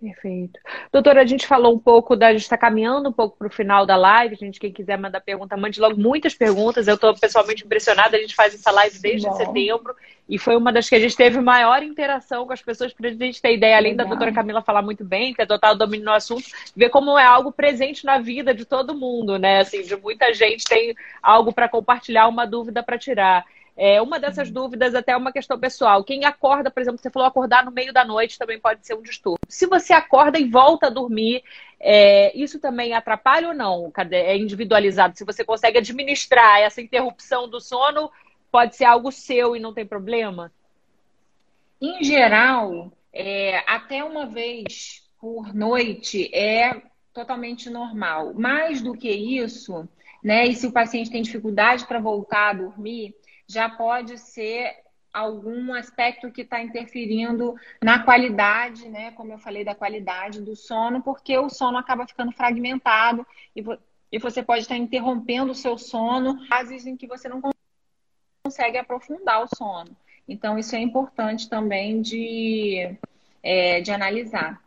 Perfeito. 0.00 0.58
Doutora, 0.92 1.22
a 1.22 1.26
gente 1.26 1.46
falou 1.46 1.72
um 1.72 1.78
pouco 1.78 2.16
da. 2.16 2.28
A 2.28 2.32
gente 2.32 2.42
está 2.42 2.58
caminhando 2.58 3.08
um 3.08 3.12
pouco 3.12 3.36
para 3.38 3.46
o 3.46 3.50
final 3.50 3.86
da 3.86 3.96
live. 3.96 4.34
Gente, 4.34 4.58
quem 4.58 4.72
quiser 4.72 4.98
mandar 4.98 5.20
pergunta, 5.20 5.56
mande 5.56 5.80
logo 5.80 5.96
muitas 5.96 6.34
perguntas. 6.34 6.88
Eu 6.88 6.96
estou 6.96 7.14
pessoalmente 7.14 7.64
impressionada. 7.64 8.16
A 8.16 8.20
gente 8.20 8.34
faz 8.34 8.54
essa 8.54 8.72
live 8.72 8.98
desde 8.98 9.28
Bom. 9.28 9.34
setembro 9.34 9.94
e 10.30 10.38
foi 10.38 10.56
uma 10.56 10.72
das 10.72 10.88
que 10.88 10.94
a 10.94 11.00
gente 11.00 11.16
teve 11.16 11.40
maior 11.40 11.82
interação 11.82 12.46
com 12.46 12.52
as 12.52 12.62
pessoas, 12.62 12.92
para 12.92 13.08
a 13.08 13.12
gente 13.12 13.42
ter 13.42 13.54
ideia, 13.54 13.76
além 13.76 13.92
Legal. 13.92 14.06
da 14.06 14.10
doutora 14.10 14.32
Camila 14.32 14.62
falar 14.62 14.80
muito 14.80 15.04
bem, 15.04 15.34
ter 15.34 15.44
total 15.44 15.76
domínio 15.76 16.06
no 16.06 16.12
assunto, 16.12 16.44
ver 16.74 16.88
como 16.88 17.18
é 17.18 17.24
algo 17.24 17.50
presente 17.50 18.04
na 18.04 18.18
vida 18.18 18.54
de 18.54 18.64
todo 18.64 18.94
mundo, 18.94 19.40
né? 19.40 19.58
Assim, 19.58 19.82
de 19.82 19.96
muita 19.96 20.32
gente 20.32 20.64
tem 20.64 20.94
algo 21.20 21.52
para 21.52 21.68
compartilhar, 21.68 22.28
uma 22.28 22.46
dúvida 22.46 22.80
para 22.80 22.96
tirar. 22.96 23.44
É, 23.82 23.98
uma 24.02 24.20
dessas 24.20 24.48
uhum. 24.48 24.54
dúvidas 24.54 24.94
até 24.94 25.12
é 25.12 25.16
uma 25.16 25.32
questão 25.32 25.58
pessoal. 25.58 26.04
Quem 26.04 26.26
acorda, 26.26 26.70
por 26.70 26.82
exemplo, 26.82 27.00
você 27.00 27.08
falou 27.08 27.26
acordar 27.26 27.64
no 27.64 27.70
meio 27.70 27.94
da 27.94 28.04
noite 28.04 28.38
também 28.38 28.60
pode 28.60 28.86
ser 28.86 28.94
um 28.94 29.00
distúrbio. 29.00 29.40
Se 29.48 29.64
você 29.64 29.94
acorda 29.94 30.38
e 30.38 30.44
volta 30.44 30.88
a 30.88 30.90
dormir, 30.90 31.42
é, 31.80 32.30
isso 32.36 32.60
também 32.60 32.92
atrapalha 32.92 33.48
ou 33.48 33.54
não? 33.54 33.90
É 34.10 34.36
individualizado. 34.36 35.16
Se 35.16 35.24
você 35.24 35.42
consegue 35.42 35.78
administrar 35.78 36.60
essa 36.60 36.82
interrupção 36.82 37.48
do 37.48 37.58
sono, 37.58 38.10
pode 38.52 38.76
ser 38.76 38.84
algo 38.84 39.10
seu 39.10 39.56
e 39.56 39.60
não 39.60 39.72
tem 39.72 39.86
problema? 39.86 40.52
Em 41.80 42.04
geral, 42.04 42.92
é, 43.10 43.64
até 43.66 44.04
uma 44.04 44.26
vez 44.26 45.08
por 45.18 45.54
noite 45.54 46.30
é 46.34 46.82
totalmente 47.14 47.70
normal. 47.70 48.34
Mais 48.34 48.82
do 48.82 48.92
que 48.92 49.10
isso, 49.10 49.88
né? 50.22 50.46
E 50.46 50.54
se 50.54 50.66
o 50.66 50.72
paciente 50.72 51.10
tem 51.10 51.22
dificuldade 51.22 51.86
para 51.86 51.98
voltar 51.98 52.50
a 52.50 52.52
dormir, 52.52 53.14
já 53.50 53.68
pode 53.68 54.16
ser 54.16 54.76
algum 55.12 55.74
aspecto 55.74 56.30
que 56.30 56.42
está 56.42 56.62
interferindo 56.62 57.56
na 57.82 58.04
qualidade, 58.04 58.88
né? 58.88 59.10
Como 59.12 59.32
eu 59.32 59.38
falei, 59.38 59.64
da 59.64 59.74
qualidade 59.74 60.40
do 60.40 60.54
sono, 60.54 61.02
porque 61.02 61.36
o 61.36 61.50
sono 61.50 61.76
acaba 61.76 62.06
ficando 62.06 62.30
fragmentado 62.30 63.26
e, 63.54 63.60
vo 63.60 63.76
e 64.12 64.18
você 64.18 64.42
pode 64.42 64.62
estar 64.62 64.76
interrompendo 64.76 65.50
o 65.50 65.54
seu 65.54 65.76
sono, 65.76 66.46
fases 66.46 66.86
em 66.86 66.96
que 66.96 67.08
você 67.08 67.28
não 67.28 67.40
consegue 68.44 68.78
aprofundar 68.78 69.42
o 69.42 69.48
sono. 69.56 69.96
Então, 70.28 70.58
isso 70.58 70.76
é 70.76 70.78
importante 70.78 71.48
também 71.48 72.00
de, 72.00 72.96
é, 73.42 73.80
de 73.80 73.90
analisar. 73.90 74.62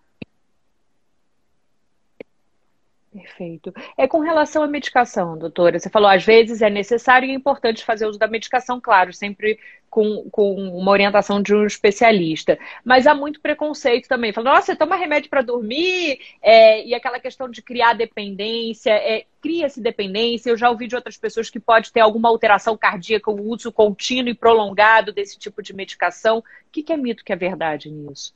Perfeito. 3.14 3.72
É 3.96 4.08
com 4.08 4.22
relação 4.22 4.64
à 4.64 4.68
medicação, 4.68 5.38
doutora. 5.38 5.78
Você 5.78 5.88
falou, 5.88 6.10
às 6.10 6.26
vezes 6.26 6.64
é 6.64 6.70
necessário 6.70 7.28
e 7.28 7.32
é 7.32 7.36
importante 7.36 7.86
fazer 7.86 8.08
uso 8.08 8.18
da 8.18 8.28
medicação, 8.28 8.82
claro, 8.82 9.14
sempre 9.14 9.60
com, 9.88 10.28
com 10.32 10.56
uma 10.56 10.90
orientação 10.90 11.40
de 11.40 11.54
um 11.54 11.64
especialista. 11.64 12.58
Mas 12.84 13.06
há 13.06 13.14
muito 13.14 13.40
preconceito 13.40 14.08
também. 14.08 14.34
Fala, 14.34 14.54
nossa, 14.56 14.66
você 14.66 14.76
toma 14.76 14.96
remédio 14.96 15.30
para 15.30 15.44
dormir, 15.44 16.20
é, 16.42 16.84
e 16.84 16.96
aquela 16.96 17.20
questão 17.20 17.48
de 17.48 17.62
criar 17.62 17.94
dependência, 17.94 18.90
é, 18.90 19.26
cria-se 19.40 19.80
dependência. 19.80 20.50
Eu 20.50 20.58
já 20.58 20.72
ouvi 20.72 20.88
de 20.88 20.96
outras 20.96 21.16
pessoas 21.16 21.52
que 21.52 21.60
pode 21.60 21.94
ter 21.94 22.00
alguma 22.00 22.30
alteração 22.30 22.76
cardíaca, 22.76 23.30
o 23.30 23.48
uso 23.48 23.72
contínuo 23.72 24.32
e 24.32 24.36
prolongado 24.36 25.14
desse 25.14 25.38
tipo 25.38 25.62
de 25.62 25.72
medicação. 25.72 26.40
O 26.40 26.44
que, 26.72 26.82
que 26.82 26.92
é 26.92 26.98
mito, 26.98 27.24
que 27.24 27.32
é 27.32 27.36
verdade 27.36 27.92
nisso? 27.92 28.34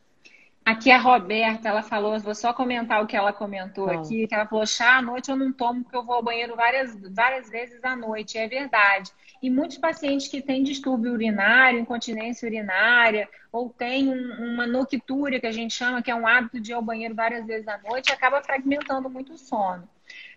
Aqui 0.67 0.91
a 0.91 0.97
Roberta, 0.97 1.69
ela 1.69 1.81
falou, 1.81 2.19
vou 2.19 2.35
só 2.35 2.51
comentar 2.51 3.01
o 3.01 3.07
que 3.07 3.15
ela 3.15 3.31
comentou 3.31 3.89
ah. 3.89 3.93
aqui, 3.93 4.27
que 4.27 4.35
ela 4.35 4.45
falou, 4.45 4.67
chá 4.67 4.97
à 4.97 5.01
noite 5.01 5.31
eu 5.31 5.37
não 5.37 5.53
tomo 5.53 5.81
porque 5.81 5.95
eu 5.95 6.03
vou 6.03 6.15
ao 6.15 6.21
banheiro 6.21 6.57
várias, 6.57 6.93
várias 7.09 7.49
vezes 7.49 7.81
à 7.85 7.95
noite. 7.95 8.37
É 8.37 8.49
verdade. 8.49 9.09
E 9.41 9.49
muitos 9.49 9.77
pacientes 9.77 10.27
que 10.27 10.41
têm 10.41 10.63
distúrbio 10.63 11.13
urinário, 11.13 11.79
incontinência 11.79 12.45
urinária, 12.45 13.29
ou 13.49 13.69
tem 13.69 14.09
um, 14.09 14.53
uma 14.55 14.67
noctúria, 14.67 15.39
que 15.39 15.47
a 15.47 15.53
gente 15.53 15.73
chama, 15.73 16.01
que 16.01 16.11
é 16.11 16.15
um 16.15 16.27
hábito 16.27 16.59
de 16.59 16.71
ir 16.71 16.73
ao 16.73 16.81
banheiro 16.81 17.15
várias 17.15 17.47
vezes 17.47 17.65
à 17.65 17.77
noite, 17.77 18.11
acaba 18.11 18.43
fragmentando 18.43 19.09
muito 19.09 19.31
o 19.31 19.37
sono. 19.37 19.87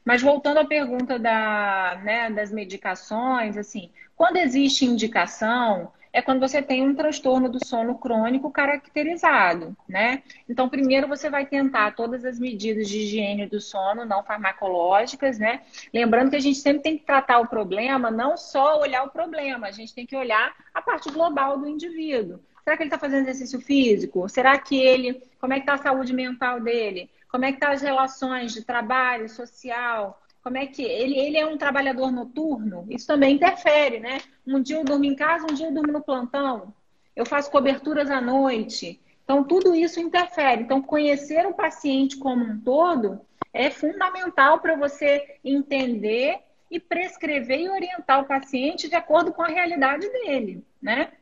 Mas 0.05 0.22
voltando 0.22 0.59
à 0.59 0.64
pergunta 0.64 1.18
da, 1.18 2.01
né, 2.05 2.31
das 2.31 2.53
medicações, 2.53 3.57
assim, 3.57 3.91
quando 4.14 4.37
existe 4.37 4.85
indicação, 4.85 5.91
é 6.13 6.21
quando 6.21 6.41
você 6.41 6.61
tem 6.61 6.87
um 6.87 6.95
transtorno 6.95 7.49
do 7.49 7.65
sono 7.65 7.97
crônico 7.97 8.51
caracterizado, 8.51 9.77
né? 9.89 10.23
Então, 10.49 10.69
primeiro 10.69 11.07
você 11.07 11.31
vai 11.31 11.47
tentar 11.47 11.95
todas 11.95 12.25
as 12.25 12.39
medidas 12.39 12.89
de 12.89 12.99
higiene 12.99 13.47
do 13.47 13.61
sono 13.61 14.05
não 14.05 14.23
farmacológicas, 14.23 15.39
né? 15.39 15.63
Lembrando 15.95 16.31
que 16.31 16.37
a 16.37 16.41
gente 16.41 16.59
sempre 16.59 16.83
tem 16.83 16.99
que 16.99 17.05
tratar 17.05 17.39
o 17.39 17.49
problema, 17.49 18.11
não 18.11 18.37
só 18.37 18.81
olhar 18.81 19.05
o 19.05 19.11
problema, 19.11 19.69
a 19.69 19.73
gente 19.73 19.95
tem 19.95 20.07
que 20.07 20.17
olhar 20.17 20.55
a 20.75 20.83
parte 20.83 21.11
global 21.11 21.59
do 21.59 21.69
indivíduo. 21.69 22.41
Será 22.65 22.77
que 22.77 22.83
ele 22.83 22.89
está 22.89 22.99
fazendo 22.99 23.23
exercício 23.23 23.61
físico? 23.61 24.29
Será 24.29 24.59
que 24.59 24.77
ele. 24.77 25.23
Como 25.41 25.53
é 25.53 25.57
que 25.57 25.63
está 25.63 25.75
a 25.75 25.79
saúde 25.79 26.13
mental 26.13 26.61
dele? 26.61 27.11
Como 27.31 27.45
é 27.45 27.49
que 27.49 27.55
estão 27.55 27.71
tá 27.71 27.75
as 27.75 27.83
relações 27.83 28.53
de 28.53 28.65
trabalho, 28.65 29.29
social? 29.29 30.21
Como 30.43 30.57
é 30.57 30.66
que 30.66 30.82
ele, 30.82 31.18
ele 31.18 31.36
é 31.36 31.47
um 31.47 31.59
trabalhador 31.59 32.11
noturno? 32.11 32.86
Isso 32.88 33.07
também 33.07 33.34
interfere, 33.34 34.01
né? 34.01 34.20
Um 34.47 34.61
dia 34.61 34.76
eu 34.76 34.84
durmo 34.84 35.05
em 35.05 35.14
casa, 35.14 35.47
um 35.51 35.55
dia 35.55 35.66
eu 35.66 35.72
durmo 35.72 35.93
no 35.93 36.03
plantão. 36.03 36.74
Eu 37.14 37.26
faço 37.26 37.51
coberturas 37.51 38.11
à 38.11 38.20
noite. 38.20 39.01
Então, 39.24 39.45
tudo 39.45 39.74
isso 39.74 40.01
interfere. 40.01 40.62
Então, 40.62 40.80
conhecer 40.80 41.47
o 41.47 41.53
paciente 41.55 42.16
como 42.16 42.45
um 42.45 42.59
todo 42.59 43.20
é 43.53 43.70
fundamental 43.70 44.61
para 44.61 44.76
você 44.76 45.38
entender 45.45 46.41
e 46.70 46.80
prescrever 46.80 47.61
e 47.61 47.68
orientar 47.68 48.20
o 48.20 48.26
paciente 48.26 48.88
de 48.88 48.95
acordo 48.95 49.32
com 49.32 49.43
a 49.43 49.49
realidade 49.49 50.09
dele, 50.09 50.64
né? 50.80 51.12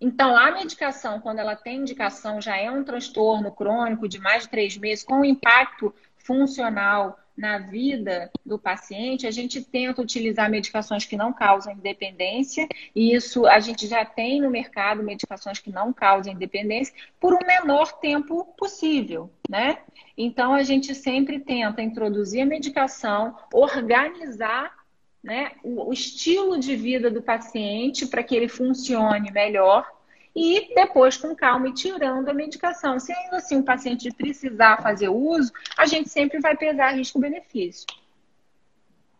Então, 0.00 0.36
a 0.36 0.50
medicação, 0.52 1.20
quando 1.20 1.38
ela 1.38 1.56
tem 1.56 1.78
indicação, 1.78 2.40
já 2.40 2.56
é 2.56 2.70
um 2.70 2.84
transtorno 2.84 3.50
crônico 3.50 4.08
de 4.08 4.18
mais 4.20 4.44
de 4.44 4.50
três 4.50 4.76
meses, 4.76 5.04
com 5.04 5.24
impacto 5.24 5.92
funcional 6.18 7.18
na 7.36 7.58
vida 7.58 8.30
do 8.44 8.58
paciente, 8.58 9.26
a 9.26 9.30
gente 9.30 9.62
tenta 9.62 10.02
utilizar 10.02 10.50
medicações 10.50 11.04
que 11.04 11.16
não 11.16 11.32
causam 11.32 11.74
dependência, 11.76 12.68
e 12.94 13.14
isso 13.14 13.46
a 13.46 13.58
gente 13.58 13.86
já 13.86 14.04
tem 14.04 14.40
no 14.40 14.50
mercado 14.50 15.02
medicações 15.02 15.58
que 15.58 15.70
não 15.70 15.92
causam 15.92 16.34
dependência 16.34 16.94
por 17.18 17.34
um 17.34 17.46
menor 17.46 17.92
tempo 18.00 18.44
possível, 18.56 19.30
né? 19.48 19.78
Então 20.16 20.52
a 20.52 20.62
gente 20.62 20.94
sempre 20.94 21.40
tenta 21.40 21.82
introduzir 21.82 22.42
a 22.42 22.46
medicação, 22.46 23.36
organizar 23.52 24.82
né, 25.22 25.52
o, 25.62 25.88
o 25.88 25.92
estilo 25.92 26.58
de 26.58 26.74
vida 26.74 27.10
do 27.10 27.22
paciente 27.22 28.06
para 28.06 28.22
que 28.22 28.34
ele 28.34 28.48
funcione 28.48 29.30
melhor 29.30 29.88
e 30.34 30.74
depois, 30.74 31.16
com 31.16 31.34
calma, 31.34 31.68
e 31.68 31.74
tirando 31.74 32.28
a 32.28 32.34
medicação. 32.34 32.98
Se 32.98 33.12
ainda 33.12 33.36
assim 33.36 33.58
o 33.58 33.64
paciente 33.64 34.10
precisar 34.12 34.82
fazer 34.82 35.08
uso, 35.08 35.52
a 35.76 35.86
gente 35.86 36.08
sempre 36.08 36.40
vai 36.40 36.56
pesar 36.56 36.96
risco-benefício. 36.96 37.86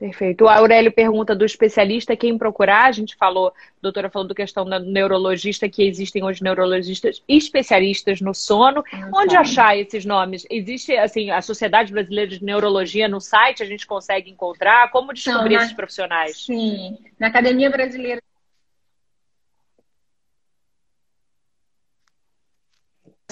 Perfeito. 0.03 0.43
O 0.43 0.49
Aurélio 0.49 0.91
pergunta 0.91 1.33
do 1.33 1.45
especialista 1.45 2.17
quem 2.17 2.37
procurar. 2.37 2.87
A 2.87 2.93
gente 2.93 3.15
falou, 3.15 3.51
a 3.51 3.53
doutora 3.81 4.11
falou 4.11 4.27
do 4.27 4.35
questão 4.35 4.65
da 4.65 4.81
neurologista, 4.81 5.69
que 5.69 5.87
existem 5.87 6.25
hoje 6.25 6.43
neurologistas 6.43 7.23
especialistas 7.29 8.21
no 8.21 8.35
sono. 8.35 8.83
Ah, 8.93 9.11
Onde 9.15 9.37
achar 9.37 9.79
esses 9.79 10.05
nomes? 10.05 10.45
Existe, 10.51 10.97
assim, 10.97 11.31
a 11.31 11.41
Sociedade 11.41 11.93
Brasileira 11.93 12.33
de 12.33 12.45
Neurologia 12.45 13.07
no 13.07 13.21
site, 13.21 13.63
a 13.63 13.67
gente 13.67 13.87
consegue 13.87 14.29
encontrar? 14.29 14.91
Como 14.91 15.13
descobrir 15.13 15.55
esses 15.55 15.73
profissionais? 15.73 16.47
Sim, 16.47 16.99
na 17.17 17.29
Academia 17.29 17.71
Brasileira 17.71 18.21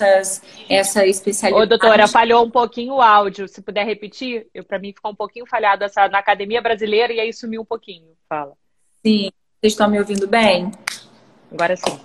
essas, 0.01 0.43
essa 0.69 1.07
especialidade. 1.07 1.65
Ô, 1.65 1.69
doutora, 1.69 2.09
falhou 2.09 2.45
um 2.45 2.51
pouquinho 2.51 2.95
o 2.95 3.03
áudio. 3.03 3.49
Se 3.49 3.61
puder 3.63 3.85
repetir, 3.85 4.47
para 4.67 4.79
mim 4.79 4.93
ficou 4.93 5.13
um 5.13 5.15
pouquinho 5.15 5.47
falhado 5.47 5.85
essa 5.85 6.09
na 6.09 6.19
Academia 6.19 6.61
Brasileira 6.61 7.13
e 7.13 7.21
aí 7.21 7.33
sumiu 7.33 7.63
um 7.63 7.65
pouquinho. 7.65 8.09
Fala. 8.29 8.53
Sim, 9.05 9.31
vocês 9.61 9.73
estão 9.73 9.89
me 9.89 9.99
ouvindo 9.99 10.27
bem? 10.27 10.71
Agora 11.53 11.77
sim. 11.77 11.99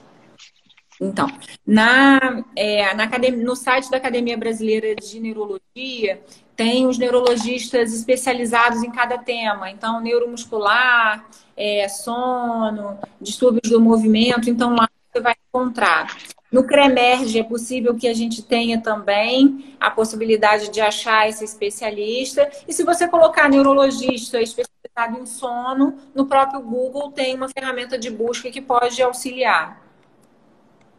Então, 1.00 1.28
na, 1.68 2.44
é, 2.56 2.94
na 2.94 3.04
academia, 3.04 3.44
no 3.44 3.56
site 3.56 3.92
da 3.92 3.98
Academia 3.98 4.38
Brasileira 4.38 4.96
de 4.96 5.20
Neurologia, 5.20 6.24
tem 6.56 6.88
os 6.88 6.98
neurologistas 6.98 7.94
especializados 7.94 8.82
em 8.82 8.90
cada 8.90 9.18
tema. 9.18 9.70
Então, 9.70 10.00
neuromuscular, 10.00 11.26
é, 11.56 11.88
sono, 11.90 12.98
distúrbios 13.20 13.70
do 13.70 13.82
movimento. 13.82 14.50
Então, 14.50 14.74
lá 14.74 14.88
você 15.12 15.22
vai 15.22 15.36
encontrar. 15.50 16.16
No 16.52 16.64
CREMERGE 16.64 17.40
é 17.40 17.44
possível 17.44 17.96
que 17.96 18.08
a 18.08 18.14
gente 18.14 18.44
tenha 18.44 18.80
também 18.80 19.76
a 19.80 19.90
possibilidade 19.90 20.70
de 20.70 20.80
achar 20.80 21.28
esse 21.28 21.44
especialista. 21.44 22.50
E 22.68 22.74
se 22.74 22.84
você 22.84 23.08
colocar 23.08 23.50
neurologista 23.50 24.42
especializado 24.42 25.20
em 25.20 25.26
sono, 25.26 25.98
no 26.14 26.26
próprio 26.26 26.62
Google 26.62 27.12
tem 27.12 27.36
uma 27.36 27.50
ferramenta 27.50 27.98
de 27.98 28.10
busca 28.10 28.50
que 28.50 28.62
pode 28.62 29.02
auxiliar. 29.02 29.85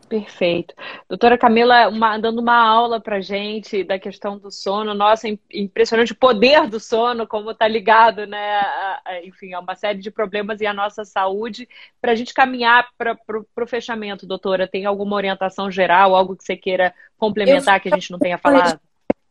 Perfeito. 0.08 0.72
Doutora 1.08 1.36
Camila, 1.36 1.88
uma, 1.88 2.16
dando 2.16 2.40
uma 2.40 2.56
aula 2.56 3.00
para 3.00 3.20
gente 3.20 3.82
da 3.82 3.98
questão 3.98 4.38
do 4.38 4.52
sono. 4.52 4.94
Nossa, 4.94 5.26
impressionante 5.52 6.12
o 6.12 6.16
poder 6.16 6.68
do 6.68 6.78
sono, 6.78 7.26
como 7.26 7.50
está 7.50 7.66
ligado, 7.66 8.24
né? 8.24 8.58
A, 8.58 9.02
a, 9.04 9.24
enfim, 9.24 9.52
a 9.52 9.58
uma 9.58 9.74
série 9.74 9.98
de 9.98 10.10
problemas 10.10 10.60
e 10.60 10.66
a 10.66 10.72
nossa 10.72 11.04
saúde. 11.04 11.68
Para 12.00 12.12
a 12.12 12.14
gente 12.14 12.32
caminhar 12.32 12.88
para 12.96 13.18
o 13.36 13.66
fechamento, 13.66 14.26
doutora, 14.26 14.68
tem 14.68 14.86
alguma 14.86 15.16
orientação 15.16 15.70
geral, 15.70 16.14
algo 16.14 16.36
que 16.36 16.44
você 16.44 16.56
queira 16.56 16.94
complementar 17.18 17.76
Eu... 17.76 17.80
que 17.80 17.88
a 17.88 17.94
gente 17.96 18.12
não 18.12 18.18
tenha 18.18 18.38
falado? 18.38 18.78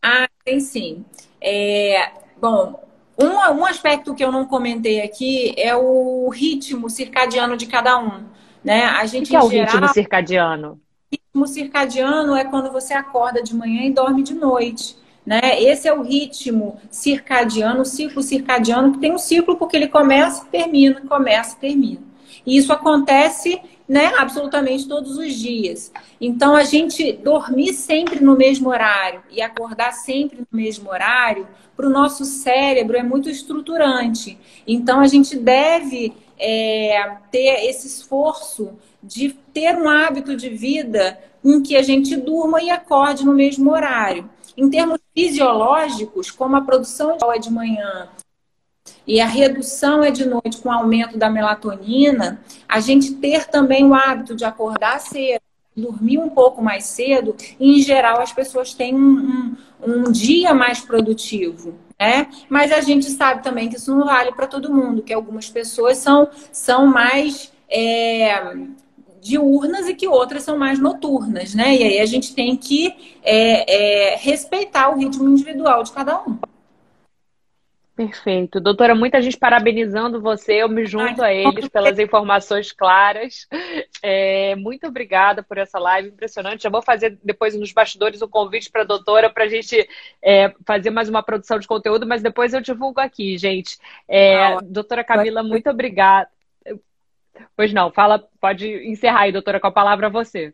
Ah, 0.02 0.28
tem 0.44 0.60
sim. 0.60 1.06
É, 1.40 2.12
bom, 2.38 2.84
um, 3.18 3.60
um 3.60 3.66
aspecto 3.66 4.14
que 4.14 4.24
eu 4.24 4.32
não 4.32 4.46
comentei 4.46 5.02
aqui 5.02 5.54
é 5.58 5.74
o 5.74 6.28
ritmo 6.30 6.90
circadiano 6.90 7.56
de 7.56 7.66
cada 7.66 7.98
um. 7.98 8.26
Né? 8.66 8.84
A 8.84 9.06
gente, 9.06 9.28
o 9.28 9.30
que 9.30 9.36
é 9.36 9.44
o 9.44 9.50
geral, 9.50 9.74
ritmo 9.74 9.94
circadiano? 9.94 10.82
ritmo 11.12 11.48
circadiano 11.48 12.36
é 12.36 12.44
quando 12.44 12.72
você 12.72 12.96
acorda 12.96 13.44
de 13.44 13.54
manhã 13.56 13.84
e 13.84 13.92
dorme 13.92 14.24
de 14.24 14.34
noite. 14.34 14.98
Né? 15.24 15.40
Esse 15.62 15.88
é 15.88 15.94
o 15.94 16.02
ritmo 16.02 16.80
circadiano, 16.90 17.82
o 17.82 17.86
ciclo 17.86 18.24
circadiano, 18.24 18.94
que 18.94 19.00
tem 19.00 19.14
um 19.14 19.20
ciclo 19.20 19.56
porque 19.56 19.78
ele 19.78 19.88
começa 19.88 20.44
e 20.44 20.50
termina, 20.50 21.02
começa 21.08 21.56
e 21.56 21.60
termina. 21.60 22.02
E 22.44 22.58
isso 22.58 22.74
acontece 22.74 23.62
né, 23.88 24.14
absolutamente 24.18 24.88
todos 24.88 25.18
os 25.18 25.34
dias. 25.34 25.92
Então, 26.20 26.56
a 26.56 26.64
gente 26.64 27.14
dormir 27.14 27.74
sempre 27.74 28.20
no 28.20 28.36
mesmo 28.36 28.70
horário 28.70 29.22
e 29.30 29.42
acordar 29.42 29.94
sempre 29.94 30.40
no 30.40 30.48
mesmo 30.52 30.90
horário, 30.90 31.48
para 31.76 31.88
o 31.88 31.90
nosso 31.90 32.26
cérebro 32.26 32.98
é 32.98 33.04
muito 33.04 33.30
estruturante. 33.30 34.38
Então, 34.66 35.00
a 35.00 35.08
gente 35.08 35.38
deve 35.38 36.14
é, 36.40 37.18
ter 37.32 37.66
esse 37.66 37.88
esforço 37.88 38.74
de 39.04 39.30
ter 39.54 39.76
um 39.76 39.88
hábito 39.88 40.36
de 40.36 40.50
vida 40.50 41.20
em 41.44 41.62
que 41.62 41.76
a 41.76 41.84
gente 41.84 42.16
durma 42.16 42.62
e 42.62 42.72
acorde 42.72 43.24
no 43.24 43.34
mesmo 43.34 43.72
horário. 43.72 44.28
Em 44.58 44.70
termos 44.70 45.00
fisiológicos, 45.14 46.32
como 46.32 46.56
a 46.56 46.62
produção 46.62 47.18
é 47.34 47.38
de 47.38 47.52
manhã 47.52 48.10
e 49.08 49.22
a 49.22 49.26
redução 49.26 50.04
é 50.04 50.12
de 50.12 50.26
noite 50.26 50.58
com 50.58 50.70
o 50.70 50.72
aumento 50.72 51.18
da 51.18 51.30
melatonina, 51.30 52.40
a 52.68 52.80
gente 52.80 53.14
ter 53.16 53.46
também 53.46 53.86
o 53.86 53.94
hábito 53.94 54.36
de 54.36 54.46
acordar 54.46 55.00
cedo, 55.00 55.42
dormir 55.76 56.18
um 56.18 56.30
pouco 56.30 56.62
mais 56.62 56.86
cedo, 56.86 57.36
e, 57.60 57.80
em 57.80 57.82
geral 57.82 58.22
as 58.22 58.32
pessoas 58.32 58.74
têm 58.74 58.96
um, 58.96 59.56
um, 59.86 60.08
um 60.08 60.12
dia 60.12 60.54
mais 60.54 60.80
produtivo. 60.80 61.76
Né? 62.00 62.28
Mas 62.50 62.72
a 62.72 62.82
gente 62.82 63.06
sabe 63.10 63.44
também 63.44 63.70
que 63.70 63.78
isso 63.78 63.96
não 63.96 64.06
vale 64.06 64.32
para 64.32 64.48
todo 64.48 64.74
mundo, 64.74 65.02
que 65.02 65.14
algumas 65.14 65.50
pessoas 65.50 65.98
são, 65.98 66.30
são 66.52 66.88
mais 66.88 67.54
é, 67.70 68.54
diurnas 69.22 69.88
e 69.88 69.94
que 69.94 70.08
outras 70.08 70.44
são 70.44 70.58
mais 70.58 70.78
noturnas, 70.78 71.56
né? 71.56 71.76
E 71.76 71.84
aí 71.84 72.00
a 72.00 72.06
gente 72.06 72.36
tem 72.36 72.56
que 72.56 72.94
é, 73.24 74.12
é, 74.14 74.16
respeitar 74.18 74.90
o 74.90 74.98
ritmo 74.98 75.28
individual 75.30 75.84
de 75.84 75.92
cada 75.92 76.22
um. 76.22 76.38
Perfeito. 77.96 78.60
Doutora, 78.60 78.94
muita 78.94 79.22
gente 79.22 79.38
parabenizando 79.38 80.20
você, 80.20 80.56
eu 80.56 80.68
me 80.68 80.86
junto 80.86 81.24
a 81.24 81.34
eles 81.34 81.70
pelas 81.70 81.98
informações 81.98 82.74
claras. 82.74 83.48
É, 84.04 84.54
muito 84.58 84.86
obrigada 84.86 85.42
por 85.42 85.58
essa 85.58 85.80
live 85.80 86.10
impressionante. 86.10 86.64
Já 86.64 86.70
vou 86.70 86.82
fazer 86.82 87.18
depois 87.24 87.56
nos 87.56 87.72
bastidores 87.72 88.22
o 88.22 88.26
um 88.26 88.30
convite 88.30 88.70
para 88.70 88.82
a 88.82 88.86
doutora 88.86 89.30
para 89.30 89.46
a 89.46 89.48
gente 89.48 89.88
é, 90.22 90.54
fazer 90.66 90.90
mais 90.90 91.08
uma 91.08 91.24
produção 91.24 91.58
de 91.58 91.68
conteúdo, 91.68 92.06
mas 92.06 92.22
depois 92.22 92.54
eu 92.54 92.60
divulgo 92.60 93.00
aqui, 93.00 93.38
gente. 93.38 93.78
É, 94.10 94.58
doutora 94.62 95.02
Camila, 95.02 95.42
muito 95.42 95.70
obrigada. 95.70 96.28
Pois 97.56 97.72
não, 97.72 97.92
fala, 97.92 98.20
pode 98.42 98.68
encerrar 98.90 99.22
aí, 99.22 99.32
doutora, 99.32 99.60
com 99.60 99.68
a 99.68 99.72
palavra 99.72 100.08
a 100.08 100.10
você. 100.10 100.54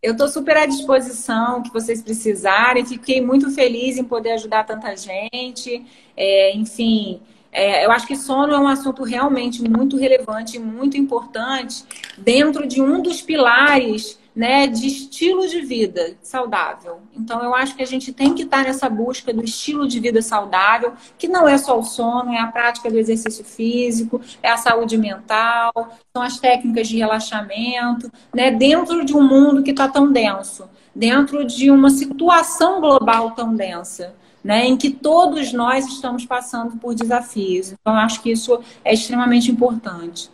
Eu 0.00 0.12
estou 0.12 0.28
super 0.28 0.56
à 0.56 0.64
disposição, 0.64 1.60
que 1.62 1.72
vocês 1.72 2.00
precisarem. 2.00 2.86
Fiquei 2.86 3.20
muito 3.20 3.50
feliz 3.50 3.98
em 3.98 4.04
poder 4.04 4.32
ajudar 4.32 4.64
tanta 4.64 4.96
gente. 4.96 5.84
É, 6.16 6.56
enfim, 6.56 7.20
é, 7.50 7.84
eu 7.84 7.90
acho 7.90 8.06
que 8.06 8.14
sono 8.14 8.52
é 8.54 8.58
um 8.58 8.68
assunto 8.68 9.02
realmente 9.02 9.60
muito 9.62 9.96
relevante, 9.96 10.58
muito 10.58 10.96
importante, 10.96 11.84
dentro 12.16 12.66
de 12.66 12.80
um 12.80 13.02
dos 13.02 13.20
pilares 13.20 14.18
né, 14.38 14.68
de 14.68 14.86
estilo 14.86 15.48
de 15.48 15.60
vida 15.62 16.16
saudável. 16.22 17.00
Então, 17.12 17.42
eu 17.42 17.52
acho 17.56 17.74
que 17.74 17.82
a 17.82 17.86
gente 17.86 18.12
tem 18.12 18.32
que 18.32 18.44
estar 18.44 18.62
nessa 18.62 18.88
busca 18.88 19.34
do 19.34 19.42
estilo 19.42 19.88
de 19.88 19.98
vida 19.98 20.22
saudável, 20.22 20.92
que 21.18 21.26
não 21.26 21.48
é 21.48 21.58
só 21.58 21.76
o 21.76 21.82
sono, 21.82 22.32
é 22.32 22.38
a 22.38 22.46
prática 22.46 22.88
do 22.88 22.96
exercício 22.96 23.44
físico, 23.44 24.20
é 24.40 24.48
a 24.48 24.56
saúde 24.56 24.96
mental, 24.96 25.72
são 26.12 26.22
as 26.22 26.38
técnicas 26.38 26.86
de 26.86 26.98
relaxamento, 26.98 28.12
né, 28.32 28.52
dentro 28.52 29.04
de 29.04 29.12
um 29.12 29.26
mundo 29.26 29.64
que 29.64 29.72
está 29.72 29.88
tão 29.88 30.12
denso, 30.12 30.70
dentro 30.94 31.44
de 31.44 31.68
uma 31.68 31.90
situação 31.90 32.80
global 32.80 33.32
tão 33.32 33.56
densa. 33.56 34.14
Né, 34.44 34.66
em 34.66 34.76
que 34.76 34.88
todos 34.88 35.52
nós 35.52 35.84
estamos 35.84 36.24
passando 36.24 36.76
por 36.76 36.94
desafios. 36.94 37.72
Então, 37.72 37.92
acho 37.94 38.22
que 38.22 38.30
isso 38.30 38.60
é 38.84 38.94
extremamente 38.94 39.50
importante. 39.50 40.30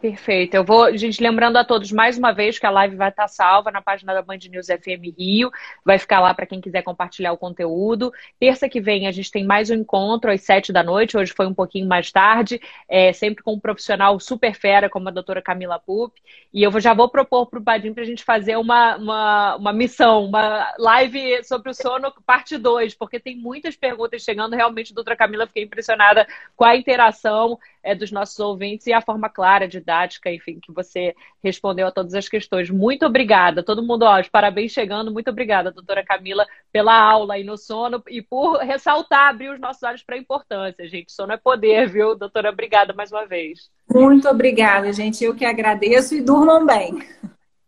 Perfeito. 0.00 0.54
Eu 0.54 0.64
vou, 0.64 0.96
gente, 0.96 1.22
lembrando 1.22 1.58
a 1.58 1.64
todos 1.64 1.92
mais 1.92 2.16
uma 2.16 2.32
vez 2.32 2.58
que 2.58 2.64
a 2.64 2.70
live 2.70 2.96
vai 2.96 3.10
estar 3.10 3.28
salva 3.28 3.70
na 3.70 3.82
página 3.82 4.14
da 4.14 4.22
Band 4.22 4.38
News 4.48 4.68
FM 4.68 5.14
Rio. 5.18 5.50
Vai 5.84 5.98
ficar 5.98 6.20
lá 6.20 6.32
para 6.32 6.46
quem 6.46 6.58
quiser 6.58 6.80
compartilhar 6.80 7.32
o 7.32 7.36
conteúdo. 7.36 8.10
Terça 8.38 8.66
que 8.66 8.80
vem 8.80 9.06
a 9.06 9.10
gente 9.10 9.30
tem 9.30 9.44
mais 9.44 9.68
um 9.68 9.74
encontro 9.74 10.30
às 10.32 10.40
sete 10.40 10.72
da 10.72 10.82
noite. 10.82 11.18
Hoje 11.18 11.34
foi 11.36 11.46
um 11.46 11.52
pouquinho 11.52 11.86
mais 11.86 12.10
tarde, 12.10 12.58
é, 12.88 13.12
sempre 13.12 13.44
com 13.44 13.52
um 13.52 13.60
profissional 13.60 14.18
super 14.18 14.54
fera, 14.54 14.88
como 14.88 15.06
a 15.06 15.12
doutora 15.12 15.42
Camila 15.42 15.78
Pup. 15.78 16.16
E 16.50 16.62
eu 16.62 16.80
já 16.80 16.94
vou 16.94 17.10
propor 17.10 17.44
para 17.44 17.58
o 17.58 17.62
Badim 17.62 17.92
para 17.92 18.02
a 18.02 18.06
gente 18.06 18.24
fazer 18.24 18.56
uma, 18.56 18.96
uma, 18.96 19.56
uma 19.56 19.72
missão, 19.74 20.24
uma 20.24 20.74
live 20.78 21.44
sobre 21.44 21.72
o 21.72 21.74
sono, 21.74 22.10
parte 22.24 22.56
2, 22.56 22.94
porque 22.94 23.20
tem 23.20 23.36
muitas 23.36 23.76
perguntas 23.76 24.22
chegando. 24.22 24.56
Realmente, 24.56 24.94
doutora 24.94 25.14
Camila, 25.14 25.46
fiquei 25.46 25.64
impressionada 25.64 26.26
com 26.56 26.64
a 26.64 26.74
interação 26.74 27.58
é, 27.82 27.94
dos 27.94 28.10
nossos 28.10 28.38
ouvintes 28.38 28.86
e 28.86 28.92
a 28.92 29.00
forma 29.00 29.28
clara, 29.28 29.66
didática, 29.66 30.30
enfim, 30.30 30.58
que 30.60 30.72
você 30.72 31.14
respondeu 31.42 31.86
a 31.86 31.90
todas 31.90 32.14
as 32.14 32.28
questões. 32.28 32.70
Muito 32.70 33.06
obrigada. 33.06 33.62
Todo 33.62 33.82
mundo, 33.82 34.02
ó, 34.04 34.22
parabéns 34.30 34.72
chegando. 34.72 35.12
Muito 35.12 35.30
obrigada, 35.30 35.70
doutora 35.70 36.04
Camila, 36.04 36.46
pela 36.72 36.94
aula 36.94 37.34
aí 37.34 37.44
no 37.44 37.56
sono 37.56 38.02
e 38.08 38.22
por 38.22 38.58
ressaltar, 38.58 39.30
abrir 39.30 39.50
os 39.50 39.60
nossos 39.60 39.82
olhos 39.82 40.02
para 40.02 40.16
a 40.16 40.18
importância, 40.18 40.86
gente. 40.88 41.12
Sono 41.12 41.32
é 41.32 41.36
poder, 41.36 41.88
viu? 41.88 42.16
Doutora, 42.16 42.50
obrigada 42.50 42.92
mais 42.92 43.10
uma 43.10 43.26
vez. 43.26 43.70
Muito 43.88 44.28
obrigada, 44.28 44.92
gente. 44.92 45.24
Eu 45.24 45.34
que 45.34 45.44
agradeço 45.44 46.14
e 46.14 46.20
durmam 46.20 46.64
bem. 46.64 46.98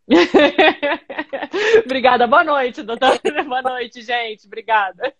Obrigada. 1.85 2.27
Boa 2.27 2.45
noite, 2.45 2.83
doutora. 2.83 3.21
Boa 3.45 3.63
noite, 3.63 4.03
gente. 4.03 4.47
Obrigada. 4.47 5.15